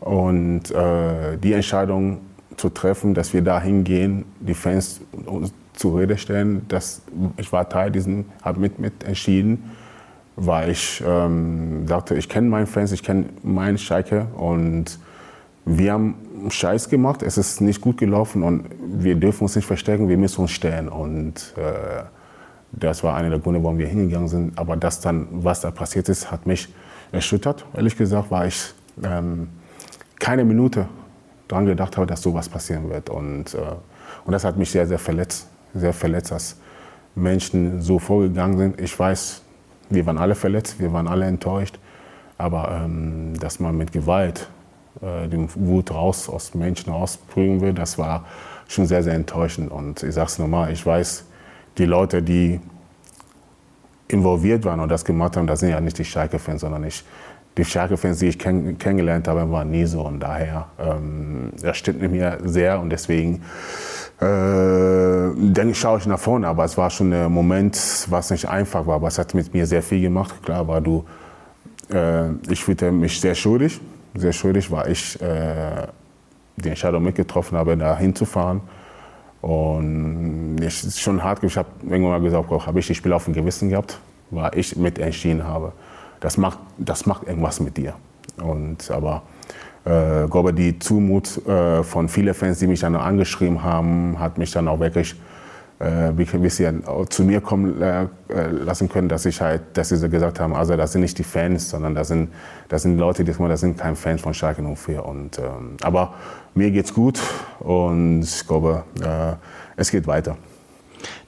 [0.00, 2.20] Und äh, die Entscheidung
[2.56, 7.02] zu treffen, dass wir da hingehen, die Fans uns zur Rede stellen, dass
[7.36, 9.70] ich war Teil diesen, habe mit, mit entschieden,
[10.36, 14.98] weil ich ähm, sagte, ich kenne meine Fans, ich kenne meinen Schalke und
[15.64, 16.16] wir haben
[16.48, 20.42] Scheiß gemacht, es ist nicht gut gelaufen und wir dürfen uns nicht verstecken, wir müssen
[20.42, 22.02] uns stellen und äh,
[22.72, 24.58] das war einer der Gründe, warum wir hingegangen sind.
[24.58, 26.68] Aber das dann, was da passiert ist, hat mich
[27.12, 27.66] erschüttert.
[27.74, 28.72] Ehrlich gesagt war ich
[29.04, 29.48] ähm,
[30.18, 30.88] keine Minute
[31.52, 33.10] daran gedacht habe, dass sowas passieren wird.
[33.10, 33.58] Und, äh,
[34.24, 35.48] und das hat mich sehr, sehr verletzt.
[35.74, 36.56] Sehr verletzt, dass
[37.14, 38.80] Menschen so vorgegangen sind.
[38.80, 39.42] Ich weiß,
[39.90, 41.78] wir waren alle verletzt, wir waren alle enttäuscht.
[42.38, 44.48] Aber ähm, dass man mit Gewalt
[45.02, 48.24] äh, den Wut raus aus Menschen rausbringen will, das war
[48.66, 49.70] schon sehr, sehr enttäuschend.
[49.70, 51.26] Und ich sage es nochmal, ich weiß,
[51.78, 52.60] die Leute, die
[54.08, 57.04] involviert waren und das gemacht haben, das sind ja nicht die Schalke-Fans, sondern ich,
[57.56, 60.02] die Schalke-Fans, die ich kenn kennengelernt habe, waren nie so.
[60.02, 63.42] Und daher, ähm, das stimmt mir sehr und deswegen
[64.20, 66.48] äh, denke, schaue ich nach vorne.
[66.48, 69.66] Aber es war schon ein Moment, was nicht einfach war, aber es hat mit mir
[69.66, 70.34] sehr viel gemacht.
[70.42, 71.04] Klar war du,
[71.92, 73.80] äh, ich fühlte mich sehr schuldig,
[74.14, 75.86] sehr schuldig, weil ich äh,
[76.56, 78.62] die Entscheidung mitgetroffen habe, da hinzufahren.
[79.42, 81.42] Und es ist schon hart.
[81.42, 83.98] Ich habe irgendwann mal gesagt, habe ich die Spiele auf dem Gewissen gehabt,
[84.30, 85.72] weil ich mit entschieden habe.
[86.22, 87.94] Das macht, das macht irgendwas mit dir.
[88.42, 89.22] Und, aber
[89.84, 94.52] äh, glaube, die Zumut äh, von vielen Fans, die mich dann angeschrieben haben, hat mich
[94.52, 95.16] dann auch wirklich
[95.82, 96.70] äh, bis sie
[97.08, 100.76] zu mir kommen äh, äh, lassen können, dass ich halt, dass sie gesagt haben, also
[100.76, 102.32] das sind nicht die Fans, sondern das sind,
[102.68, 105.04] das sind Leute, die das sind kein Fans von Schalke 04.
[105.04, 106.14] Und, ähm, aber
[106.54, 107.20] mir geht's gut
[107.58, 109.34] und ich glaube, äh,
[109.76, 110.36] es geht weiter.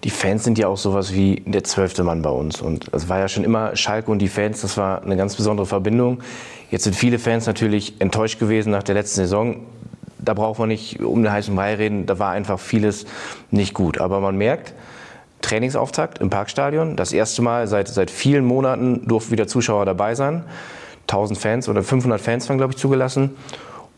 [0.05, 2.60] Die Fans sind ja auch sowas wie der zwölfte Mann bei uns.
[2.60, 5.66] Und es war ja schon immer Schalke und die Fans, das war eine ganz besondere
[5.66, 6.22] Verbindung.
[6.70, 9.60] Jetzt sind viele Fans natürlich enttäuscht gewesen nach der letzten Saison
[10.24, 13.06] da braucht man nicht um den heißen Brei reden, da war einfach vieles
[13.51, 13.98] nicht gut.
[13.98, 14.72] Aber man merkt,
[15.42, 20.44] Trainingsauftakt im Parkstadion, das erste Mal seit, seit vielen Monaten durften wieder Zuschauer dabei sein.
[21.02, 23.36] 1000 Fans oder 500 Fans waren, glaube ich, zugelassen.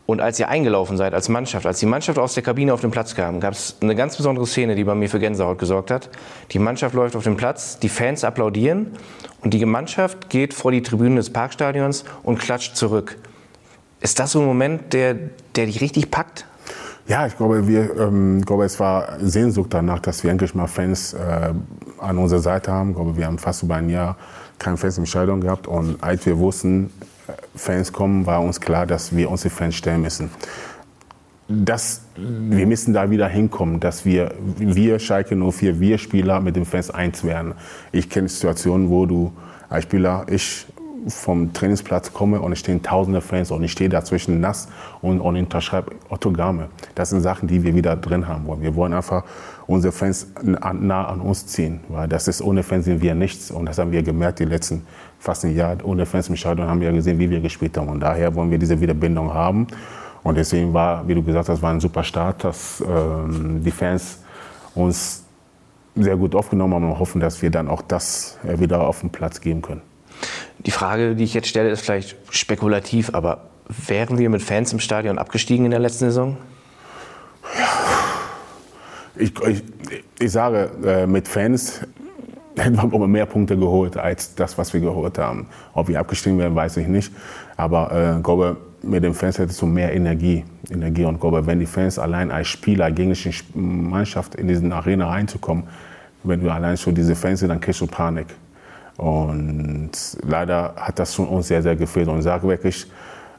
[0.07, 2.91] Und als ihr eingelaufen seid als Mannschaft, als die Mannschaft aus der Kabine auf den
[2.91, 6.09] Platz kam, gab es eine ganz besondere Szene, die bei mir für Gänsehaut gesorgt hat.
[6.51, 8.93] Die Mannschaft läuft auf den Platz, die Fans applaudieren
[9.41, 13.17] und die Mannschaft geht vor die Tribüne des Parkstadions und klatscht zurück.
[13.99, 15.13] Ist das so ein Moment, der,
[15.57, 16.45] der dich richtig packt?
[17.09, 21.13] Ja, ich glaube, wir, ähm, glaube, es war Sehnsucht danach, dass wir endlich mal Fans
[21.15, 21.53] äh,
[21.99, 22.91] an unserer Seite haben.
[22.91, 24.15] Ich glaube, wir haben fast über ein Jahr
[24.57, 25.67] keine Fans im Stadion gehabt.
[25.67, 26.91] Und als wir wussten,
[27.55, 30.29] Fans kommen, war uns klar, dass wir uns die Fans stellen müssen.
[31.49, 36.65] Das, wir müssen da wieder hinkommen, dass wir, wir Schalke 04, wir Spieler mit den
[36.65, 37.53] Fans eins werden.
[37.91, 39.31] Ich kenne Situationen, wo du
[39.69, 40.65] als Spieler, ich
[41.07, 44.67] vom Trainingsplatz komme und es stehen tausende Fans und ich stehe dazwischen nass
[45.01, 46.67] und, und unterschreibe Autogramme.
[46.95, 48.61] Das sind Sachen, die wir wieder drin haben wollen.
[48.61, 49.23] Wir wollen einfach
[49.67, 53.67] unsere Fans nah an uns ziehen, weil das ist, ohne Fans sind wir nichts und
[53.67, 54.85] das haben wir gemerkt die letzten
[55.19, 55.77] fast ein Jahr.
[55.83, 58.57] Ohne Fans im Stadion haben wir gesehen, wie wir gespielt haben und daher wollen wir
[58.57, 59.67] diese Wiederbindung haben
[60.23, 64.19] und deswegen war, wie du gesagt hast, war ein super Start, dass ähm, die Fans
[64.75, 65.23] uns
[65.95, 69.09] sehr gut aufgenommen haben und hoffen, dass wir dann auch das äh, wieder auf den
[69.09, 69.81] Platz geben können.
[70.59, 74.79] Die Frage, die ich jetzt stelle, ist vielleicht spekulativ, aber wären wir mit Fans im
[74.79, 76.37] Stadion abgestiegen in der letzten Saison?
[79.15, 79.63] Ich, ich,
[80.19, 81.81] ich sage, äh, mit Fans
[82.57, 85.47] hätten wir aber mehr Punkte geholt als das, was wir geholt haben.
[85.73, 87.11] Ob wir abgestiegen wären, weiß ich nicht.
[87.55, 90.43] Aber äh, glaube, mit den Fans hättest du mehr Energie.
[90.69, 91.05] Energie.
[91.05, 95.65] Und glaube, wenn die Fans allein als Spieler gegen die Mannschaft in diesen Arena reinzukommen,
[96.23, 98.27] wenn du allein schon diese Fans sind, dann kriegst du Panik.
[98.97, 99.91] Und
[100.27, 102.07] leider hat das schon uns sehr, sehr gefehlt.
[102.07, 102.87] Und ich sage wirklich,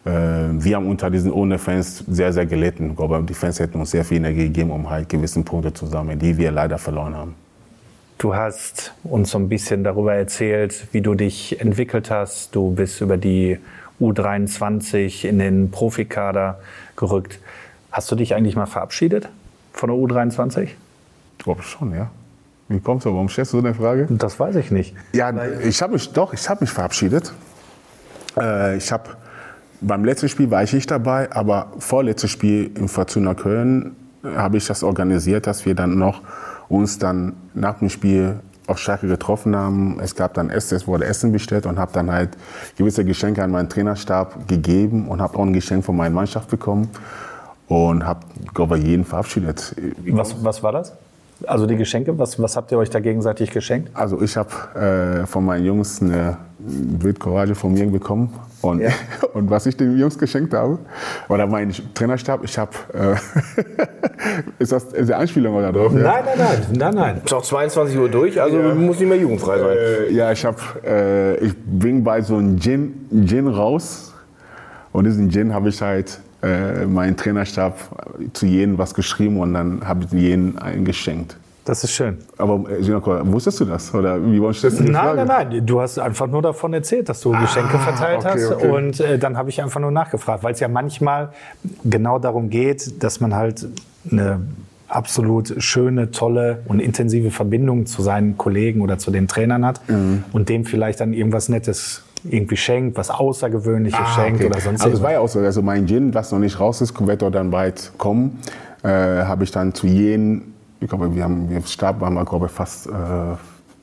[0.05, 2.95] äh, wir haben unter diesen ohne Fans sehr, sehr gelitten.
[2.95, 6.19] Glaube, die Fans hätten uns sehr viel Energie gegeben, um halt gewisse Punkte zu sammeln,
[6.19, 7.35] die wir leider verloren haben.
[8.19, 12.53] Du hast uns so ein bisschen darüber erzählt, wie du dich entwickelt hast.
[12.53, 13.59] Du bist über die
[14.01, 16.59] U23 in den Profikader
[16.97, 17.39] gerückt.
[17.93, 19.29] Hast du dich eigentlich mal verabschiedet
[19.73, 20.63] von der U23?
[20.63, 22.11] Ich glaube schon, ja.
[22.67, 23.11] Wie kommst du?
[23.11, 24.09] Warum stellst du so eine Frage?
[24.11, 24.97] Das weiß ich nicht.
[25.13, 25.33] Ja,
[25.63, 27.33] ich habe mich doch, ich habe mich verabschiedet.
[28.37, 29.11] Äh, ich habe
[29.81, 34.67] beim letzten Spiel war ich nicht dabei, aber vorletztes Spiel im Fortuna Köln habe ich
[34.67, 36.23] das organisiert, dass wir dann noch
[36.69, 39.99] uns dann nach dem Spiel auf Schalke getroffen haben.
[40.01, 42.31] Es gab dann Essen, es wurde Essen bestellt und habe dann halt
[42.77, 46.91] gewisse Geschenke an meinen Trainerstab gegeben und habe auch ein Geschenk von meiner Mannschaft bekommen
[47.67, 48.21] und habe,
[48.77, 49.75] ich, jeden verabschiedet.
[50.07, 50.93] Was, was war das?
[51.47, 53.91] Also die Geschenke, was, was habt ihr euch da gegenseitig geschenkt?
[53.95, 58.35] Also ich habe äh, von meinen Jungs eine Wildcourage von mir bekommen.
[58.61, 58.91] Und, ja.
[59.35, 60.79] und was ich den Jungs geschenkt habe,
[61.29, 63.15] oder mein Trainerstab, ich habe, äh,
[64.59, 65.93] ist das eine Anspielung oder drauf?
[65.93, 67.21] Nein, nein, nein, nein, nein.
[67.25, 68.75] Ist auch 22 Uhr durch, also ja.
[68.75, 69.77] muss nicht mehr jugendfrei sein.
[69.77, 74.13] Äh, ja, ich habe, äh, ich bin bei so einem Gin, Gin raus
[74.93, 77.79] und diesen Gin habe ich halt äh, mein Trainerstab
[78.33, 81.37] zu jedem was geschrieben und dann habe ich jedem einen geschenkt.
[81.69, 82.17] Das ist schön.
[82.39, 83.93] Aber Ginoko, äh, wusstest du das?
[83.95, 85.25] Oder wie stellst du die Nein, Frage?
[85.27, 85.67] nein, nein.
[85.67, 88.53] Du hast einfach nur davon erzählt, dass du ah, Geschenke verteilt okay, hast.
[88.53, 88.69] Okay.
[88.71, 91.29] Und äh, dann habe ich einfach nur nachgefragt, weil es ja manchmal
[91.85, 93.69] genau darum geht, dass man halt
[94.11, 94.41] eine
[94.89, 100.25] absolut schöne, tolle und intensive Verbindung zu seinen Kollegen oder zu den Trainern hat mhm.
[100.33, 104.51] und dem vielleicht dann irgendwas Nettes irgendwie schenkt, was Außergewöhnliches ah, schenkt okay.
[104.51, 106.81] oder sonst Also es war ja auch so, also mein Gin, was noch nicht raus
[106.81, 108.39] ist, wird dort dann bald kommen,
[108.83, 112.47] äh, habe ich dann zu jedem, ich glaube, wir haben, wir Stab waren wir, glaube
[112.47, 112.91] ich, fast äh,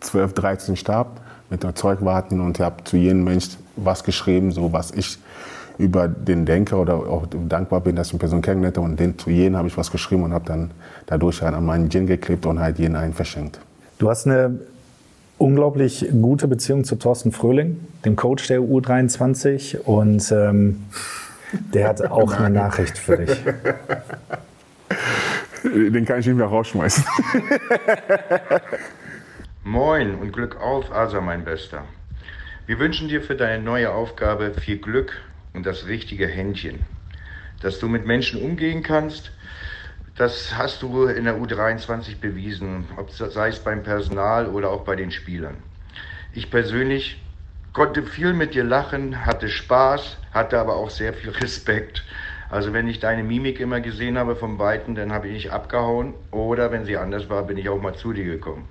[0.02, 4.72] 12, 13 Stab mit der Zeugwarten und ich habe zu jedem Mensch was geschrieben, so
[4.72, 5.18] was ich
[5.78, 8.88] über den denke oder auch dankbar bin, dass ich eine Person kennengelernt habe.
[8.88, 10.72] Und den, zu jedem habe ich was geschrieben und habe dann
[11.06, 13.60] dadurch halt an meinen Gin geklebt und halt jeden einen verschenkt.
[13.98, 14.60] Du hast eine
[15.38, 19.80] unglaublich gute Beziehung zu Thorsten Fröhling, dem Coach der U23.
[19.80, 20.86] Und ähm,
[21.74, 23.38] der hat auch eine Nachricht für dich.
[25.64, 27.04] Den kann ich nicht mehr rausschmeißen.
[29.64, 31.84] Moin und Glück auf, Asa, mein Bester.
[32.68, 35.14] Wir wünschen dir für deine neue Aufgabe viel Glück
[35.54, 36.82] und das richtige Händchen.
[37.62, 39.32] Dass du mit Menschen umgehen kannst,
[40.16, 44.96] das hast du in der U23 bewiesen, ob sei es beim Personal oder auch bei
[44.96, 45.58] den Spielern.
[46.34, 47.22] Ich persönlich
[47.74, 52.06] konnte viel mit dir lachen, hatte Spaß, hatte aber auch sehr viel Respekt.
[52.50, 56.14] Also wenn ich deine Mimik immer gesehen habe vom Weiten, dann habe ich nicht abgehauen
[56.32, 58.68] oder wenn sie anders war, bin ich auch mal zu dir gekommen.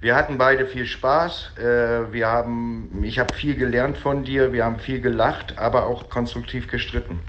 [0.00, 1.52] Wir hatten beide viel Spaß.
[1.58, 4.52] Äh, wir haben, ich habe viel gelernt von dir.
[4.52, 7.20] Wir haben viel gelacht, aber auch konstruktiv gestritten.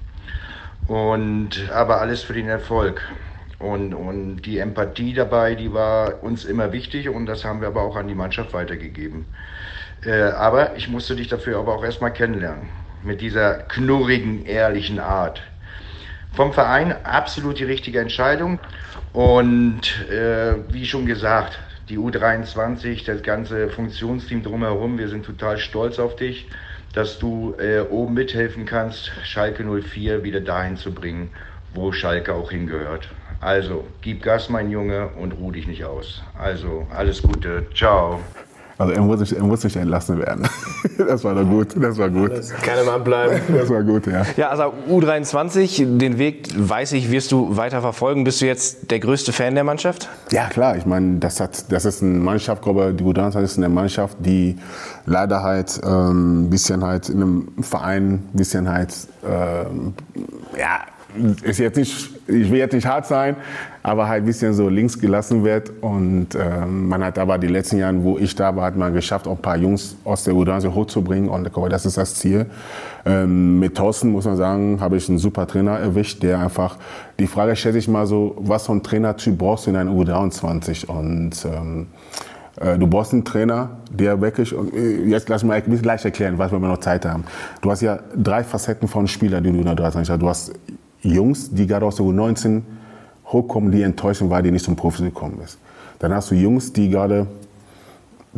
[0.88, 3.00] Und aber alles für den Erfolg.
[3.64, 7.80] Und, und die Empathie dabei, die war uns immer wichtig und das haben wir aber
[7.80, 9.24] auch an die Mannschaft weitergegeben.
[10.04, 12.68] Äh, aber ich musste dich dafür aber auch erstmal kennenlernen.
[13.02, 15.42] mit dieser knurrigen, ehrlichen Art.
[16.32, 18.58] Vom Verein absolut die richtige Entscheidung.
[19.12, 21.58] Und äh, wie schon gesagt,
[21.88, 26.48] die U23, das ganze Funktionsteam drumherum, wir sind total stolz auf dich,
[26.92, 31.30] dass du äh, oben mithelfen kannst, Schalke 04 wieder dahin zu bringen,
[31.72, 33.08] wo Schalke auch hingehört.
[33.44, 36.22] Also, gib Gas, mein Junge, und ruh dich nicht aus.
[36.38, 37.66] Also, alles Gute.
[37.74, 38.20] Ciao.
[38.78, 40.48] Also er muss, nicht, er muss nicht entlassen werden.
[40.98, 42.32] Das war doch gut, das war gut.
[42.62, 43.40] Kann im Amt bleiben.
[43.48, 44.24] Das war gut, ja.
[44.36, 48.24] Ja, also U23, den Weg, weiß ich, wirst du weiter verfolgen.
[48.24, 50.08] Bist du jetzt der größte Fan der Mannschaft?
[50.30, 50.76] Ja, klar.
[50.76, 54.56] Ich meine, das, hat, das ist eine Mannschaft, glaube die U23 ist eine Mannschaft, die
[55.06, 58.94] leider halt ein ähm, bisschen halt in einem Verein, ein bisschen halt,
[59.26, 59.94] ähm,
[60.58, 60.80] ja,
[61.42, 63.36] ist jetzt nicht, ich will jetzt nicht hart sein,
[63.82, 65.70] aber halt ein bisschen so links gelassen wird.
[65.80, 69.26] Und ähm, man hat aber die letzten Jahre, wo ich da war, hat man geschafft,
[69.26, 71.28] auch ein paar Jungs aus der U19 hochzubringen.
[71.28, 72.46] Und das ist das Ziel.
[73.04, 76.78] Ähm, mit Thorsten, muss man sagen, habe ich einen super Trainer erwischt, der einfach,
[77.18, 80.86] die Frage stelle ich mal so, was für ein Trainertyp brauchst du in einer U23?
[80.86, 81.86] Und ähm,
[82.60, 86.58] äh, Du brauchst einen Trainer, der wirklich, äh, jetzt lass mal gleich erklären, was wir
[86.58, 87.24] noch Zeit haben.
[87.60, 90.22] Du hast ja drei Facetten von Spielern, die du in der 23 hast.
[90.22, 90.52] Du hast
[91.04, 92.62] Jungs, die gerade aus der U19
[93.26, 95.58] hochkommen, die enttäuschen, weil die nicht zum Profi gekommen ist.
[95.98, 97.26] Dann hast du Jungs, die gerade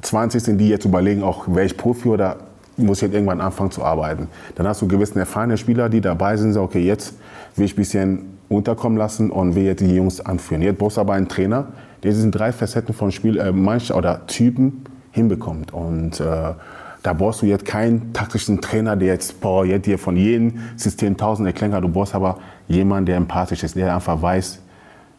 [0.00, 2.36] 20 sind, die jetzt überlegen, auch wäre ich Profi oder
[2.76, 4.28] muss ich jetzt irgendwann anfangen zu arbeiten.
[4.54, 7.14] Dann hast du gewisse erfahrene Spieler, die dabei sind, sagen, okay, jetzt
[7.56, 8.18] will ich ein bisschen
[8.48, 10.62] unterkommen lassen und will jetzt die Jungs anführen.
[10.62, 11.68] Jetzt brauchst du aber einen Trainer,
[12.02, 15.72] der diesen drei Facetten von Spiel, äh, manch, oder Typen hinbekommt.
[15.72, 16.52] Und äh,
[17.06, 21.16] da brauchst du jetzt keinen taktischen Trainer, der jetzt, boah, jetzt dir von jedem System
[21.16, 21.82] tausend erklären kann.
[21.82, 24.58] Du brauchst aber jemanden, der empathisch ist, der einfach weiß,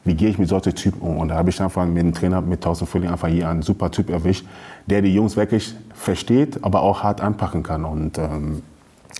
[0.03, 1.17] wie gehe ich mit solchen Typen um.
[1.17, 3.89] Und da habe ich einfach mit dem Trainer, mit Thorsten Frühling, einfach hier einen super
[3.89, 4.45] Typ erwischt,
[4.85, 7.85] der die Jungs wirklich versteht, aber auch hart anpacken kann.
[7.85, 8.63] Und ähm,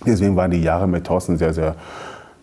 [0.04, 1.74] deswegen waren die Jahre mit Thorsten sehr, sehr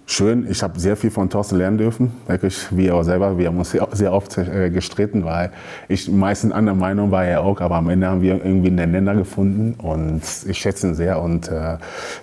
[0.06, 0.50] schön.
[0.50, 3.38] Ich habe sehr viel von Thorsten lernen dürfen, wirklich, wie er selber.
[3.38, 5.52] Wir haben uns sehr, oft äh, gestritten, weil
[5.88, 9.16] ich meistens anderer Meinung war er auch, aber am Ende haben wir irgendwie einen Nenner
[9.16, 11.22] gefunden und ich schätze ihn sehr.
[11.22, 11.78] Und äh,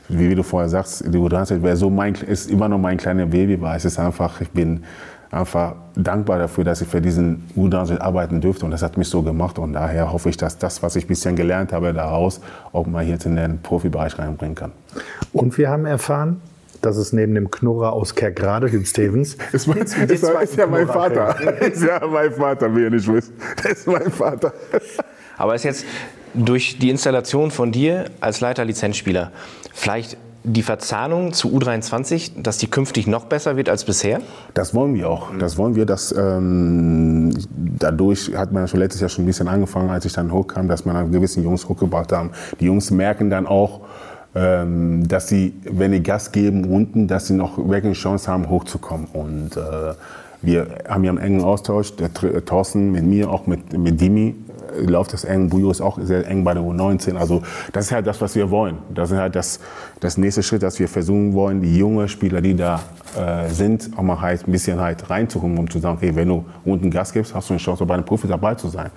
[0.09, 3.61] wie, du vorher sagst, die U23 wäre so mein, ist immer noch mein kleines Baby,
[3.61, 4.85] weil es ist einfach, ich bin
[5.33, 9.23] einfach dankbar dafür, dass ich für diesen U23 arbeiten durfte und das hat mich so
[9.23, 12.41] gemacht und daher hoffe ich, dass das, was ich ein gelernt habe, daraus
[12.73, 14.73] auch mal jetzt in den Profibereich reinbringen kann.
[15.33, 16.43] Und wir haben erfahren,
[16.83, 20.67] dass es neben dem Knurrer aus Kerkrade, dem Stevens, ist, mein, ist, ist, ist ja
[20.67, 21.35] mein Vater.
[21.61, 23.33] ist ja mein Vater, wie ihr nicht wisst.
[23.63, 24.53] Das ist mein Vater.
[25.39, 25.85] Aber ist jetzt
[26.35, 29.33] durch die Installation von dir als Leiter Lizenzspieler
[29.73, 34.21] vielleicht die Verzahnung zu U23, dass die künftig noch besser wird als bisher?
[34.55, 35.29] Das wollen wir auch.
[35.39, 35.87] Das wollen wir.
[35.87, 40.33] Dass, ähm, dadurch hat man schon letztes Jahr schon ein bisschen angefangen, als ich dann
[40.33, 42.33] hochkam, dass man gewissen Jungs hochgebracht haben.
[42.59, 43.83] Die Jungs merken dann auch,
[44.35, 49.07] ähm, dass sie, wenn die Gas geben unten, dass sie noch wirklich Chance haben, hochzukommen.
[49.13, 49.95] Und äh,
[50.41, 54.35] wir haben ja einen engen Austausch, der Thorsten mit mir, auch mit, mit Dimi,
[54.77, 55.51] äh, läuft das eng.
[55.51, 57.17] Bujo ist auch sehr eng bei der U19.
[57.17, 57.43] Also
[57.73, 58.79] das ist halt das, was wir wollen.
[58.95, 59.61] Das ist halt das,
[60.01, 62.81] das nächste Schritt, dass wir versuchen wollen, die jungen Spieler, die da
[63.19, 66.45] äh, sind, auch mal halt ein bisschen halt reinzukommen, um zu sagen, okay, wenn du
[66.65, 68.91] unten Gas gibst, hast du eine Chance, bei einem Profi dabei zu sein.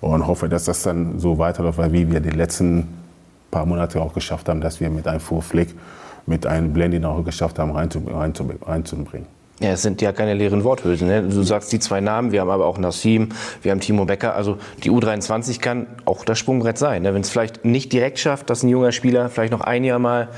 [0.00, 3.01] Und hoffe, dass das dann so weiterläuft, wie wir die letzten
[3.52, 5.68] paar Monate auch geschafft haben, dass wir mit einem Vorflick,
[6.26, 9.26] mit einem Blending auch geschafft haben, reinzubringen.
[9.60, 11.06] Ja, es sind ja keine leeren Worthülsen.
[11.06, 11.22] Ne?
[11.22, 13.28] Du sagst die zwei Namen, wir haben aber auch Nassim,
[13.62, 14.34] wir haben Timo Becker.
[14.34, 17.02] Also die U23 kann auch das Sprungbrett sein.
[17.02, 17.14] Ne?
[17.14, 20.30] Wenn es vielleicht nicht direkt schafft, dass ein junger Spieler vielleicht noch ein Jahr mal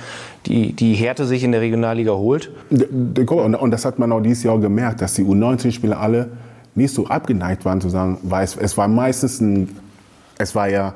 [0.44, 2.50] die, die Härte sich in der Regionalliga holt.
[2.70, 6.28] Und das hat man auch dieses Jahr gemerkt, dass die U19-Spieler alle
[6.74, 9.74] nicht so abgeneigt waren zu sagen, weil es, es war meistens ein,
[10.36, 10.92] es war ja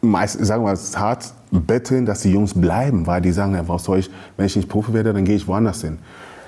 [0.00, 3.84] meist, sagen wir mal, hart betteln, dass die Jungs bleiben, weil die sagen, ja, was
[3.84, 5.98] soll ich, wenn ich nicht Profi werde, dann gehe ich woanders hin.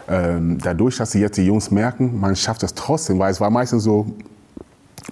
[0.09, 3.51] Ähm, dadurch, dass sie jetzt die Jungs merken, man schafft es trotzdem, weil es war
[3.51, 4.07] meistens so,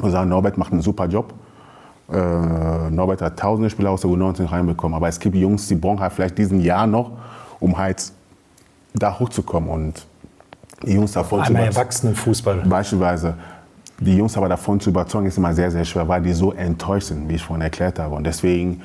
[0.00, 1.34] wir sagen, Norbert macht einen super Job.
[2.10, 6.00] Äh, Norbert hat tausende Spieler aus der U19 reinbekommen, aber es gibt Jungs, die brauchen
[6.00, 7.12] halt vielleicht diesen Jahr noch,
[7.60, 8.12] um halt
[8.94, 10.06] da hochzukommen und
[10.82, 12.62] die Jungs davon zu Einmal Erwachsenenfußball.
[12.66, 13.34] Beispielsweise.
[13.98, 17.08] Die Jungs aber davon zu überzeugen, ist immer sehr, sehr schwer, weil die so enttäuscht
[17.08, 18.14] sind, wie ich vorhin erklärt habe.
[18.14, 18.82] Und deswegen,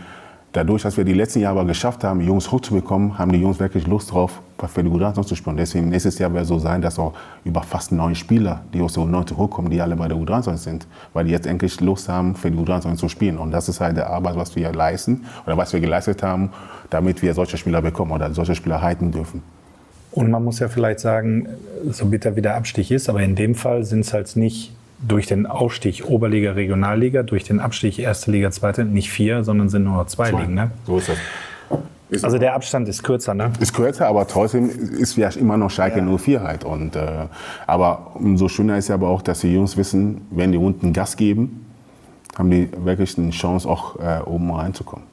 [0.53, 4.11] dadurch, dass wir die letzten Jahre geschafft haben, Jungs hochzubekommen, haben die Jungs wirklich Lust
[4.11, 5.57] drauf, für die U19 zu spielen.
[5.57, 7.13] Deswegen nächstes Jahr wird es so sein, dass auch
[7.43, 10.87] über fast neun Spieler, die aus der U19 hochkommen, die alle bei der U23 sind,
[11.13, 13.37] weil die jetzt endlich Lust haben, für die U23 zu spielen.
[13.37, 16.51] Und das ist halt der Arbeit, was wir leisten oder was wir geleistet haben,
[16.89, 19.43] damit wir solche Spieler bekommen oder solche Spieler halten dürfen.
[20.11, 21.47] Und man muss ja vielleicht sagen,
[21.89, 24.73] so bitter wie der Abstich ist, aber in dem Fall sind es halt nicht
[25.07, 29.83] durch den Aufstieg Oberliga, Regionalliga, durch den Abstieg Erste Liga, Zweite, nicht vier, sondern sind
[29.83, 30.41] nur zwei, zwei.
[30.41, 30.53] Ligen.
[30.53, 30.71] Ne?
[30.85, 31.17] So ist das.
[32.23, 33.53] Also der Abstand ist kürzer, ne?
[33.61, 36.17] Ist kürzer, aber trotzdem ist ja immer noch Schalke Ja.
[36.17, 36.65] 04 halt.
[36.65, 37.27] Und, äh,
[37.67, 41.15] aber umso schöner ist ja aber auch, dass die Jungs wissen, wenn die unten Gas
[41.15, 41.65] geben,
[42.37, 45.05] haben die wirklich eine Chance, auch äh, oben reinzukommen.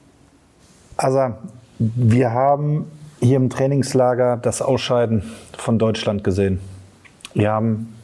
[0.96, 1.34] Also
[1.78, 2.86] wir haben
[3.20, 5.22] hier im Trainingslager das Ausscheiden
[5.56, 6.60] von Deutschland gesehen.
[7.34, 7.94] Wir haben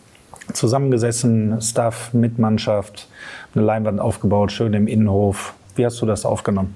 [0.53, 3.09] zusammengesessen, Staff mit Mannschaft,
[3.55, 5.55] eine Leinwand aufgebaut, schön im Innenhof.
[5.77, 6.75] Wie hast du das aufgenommen?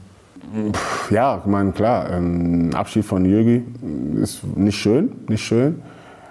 [1.11, 3.65] Ja, ich meine, klar, ähm, Abschied von Jürgi
[4.23, 5.82] ist nicht schön, nicht schön.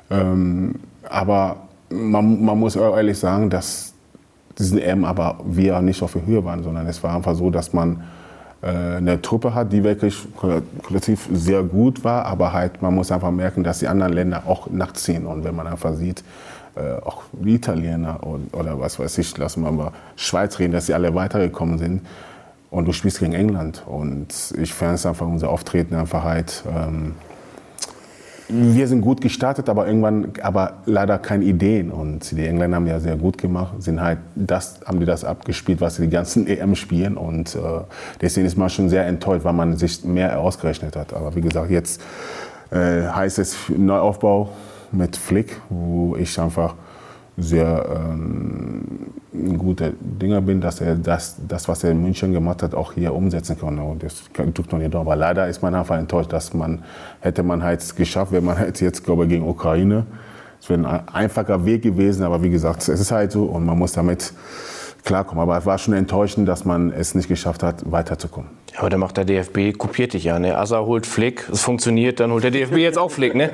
[0.10, 0.76] Ähm,
[1.08, 1.58] aber
[1.90, 3.94] man, man muss ehrlich sagen, dass
[4.58, 7.74] diesen EM aber wir nicht auf der Höhe waren, sondern es war einfach so, dass
[7.74, 8.04] man
[8.62, 10.18] äh, eine Truppe hat, die wirklich
[10.84, 14.70] kollektiv sehr gut war, aber halt man muss einfach merken, dass die anderen Länder auch
[14.70, 16.24] nachziehen und wenn man einfach sieht,
[17.04, 20.94] auch die Italiener und, oder was weiß ich, lassen wir mal Schweiz reden, dass sie
[20.94, 22.02] alle weitergekommen sind
[22.70, 27.16] und du spielst gegen England und ich fand es einfach unser Auftreten einfach halt ähm,
[28.50, 31.92] wir sind gut gestartet, aber irgendwann, aber leider keine Ideen.
[31.92, 35.82] Und die Engländer haben ja sehr gut gemacht, sind halt das, haben die das abgespielt,
[35.82, 37.18] was sie die ganzen EM spielen.
[37.18, 37.60] Und äh,
[38.22, 41.14] deswegen ist man schon sehr enttäuscht, weil man sich mehr ausgerechnet hat.
[41.14, 42.02] Aber wie gesagt, jetzt
[42.72, 44.50] äh, heißt es Neuaufbau
[44.92, 46.76] mit Flick, wo ich einfach
[47.38, 48.82] sehr ähm,
[49.34, 52.94] ein guter Dinger bin, dass er das, das, was er in München gemacht hat, auch
[52.94, 53.78] hier umsetzen kann.
[53.78, 54.24] Und das
[54.54, 54.96] tut man nicht.
[54.96, 56.84] Aber leider ist man einfach enttäuscht, dass man,
[57.20, 60.06] hätte man halt geschafft, wenn man halt jetzt, glaube ich, gegen Ukraine,
[60.60, 63.78] es wäre ein einfacher Weg gewesen, aber wie gesagt, es ist halt so und man
[63.78, 64.34] muss damit
[65.08, 65.42] klarkommen.
[65.42, 68.50] Aber es war schon enttäuschend, dass man es nicht geschafft hat, weiterzukommen.
[68.74, 70.38] Ja, aber dann macht der DFB, kopiert dich ja.
[70.38, 70.58] Ne?
[70.58, 73.34] Asa holt Flick, es funktioniert, dann holt der DFB jetzt auch Flick.
[73.34, 73.50] Ne?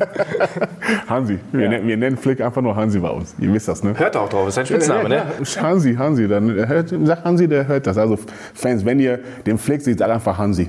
[1.08, 3.34] Hansi, wir, nennen, wir nennen Flick einfach nur Hansi bei uns.
[3.38, 3.96] Ihr wisst das, ne?
[3.96, 5.08] Hört auch drauf, ist sein Spitzname.
[5.08, 5.24] Ne?
[5.62, 7.96] Hansi, Hansi, dann hört, sagt Hansi, der hört das.
[7.96, 8.18] Also
[8.52, 10.68] Fans, wenn ihr den Flick seht, sagt einfach Hansi.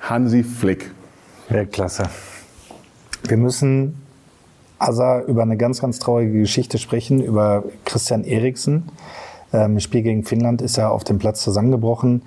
[0.00, 0.90] Hansi Flick.
[1.48, 2.04] Weltklasse.
[3.26, 4.00] Wir müssen
[4.80, 8.88] Asa über eine ganz, ganz traurige Geschichte sprechen, über Christian Eriksen.
[9.52, 12.22] Ähm, Spiel gegen Finnland ist er auf dem Platz zusammengebrochen.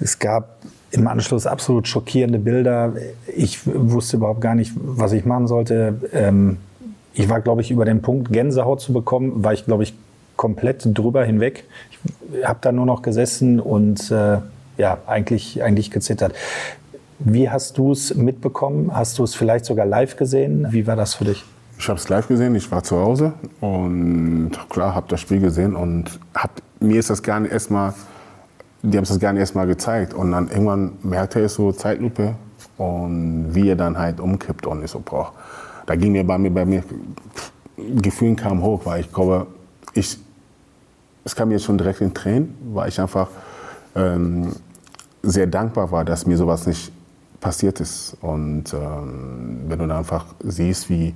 [0.00, 0.58] Es gab
[0.90, 2.94] im Anschluss absolut schockierende Bilder.
[3.36, 6.00] Ich wusste überhaupt gar nicht, was ich machen sollte.
[6.12, 6.58] Ähm,
[7.12, 9.94] ich war, glaube ich, über den Punkt, Gänsehaut zu bekommen, war ich, glaube ich,
[10.36, 11.64] komplett drüber hinweg.
[12.32, 14.38] Ich habe da nur noch gesessen und äh,
[14.78, 16.34] ja, eigentlich, eigentlich gezittert.
[17.20, 18.90] Wie hast du es mitbekommen?
[18.92, 20.68] Hast du es vielleicht sogar live gesehen?
[20.70, 21.44] Wie war das für dich?
[21.84, 25.76] Ich habe es live gesehen, ich war zu Hause und klar, habe das Spiel gesehen
[25.76, 26.50] und hab,
[26.80, 27.92] mir ist das gar nicht erstmal,
[28.80, 32.36] die haben es das gar nicht erstmal gezeigt und dann irgendwann merkte ich so Zeitlupe
[32.78, 35.34] und wie er dann halt umkippt und ich so, boah,
[35.84, 36.82] da ging mir bei mir, bei mir,
[37.76, 39.46] Gefühlen kam hoch, weil ich glaube,
[39.92, 40.18] ich,
[41.22, 43.28] es kam mir schon direkt in Tränen, weil ich einfach
[43.94, 44.52] ähm,
[45.22, 46.90] sehr dankbar war, dass mir sowas nicht
[47.42, 51.12] passiert ist und ähm, wenn du dann einfach siehst, wie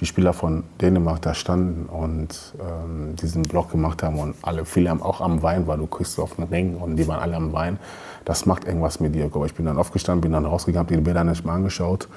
[0.00, 4.88] die Spieler von Dänemark da standen und ähm, diesen Block gemacht haben und alle, viele
[4.88, 7.52] haben auch am Wein, weil du kriegst auf den Ring und die waren alle am
[7.52, 7.78] Wein.
[8.24, 9.30] Das macht irgendwas mit dir.
[9.44, 12.08] Ich bin dann aufgestanden, bin dann rausgegangen, habe die Bilder nicht mal angeschaut.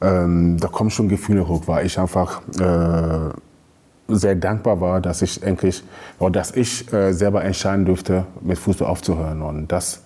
[0.00, 3.30] Ähm, da kommen schon Gefühle hoch, weil ich einfach äh,
[4.08, 5.82] sehr dankbar war, dass ich endlich,
[6.32, 9.42] dass ich äh, selber entscheiden durfte, mit Fußball aufzuhören.
[9.42, 10.02] Und das,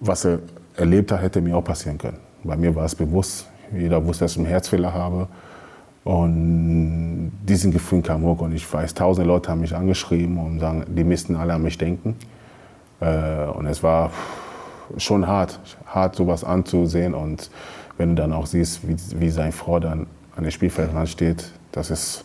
[0.00, 0.38] was er
[0.76, 2.18] erlebt hat, hätte mir auch passieren können.
[2.44, 3.48] Bei mir war es bewusst.
[3.72, 5.28] Jeder wusste, dass ich einen Herzfehler habe.
[6.06, 10.84] Und diesen Gefühl kam hoch und ich weiß, tausende Leute haben mich angeschrieben und sagen,
[10.86, 12.14] die müssten alle an mich denken.
[13.00, 14.12] Äh, und es war
[14.98, 17.50] schon hart, hart sowas anzusehen und
[17.98, 20.06] wenn du dann auch siehst, wie, wie seine Frau dann
[20.36, 22.24] an der Spielfeldrand steht, das ist,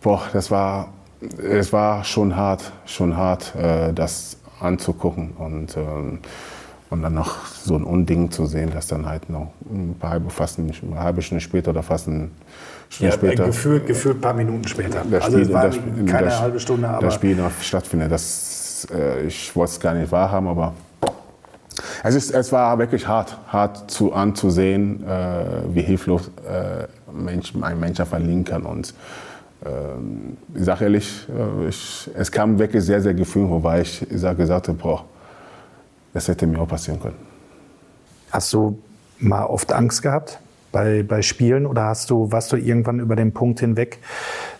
[0.00, 0.88] boah, das war,
[1.36, 6.20] es war schon hart, schon hart, äh, das anzugucken und ähm,
[6.88, 10.30] und dann noch so ein Unding zu sehen, dass dann halt noch ein paar halbe,
[10.30, 12.08] fast eine halbe Stunde später oder fast
[12.88, 15.02] Stunde später gefühlt, gefühlt ein paar Minuten später.
[15.10, 15.76] das also es Spiel, war das,
[16.06, 18.10] keine das, halbe Stunde, aber das Spiel noch stattfindet.
[18.10, 20.74] Das, äh, ich wollte es gar nicht wahrhaben, aber
[22.02, 27.80] es, ist, es war wirklich hart, hart zu, anzusehen, äh, wie hilflos äh, Mensch, ein
[27.80, 28.62] Mensch liegen kann.
[28.62, 28.94] Und
[29.64, 34.20] ähm, ich sage ehrlich, äh, ich, es kam wirklich sehr, sehr Gefühl, wobei ich, ich
[34.20, 35.04] sag, gesagt habe, boah,
[36.12, 37.16] das hätte mir auch passieren können.
[38.30, 38.78] Hast du
[39.18, 40.38] mal oft Angst gehabt
[40.76, 43.98] bei, bei Spielen oder hast du, warst du irgendwann über den Punkt hinweg,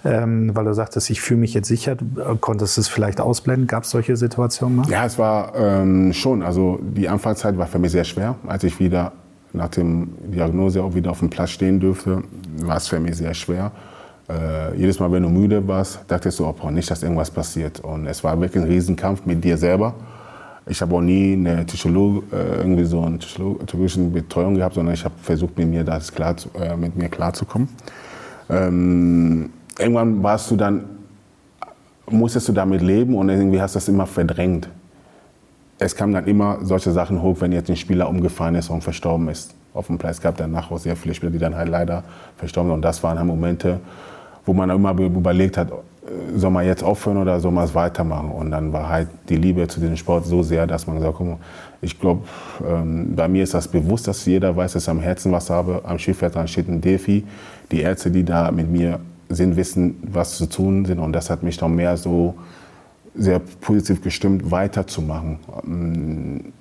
[0.03, 1.95] ähm, weil du sagtest, ich fühle mich jetzt sicher,
[2.41, 3.67] konntest du es vielleicht ausblenden?
[3.67, 4.89] Gab es solche Situationen mal?
[4.89, 6.43] Ja, es war ähm, schon.
[6.43, 8.37] Also die Anfangszeit war für mich sehr schwer.
[8.47, 9.13] Als ich wieder
[9.53, 12.23] nach der Diagnose auch wieder auf dem Platz stehen durfte,
[12.63, 13.73] war es für mich sehr schwer.
[14.31, 17.81] Äh, jedes Mal, wenn du müde warst, dachtest du, oh, nicht, dass irgendwas passiert.
[17.81, 19.93] Und es war wirklich ein Riesenkampf mit dir selber.
[20.69, 25.05] Ich habe auch nie eine Psycholog, äh, irgendwie so eine psychologische Betreuung gehabt, sondern ich
[25.05, 27.69] habe versucht, mit mir das klar, zu- äh, mit mir klarzukommen.
[28.51, 30.85] Ähm, irgendwann warst du dann,
[32.11, 34.69] musstest du damit leben und irgendwie hast du das immer verdrängt.
[35.79, 39.29] Es kamen dann immer solche Sachen hoch, wenn jetzt ein Spieler umgefallen ist und verstorben
[39.29, 39.55] ist.
[39.75, 42.03] Auf dem Platz gab danach auch sehr viele Spieler, die dann halt leider
[42.39, 42.77] verstorben sind.
[42.77, 43.81] Und das waren halt Momente,
[44.47, 48.31] wo man immer überlegt hat, äh, soll man jetzt aufhören oder soll man es weitermachen?
[48.31, 51.27] Und dann war halt die Liebe zu diesem Sport so sehr, dass man gesagt hat,
[51.83, 52.23] ich glaube,
[52.67, 55.83] ähm, bei mir ist das bewusst, dass jeder weiß, dass ich am Herzen was habe.
[55.85, 57.25] Am Schifffeldrand steht ein Defi.
[57.71, 61.01] Die Ärzte, die da mit mir sind, wissen, was zu tun sind.
[61.01, 62.35] Und das hat mich dann mehr so
[63.15, 65.39] sehr positiv gestimmt, weiterzumachen.
[65.67, 66.53] Ähm,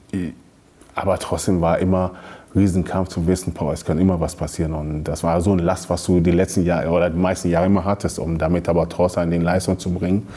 [0.95, 2.11] Aber trotzdem war immer
[2.55, 4.73] Riesenkampf zu wissen, boah, es kann immer was passieren.
[4.73, 7.65] Und das war so ein Last, was du die letzten Jahre oder die meisten Jahre
[7.65, 10.27] immer hattest, um damit aber trotzdem in den Leistung zu bringen.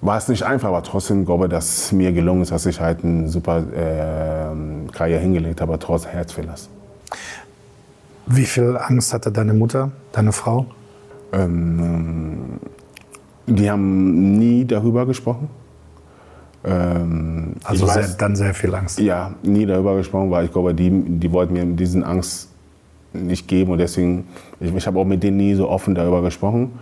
[0.00, 3.04] War es nicht einfach, aber trotzdem glaube ich, dass mir gelungen ist, dass ich halt
[3.04, 6.68] eine super äh, Karriere hingelegt habe, trotz Herzfehlers.
[8.26, 10.66] Wie viel Angst hatte deine Mutter, deine Frau?
[11.32, 12.60] Ähm,
[13.46, 15.48] die haben nie darüber gesprochen.
[16.66, 18.98] Ähm, Also sehr, weiß- dann sehr viel Angst.
[18.98, 22.48] Ja, nie darüber gesprochen, weil ich glaube, die, die wollten mir diesen Angst
[23.12, 24.26] nicht geben und deswegen,
[24.60, 26.72] ich, ich habe auch mit denen nie so offen darüber gesprochen.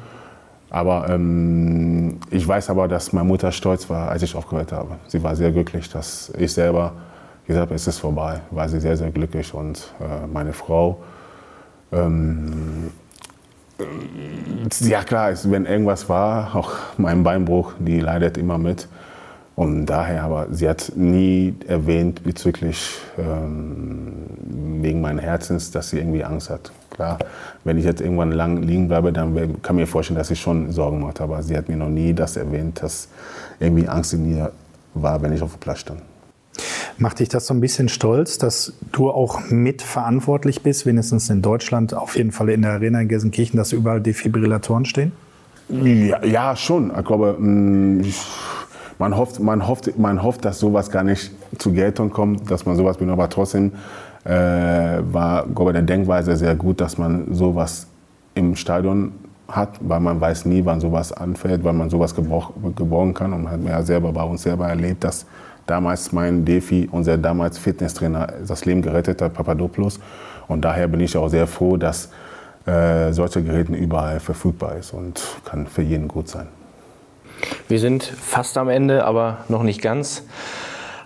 [0.70, 4.96] Aber ähm, ich weiß aber, dass meine Mutter stolz war, als ich aufgehört habe.
[5.06, 6.92] Sie war sehr glücklich, dass ich selber
[7.46, 8.40] gesagt habe, es ist vorbei.
[8.50, 10.98] War sie sehr, sehr glücklich und äh, meine Frau.
[11.92, 12.90] Ähm,
[14.80, 18.88] ja klar, wenn irgendwas war, auch mein Beinbruch, die leidet immer mit.
[19.56, 24.12] Und daher, aber sie hat nie erwähnt bezüglich ähm,
[24.82, 26.72] wegen meines Herzens, dass sie irgendwie Angst hat.
[26.90, 27.18] Klar,
[27.62, 30.72] wenn ich jetzt irgendwann lang liegen bleibe, dann kann ich mir vorstellen, dass ich schon
[30.72, 31.20] Sorgen mache.
[31.22, 33.08] Aber sie hat mir noch nie das erwähnt, dass
[33.60, 34.50] irgendwie Angst in mir
[34.94, 36.02] war, wenn ich auf dem Platz stand.
[36.98, 41.94] Macht dich das so ein bisschen stolz, dass du auch mitverantwortlich bist, wenigstens in Deutschland,
[41.94, 45.12] auf jeden Fall in der Arena in Gelsenkirchen, dass überall Defibrillatoren stehen?
[45.68, 46.92] Ja, ja schon.
[46.96, 48.26] Ich glaube, mh, ich-
[48.98, 52.76] man hofft, man, hofft, man hofft, dass sowas gar nicht zu Geltung kommt, dass man
[52.76, 53.18] sowas benutzt.
[53.18, 53.72] Aber trotzdem
[54.24, 57.86] äh, war ich, der Denkweise sehr gut, dass man sowas
[58.34, 59.12] im Stadion
[59.48, 62.52] hat, weil man weiß nie, wann sowas anfällt, weil man sowas gebrauch,
[63.14, 63.32] kann.
[63.32, 65.26] Und man hat ja selber bei uns selber erlebt, dass
[65.66, 70.00] damals mein Defi, unser damals Fitnesstrainer, das Leben gerettet hat, Papadopoulos.
[70.48, 72.10] Und daher bin ich auch sehr froh, dass
[72.66, 76.46] äh, solche Geräte überall verfügbar ist und kann für jeden gut sein.
[77.68, 80.22] Wir sind fast am Ende, aber noch nicht ganz.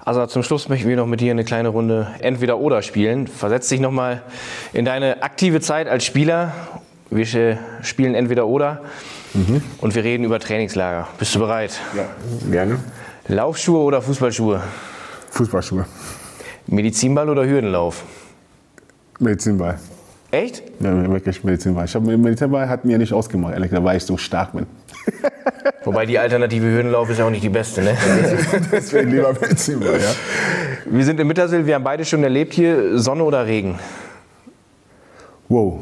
[0.04, 3.26] Also zum Schluss möchten wir noch mit dir eine kleine Runde Entweder-Oder spielen.
[3.26, 4.22] Versetz dich nochmal
[4.72, 6.52] in deine aktive Zeit als Spieler.
[7.10, 8.82] Wir spielen Entweder-Oder
[9.80, 11.08] und wir reden über Trainingslager.
[11.18, 11.78] Bist du bereit?
[11.94, 12.06] Ja,
[12.50, 12.78] gerne.
[13.28, 14.62] Laufschuhe oder Fußballschuhe?
[15.30, 15.84] Fußballschuhe,
[16.66, 18.02] Medizinball oder Hürdenlauf?
[19.20, 19.78] Medizinball.
[20.30, 20.62] Echt?
[20.80, 21.84] Ja, wirklich Medizinball.
[21.84, 24.66] Ich hab, Medizinball hat mir nicht ausgemacht, ehrlich gesagt, weil ich so stark bin.
[25.84, 27.96] Wobei die alternative Hürdenlauf ist ja auch nicht die beste, ne?
[28.72, 30.14] Deswegen lieber Medizinball, ja.
[30.86, 33.78] Wir sind in Mittersill, wir haben beide schon erlebt hier, Sonne oder Regen?
[35.48, 35.80] Wow.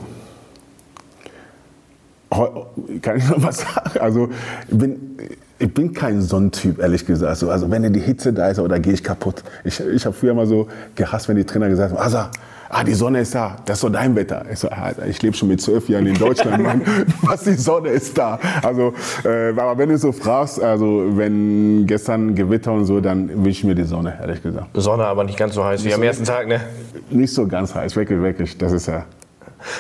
[3.03, 3.99] Kann ich noch was sagen?
[4.01, 4.29] Also,
[4.69, 5.17] ich bin,
[5.59, 7.29] ich bin kein Sonnentyp, ehrlich gesagt.
[7.29, 9.43] Also, also wenn die Hitze da ist, oder gehe ich kaputt.
[9.65, 12.31] Ich, ich habe früher mal so gehasst, wenn die Trainer gesagt haben, Asa,
[12.69, 14.45] ah, die Sonne ist da, das ist so dein Wetter.
[14.51, 16.83] Ich so, Alter, ich lebe schon mit zwölf Jahren in Deutschland, Mann.
[17.23, 18.39] Was, die Sonne ist da.
[18.63, 18.95] Also,
[19.25, 23.65] äh, aber wenn du so fragst, also wenn gestern Gewitter und so, dann wünsche ich
[23.65, 24.69] mir die Sonne, ehrlich gesagt.
[24.75, 26.61] Sonne, aber nicht ganz so heiß wie am ersten Tag, ne?
[27.11, 28.59] Nicht so ganz heiß, wirklich, wirklich.
[28.59, 29.05] Das ist ja,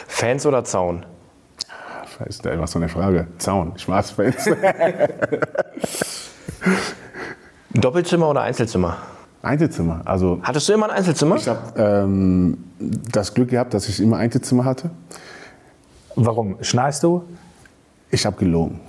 [0.07, 1.05] Fans oder Zaun?
[2.19, 3.27] das ist ja immer so eine Frage.
[3.39, 4.49] Zaun, Schwarzfans.
[7.75, 8.97] Doppelzimmer oder Einzelzimmer?
[9.47, 10.02] Einzelzimmer.
[10.05, 11.36] Also Hattest du immer ein Einzelzimmer?
[11.36, 14.90] ich habe ähm, das Glück gehabt, dass ich immer Einzelzimmer hatte.
[16.14, 16.56] Warum?
[16.60, 17.24] Schnarchst du?
[18.10, 18.81] Ich habe gelogen.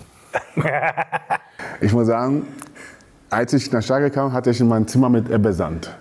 [1.81, 2.47] ich muss sagen,
[3.29, 5.95] als ich nach Schalke kam, hatte ich in mein Zimmer mit Ebbe Sand.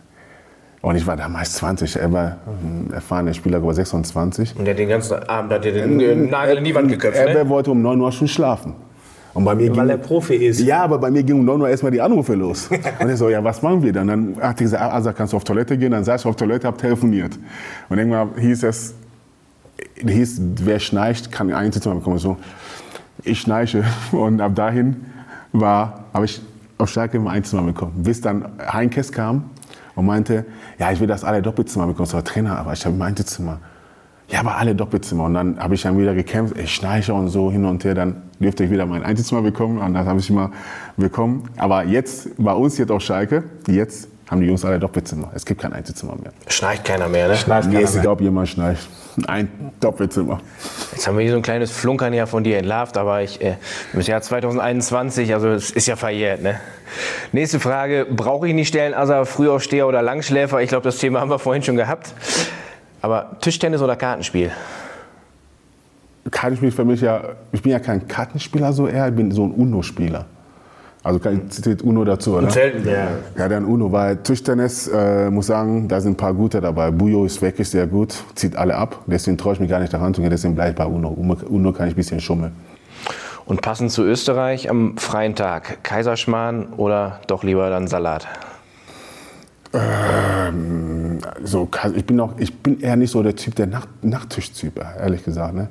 [0.83, 4.57] Und ich war damals 20, er war ein erfahrener Spieler, aber 26.
[4.57, 7.45] Und der hat den ganzen Abend hat dir den Nagel in die Wand geköpft, Ebbe
[7.45, 7.49] ne?
[7.49, 8.75] wollte um 9 Uhr schon schlafen.
[9.37, 10.61] Und bei mir Weil ging, er Profi ist.
[10.61, 12.69] Ja, aber bei mir ging um 9 Uhr erstmal die Anrufe los.
[12.71, 14.07] Und er so, ja, was machen wir dann?
[14.07, 15.91] Dann hat er gesagt, ah, also kannst du auf Toilette gehen?
[15.91, 17.39] Dann saß ich auf Toilette, hab telefoniert.
[17.91, 18.95] Und irgendwann hieß es,
[19.97, 22.17] hieß, wer schnarcht, kann ein Einzelzimmer bekommen.
[22.17, 22.39] So,
[23.25, 23.85] ich schnarche.
[24.13, 24.97] Und ab dahin
[25.53, 26.41] war, habe ich
[26.79, 27.93] auf Schalke immer Einzelzimmer bekommen.
[27.97, 29.51] Bis dann Heinkes kam
[29.97, 30.47] und meinte,
[30.79, 32.07] ja, ich will, dass alle Doppelzimmer bekommen.
[32.09, 33.61] Ich war Trainer, aber ich habe ein Einzelzimmer.
[34.29, 35.25] Ja, aber alle Doppelzimmer.
[35.25, 37.95] Und dann habe ich dann wieder gekämpft, ich schnarche und so hin und her.
[37.95, 39.79] Dann dürfte ich wieder mein Einzelzimmer bekommen.
[39.79, 40.51] Und das habe ich immer
[40.97, 41.49] bekommen.
[41.57, 45.31] Aber jetzt, bei uns jetzt auf Schalke, jetzt haben die Jungs alle Doppelzimmer.
[45.35, 46.33] Es gibt kein Einzelzimmer mehr.
[46.49, 47.37] Schnarcht keiner mehr, ne?
[47.37, 48.03] Schnarcht Nee, keiner es mehr.
[48.03, 48.89] glaubt jemand schnarcht.
[49.29, 49.49] Ein
[49.79, 50.41] Doppelzimmer.
[50.93, 53.55] Jetzt haben wir hier so ein kleines Flunkern ja von dir entlarvt, aber ich, äh,
[53.93, 56.57] im Jahr 2021, also es ist ja verjährt, ne?
[57.31, 60.61] Nächste Frage, brauche ich nicht stellen, also Frühaufsteher oder Langschläfer?
[60.61, 62.13] Ich glaube, das Thema haben wir vorhin schon gehabt.
[63.07, 64.51] Aber Tischtennis oder Kartenspiel?
[66.29, 67.21] Kartenspiel für mich ja,
[67.53, 70.25] ich bin ja kein Kartenspieler so eher, ich bin so ein Uno-Spieler.
[71.05, 72.49] Also kann- zählt Uno dazu, oder?
[72.49, 73.07] Ja.
[73.39, 76.91] Ja, dann Uno, weil Tischtennis, äh, muss sagen, da sind ein paar gute dabei.
[76.91, 78.99] Bujo ist wirklich sehr gut, zieht alle ab.
[79.07, 81.11] Deswegen traue ich mich gar nicht daran zu gehen, deswegen bleibe ich bei Uno.
[81.11, 81.37] Uno.
[81.49, 82.57] Uno kann ich ein bisschen schummeln.
[83.45, 88.27] Und passend zu Österreich am freien Tag, Kaiserschmarrn oder doch lieber dann Salat?
[89.73, 94.83] Ähm, so, ich, bin auch, ich bin eher nicht so der Typ, der Nacht, Nachttischtyp,
[94.99, 95.55] ehrlich gesagt.
[95.55, 95.69] Ne?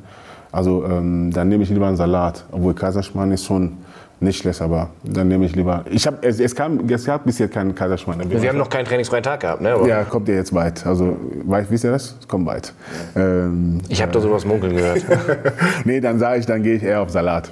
[0.52, 2.46] Also ähm, dann nehme ich lieber einen Salat.
[2.52, 3.78] Obwohl Kaiserschmarrn ist schon
[4.22, 5.84] nicht schlecht, aber dann nehme ich lieber.
[5.90, 8.30] Ich hab, es, es, kam, es gab bis jetzt keinen Kaiserschmarrn.
[8.30, 9.74] Wir haben noch keinen trainingsfreien Tag gehabt, ne?
[9.74, 10.86] Aber Ja, kommt ja jetzt bald.
[10.88, 12.16] Also, wei- wisst ihr das?
[12.22, 12.74] Es kommt bald.
[13.16, 15.04] Ähm, Ich habe da sowas munkeln gehört.
[15.86, 17.52] nee, dann sage ich, dann gehe ich eher auf Salat.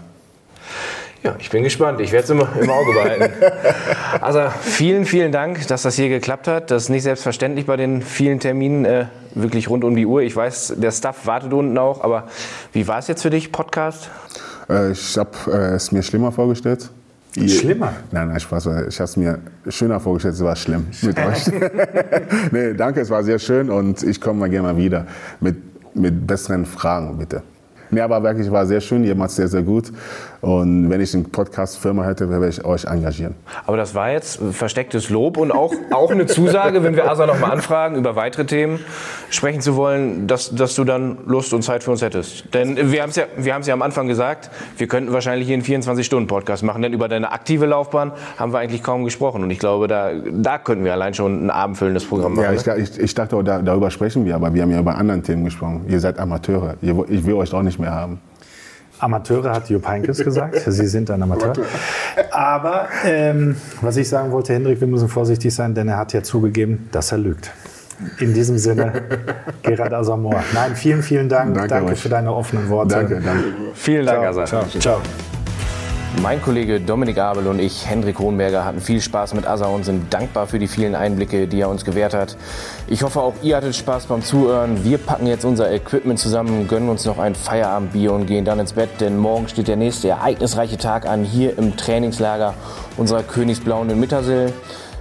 [1.23, 2.01] Ja, ich bin gespannt.
[2.01, 3.33] Ich werde es im, im Auge behalten.
[4.19, 6.69] Also vielen, vielen Dank, dass das hier geklappt hat.
[6.69, 10.21] Das ist nicht selbstverständlich bei den vielen Terminen, äh, wirklich rund um die Uhr.
[10.21, 12.03] Ich weiß, der Staff wartet unten auch.
[12.03, 12.27] Aber
[12.73, 14.09] wie war es jetzt für dich, Podcast?
[14.69, 16.89] Äh, ich habe äh, es mir schlimmer vorgestellt.
[17.35, 17.93] Schlimmer?
[18.11, 18.67] Nein, nein, Spaß.
[18.89, 19.39] Ich habe es mir
[19.69, 20.35] schöner vorgestellt.
[20.35, 21.47] Es war schlimm mit euch.
[22.51, 25.07] nee, danke, es war sehr schön und ich komme mal gerne mal wieder
[25.39, 25.55] mit,
[25.95, 27.41] mit besseren Fragen, bitte.
[27.89, 29.03] Nee, aber wirklich, war sehr schön.
[29.03, 29.91] Ihr macht es sehr, sehr gut.
[30.43, 33.33] Und wenn ich eine Podcast-Firma hätte, würde ich euch engagieren.
[33.65, 37.39] Aber das war jetzt verstecktes Lob und auch, auch eine Zusage, wenn wir Asa noch
[37.39, 38.81] mal anfragen, über weitere Themen
[39.29, 42.53] sprechen zu wollen, dass, dass du dann Lust und Zeit für uns hättest.
[42.53, 45.55] Denn wir haben es ja, wir haben's ja am Anfang gesagt, wir könnten wahrscheinlich hier
[45.55, 49.43] einen 24-Stunden-Podcast machen, denn über deine aktive Laufbahn haben wir eigentlich kaum gesprochen.
[49.43, 52.43] Und ich glaube, da, da könnten wir allein schon ein abendfüllendes Programm machen.
[52.43, 52.81] Ja, ne?
[52.81, 55.45] ich, ich, dachte, auch, da, darüber sprechen wir, aber wir haben ja über anderen Themen
[55.45, 55.85] gesprochen.
[55.87, 56.75] Ihr seid Amateure.
[56.81, 58.19] Ich will euch doch nicht mehr haben.
[59.03, 60.59] Amateure hat Jupp Heynckes gesagt.
[60.65, 61.53] Sie sind ein Amateur.
[62.31, 66.23] Aber ähm, was ich sagen wollte, Hendrik, wir müssen vorsichtig sein, denn er hat ja
[66.23, 67.51] zugegeben, dass er lügt.
[68.19, 69.03] In diesem Sinne,
[69.61, 70.43] Gerard Asamoah.
[70.53, 71.53] Nein, vielen, vielen Dank.
[71.53, 72.95] Danke Danke, für deine offenen Worte.
[72.95, 73.43] Danke, danke.
[73.75, 74.45] Vielen Dank, Asa.
[74.45, 74.65] Ciao.
[74.79, 75.01] Ciao.
[76.21, 80.13] Mein Kollege Dominik Abel und ich, Hendrik Hohenberger, hatten viel Spaß mit Asa und sind
[80.13, 82.37] dankbar für die vielen Einblicke, die er uns gewährt hat.
[82.87, 84.85] Ich hoffe, auch ihr hattet Spaß beim Zuhören.
[84.85, 88.73] Wir packen jetzt unser Equipment zusammen, gönnen uns noch ein Feierabendbier und gehen dann ins
[88.73, 92.53] Bett, denn morgen steht der nächste ereignisreiche Tag an, hier im Trainingslager
[92.95, 94.53] unserer Königsblauen in Mittersill.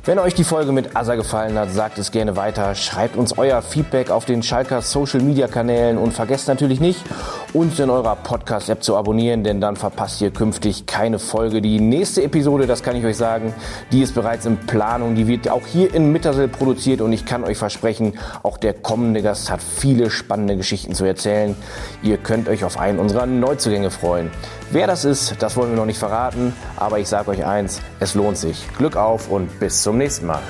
[0.05, 2.75] Wenn euch die Folge mit Asa gefallen hat, sagt es gerne weiter.
[2.75, 7.05] Schreibt uns euer Feedback auf den Schalker Social Media Kanälen und vergesst natürlich nicht,
[7.53, 11.63] uns in eurer Podcast-App zu abonnieren, denn dann verpasst ihr künftig keine Folge.
[11.63, 13.55] Die nächste Episode, das kann ich euch sagen,
[13.93, 15.15] die ist bereits in Planung.
[15.15, 19.23] Die wird auch hier in Mittersill produziert und ich kann euch versprechen, auch der kommende
[19.23, 21.55] Gast hat viele spannende Geschichten zu erzählen.
[22.03, 24.33] Ihr könnt euch auf einen unserer Neuzugänge freuen.
[24.73, 28.15] Wer das ist, das wollen wir noch nicht verraten, aber ich sage euch eins, es
[28.15, 28.67] lohnt sich.
[28.79, 30.41] Glück auf und bis zum nächsten Mal.